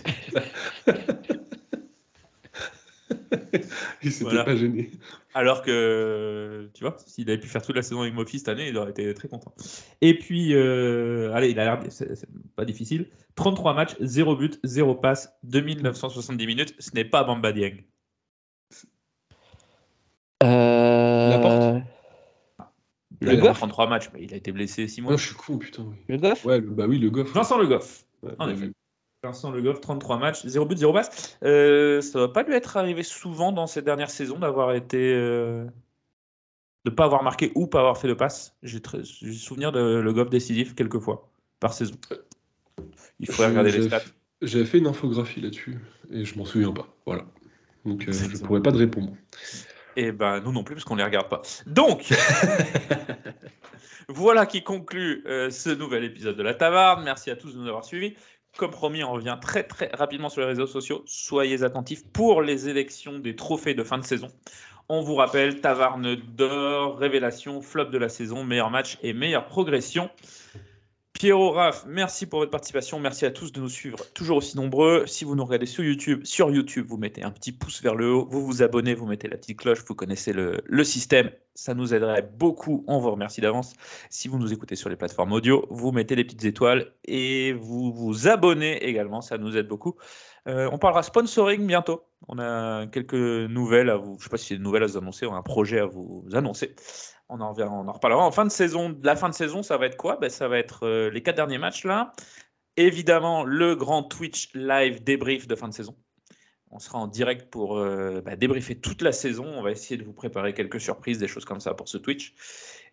Il 4.02 4.12
s'était 4.12 4.24
Voilà. 4.24 4.44
pas 4.44 4.56
gêné. 4.56 4.92
Alors 5.38 5.62
que, 5.62 6.68
tu 6.74 6.82
vois, 6.82 6.96
s'il 7.06 7.30
avait 7.30 7.38
pu 7.38 7.46
faire 7.46 7.62
toute 7.62 7.76
la 7.76 7.82
saison 7.82 8.00
avec 8.00 8.12
Mofi 8.12 8.38
cette 8.40 8.48
année, 8.48 8.70
il 8.70 8.76
aurait 8.76 8.90
été 8.90 9.14
très 9.14 9.28
content. 9.28 9.54
Et 10.00 10.18
puis, 10.18 10.52
euh, 10.52 11.32
allez, 11.32 11.50
il 11.50 11.60
a 11.60 11.64
l'air, 11.64 11.80
c'est 11.90 12.26
pas 12.56 12.64
difficile. 12.64 13.08
33 13.36 13.72
matchs, 13.72 13.94
0 14.00 14.34
but, 14.34 14.58
0 14.64 14.96
passe, 14.96 15.32
2970 15.44 16.44
minutes. 16.44 16.74
Ce 16.80 16.90
n'est 16.92 17.04
pas 17.04 17.22
Bamba 17.22 17.52
Dieng. 17.52 17.84
Euh... 20.42 21.30
Laporte 21.30 21.84
Le 23.20 23.28
Il 23.28 23.28
a 23.30 23.36
Goff 23.36 23.58
33 23.58 23.86
matchs, 23.88 24.10
mais 24.12 24.24
il 24.24 24.34
a 24.34 24.36
été 24.38 24.50
blessé 24.50 24.88
6 24.88 25.02
mois. 25.02 25.12
Non, 25.12 25.18
je 25.18 25.26
suis 25.26 25.36
con, 25.36 25.58
putain. 25.58 25.84
Oui. 25.88 25.96
Le 26.08 26.16
Goff 26.18 26.44
Ouais, 26.46 26.58
le- 26.58 26.66
bah 26.70 26.86
oui, 26.88 26.98
le 26.98 27.10
Goff. 27.10 27.32
Vincent 27.32 27.58
Le 27.58 27.68
Goff. 27.68 28.04
Ouais, 28.24 28.32
en 28.40 28.46
bien 28.46 28.56
effet. 28.56 28.72
Vincent 29.24 29.50
Le 29.50 29.60
Goff, 29.62 29.80
33 29.80 30.18
matchs, 30.18 30.46
0 30.46 30.64
but, 30.66 30.78
0 30.78 30.92
passe. 30.92 31.36
Euh, 31.42 32.00
ça 32.00 32.18
ne 32.20 32.24
va 32.24 32.32
pas 32.32 32.42
lui 32.44 32.54
être 32.54 32.76
arrivé 32.76 33.02
souvent 33.02 33.50
dans 33.52 33.66
ces 33.66 33.82
dernières 33.82 34.10
saisons 34.10 34.38
d'avoir 34.38 34.72
été. 34.74 35.12
euh, 35.14 35.64
de 36.84 36.90
ne 36.90 36.94
pas 36.94 37.04
avoir 37.04 37.24
marqué 37.24 37.50
ou 37.56 37.66
pas 37.66 37.80
avoir 37.80 37.98
fait 37.98 38.06
de 38.08 38.14
passe. 38.14 38.54
J'ai 38.62 38.80
très- 38.80 39.02
souvenir 39.04 39.72
de 39.72 39.98
Le 39.98 40.12
Goff 40.12 40.30
décisif 40.30 40.74
quelques 40.76 41.00
fois 41.00 41.28
par 41.58 41.74
saison. 41.74 41.96
Il 43.18 43.28
faudrait 43.28 43.48
regarder 43.48 43.72
les 43.72 43.82
stats. 43.82 44.00
J'avais 44.40 44.64
fait 44.64 44.78
une 44.78 44.86
infographie 44.86 45.40
là-dessus 45.40 45.76
et 46.12 46.24
je 46.24 46.38
m'en 46.38 46.44
souviens 46.44 46.72
pas. 46.72 46.86
Voilà. 47.04 47.24
Donc 47.84 48.02
euh, 48.02 48.04
je 48.04 48.08
Exactement. 48.10 48.46
pourrais 48.46 48.62
pas 48.62 48.70
te 48.70 48.76
répondre. 48.78 49.12
Et 49.96 50.12
ben 50.12 50.38
nous 50.40 50.52
non 50.52 50.62
plus 50.62 50.76
parce 50.76 50.84
qu'on 50.84 50.94
les 50.94 51.02
regarde 51.02 51.28
pas. 51.28 51.42
Donc 51.66 52.08
voilà 54.08 54.46
qui 54.46 54.62
conclut 54.62 55.24
euh, 55.26 55.50
ce 55.50 55.70
nouvel 55.70 56.04
épisode 56.04 56.36
de 56.36 56.42
la 56.44 56.54
Tavarde. 56.54 57.02
Merci 57.04 57.30
à 57.30 57.36
tous 57.36 57.54
de 57.54 57.58
nous 57.58 57.66
avoir 57.68 57.84
suivis. 57.84 58.14
Comme 58.56 58.70
promis, 58.70 59.04
on 59.04 59.12
revient 59.12 59.38
très 59.40 59.62
très 59.62 59.90
rapidement 59.94 60.28
sur 60.28 60.40
les 60.40 60.46
réseaux 60.46 60.66
sociaux. 60.66 61.02
Soyez 61.06 61.62
attentifs 61.62 62.04
pour 62.12 62.42
les 62.42 62.68
élections 62.68 63.18
des 63.18 63.36
trophées 63.36 63.74
de 63.74 63.84
fin 63.84 63.98
de 63.98 64.04
saison. 64.04 64.28
On 64.88 65.02
vous 65.02 65.16
rappelle, 65.16 65.60
Tavarne 65.60 66.16
d'or, 66.16 66.98
révélation, 66.98 67.60
flop 67.60 67.86
de 67.86 67.98
la 67.98 68.08
saison, 68.08 68.42
meilleur 68.42 68.70
match 68.70 68.98
et 69.02 69.12
meilleure 69.12 69.46
progression. 69.46 70.10
Pierrot, 71.12 71.50
Raph, 71.50 71.84
merci 71.88 72.26
pour 72.26 72.38
votre 72.38 72.52
participation. 72.52 73.00
Merci 73.00 73.26
à 73.26 73.32
tous 73.32 73.50
de 73.50 73.60
nous 73.60 73.68
suivre 73.68 73.98
toujours 74.14 74.36
aussi 74.36 74.56
nombreux. 74.56 75.04
Si 75.06 75.24
vous 75.24 75.34
nous 75.34 75.44
regardez 75.44 75.66
sur 75.66 75.82
YouTube, 75.82 76.24
sur 76.24 76.48
YouTube, 76.50 76.86
vous 76.88 76.96
mettez 76.96 77.24
un 77.24 77.32
petit 77.32 77.50
pouce 77.50 77.82
vers 77.82 77.96
le 77.96 78.12
haut, 78.12 78.28
vous 78.30 78.46
vous 78.46 78.62
abonnez, 78.62 78.94
vous 78.94 79.06
mettez 79.06 79.26
la 79.26 79.36
petite 79.36 79.58
cloche, 79.58 79.84
vous 79.84 79.96
connaissez 79.96 80.32
le, 80.32 80.60
le 80.64 80.84
système. 80.84 81.30
Ça 81.56 81.74
nous 81.74 81.92
aiderait 81.92 82.22
beaucoup. 82.22 82.84
On 82.86 83.00
vous 83.00 83.10
remercie 83.10 83.40
d'avance. 83.40 83.72
Si 84.10 84.28
vous 84.28 84.38
nous 84.38 84.52
écoutez 84.52 84.76
sur 84.76 84.88
les 84.90 84.94
plateformes 84.94 85.32
audio, 85.32 85.66
vous 85.70 85.90
mettez 85.90 86.14
les 86.14 86.22
petites 86.22 86.44
étoiles 86.44 86.92
et 87.04 87.52
vous 87.52 87.92
vous 87.92 88.28
abonnez 88.28 88.84
également. 88.84 89.20
Ça 89.20 89.38
nous 89.38 89.56
aide 89.56 89.66
beaucoup. 89.66 89.96
Euh, 90.46 90.68
on 90.70 90.78
parlera 90.78 91.02
sponsoring 91.02 91.66
bientôt. 91.66 92.04
On 92.28 92.38
a 92.38 92.86
quelques 92.86 93.14
nouvelles 93.14 93.90
à 93.90 93.96
vous. 93.96 94.14
Je 94.14 94.18
ne 94.18 94.22
sais 94.22 94.30
pas 94.30 94.36
si 94.36 94.56
des 94.56 94.62
nouvelles 94.62 94.84
à 94.84 94.86
vous 94.86 94.98
annoncer. 94.98 95.26
On 95.26 95.34
a 95.34 95.38
un 95.38 95.42
projet 95.42 95.80
à 95.80 95.86
vous 95.86 96.24
annoncer. 96.32 96.76
On 97.28 97.40
en, 97.40 97.52
reverra- 97.52 97.70
on 97.72 97.86
en 97.88 97.92
reparlera 97.92 98.24
en 98.24 98.30
fin 98.30 98.44
de 98.44 98.50
saison. 98.50 98.98
La 99.02 99.16
fin 99.16 99.28
de 99.28 99.34
saison, 99.34 99.62
ça 99.62 99.76
va 99.76 99.86
être 99.86 99.96
quoi? 99.96 100.16
Ben, 100.16 100.30
Ça 100.30 100.48
va 100.48 100.58
être 100.58 100.86
euh, 100.86 101.10
les 101.10 101.22
quatre 101.22 101.36
derniers 101.36 101.58
matchs 101.58 101.84
là. 101.84 102.12
Évidemment, 102.76 103.44
le 103.44 103.74
grand 103.74 104.02
Twitch 104.04 104.50
live 104.54 105.02
débrief 105.02 105.46
de 105.46 105.54
fin 105.56 105.68
de 105.68 105.74
saison. 105.74 105.96
On 106.70 106.78
sera 106.78 106.98
en 106.98 107.06
direct 107.06 107.50
pour 107.50 107.78
euh, 107.78 108.20
bah, 108.20 108.36
débriefer 108.36 108.78
toute 108.78 109.02
la 109.02 109.12
saison. 109.12 109.46
On 109.46 109.62
va 109.62 109.70
essayer 109.72 109.96
de 109.96 110.04
vous 110.04 110.12
préparer 110.12 110.54
quelques 110.54 110.80
surprises, 110.80 111.18
des 111.18 111.28
choses 111.28 111.44
comme 111.44 111.60
ça 111.60 111.74
pour 111.74 111.88
ce 111.88 111.98
Twitch. 111.98 112.34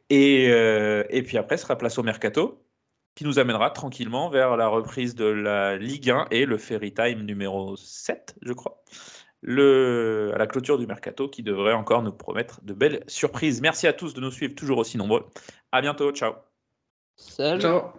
Et, 0.09 0.47
euh, 0.49 1.03
puis 1.25 1.37
après, 1.37 1.57
sera 1.57 1.77
place 1.77 1.97
au 1.97 2.03
mercato 2.03 2.61
qui 3.15 3.23
nous 3.25 3.39
amènera 3.39 3.69
tranquillement 3.71 4.29
vers 4.29 4.57
la 4.57 4.67
reprise 4.67 5.15
de 5.15 5.25
la 5.25 5.77
Ligue 5.77 6.09
1 6.09 6.27
et 6.31 6.45
le 6.45 6.57
Ferry 6.57 6.93
Time 6.93 7.21
numéro 7.21 7.75
7, 7.77 8.35
je 8.41 8.53
crois. 8.53 8.83
Le, 9.47 10.31
à 10.33 10.39
la 10.39 10.47
clôture 10.47 10.79
du 10.79 10.87
mercato 10.87 11.29
qui 11.29 11.43
devrait 11.43 11.73
encore 11.73 12.01
nous 12.01 12.11
promettre 12.11 12.61
de 12.63 12.73
belles 12.73 13.03
surprises. 13.05 13.61
Merci 13.61 13.85
à 13.85 13.93
tous 13.93 14.15
de 14.15 14.21
nous 14.21 14.31
suivre 14.31 14.55
toujours 14.55 14.79
aussi 14.79 14.97
nombreux. 14.97 15.27
À 15.71 15.81
bientôt. 15.81 16.11
Ciao. 16.11 16.33
Salut. 17.15 17.61
Ciao. 17.61 17.93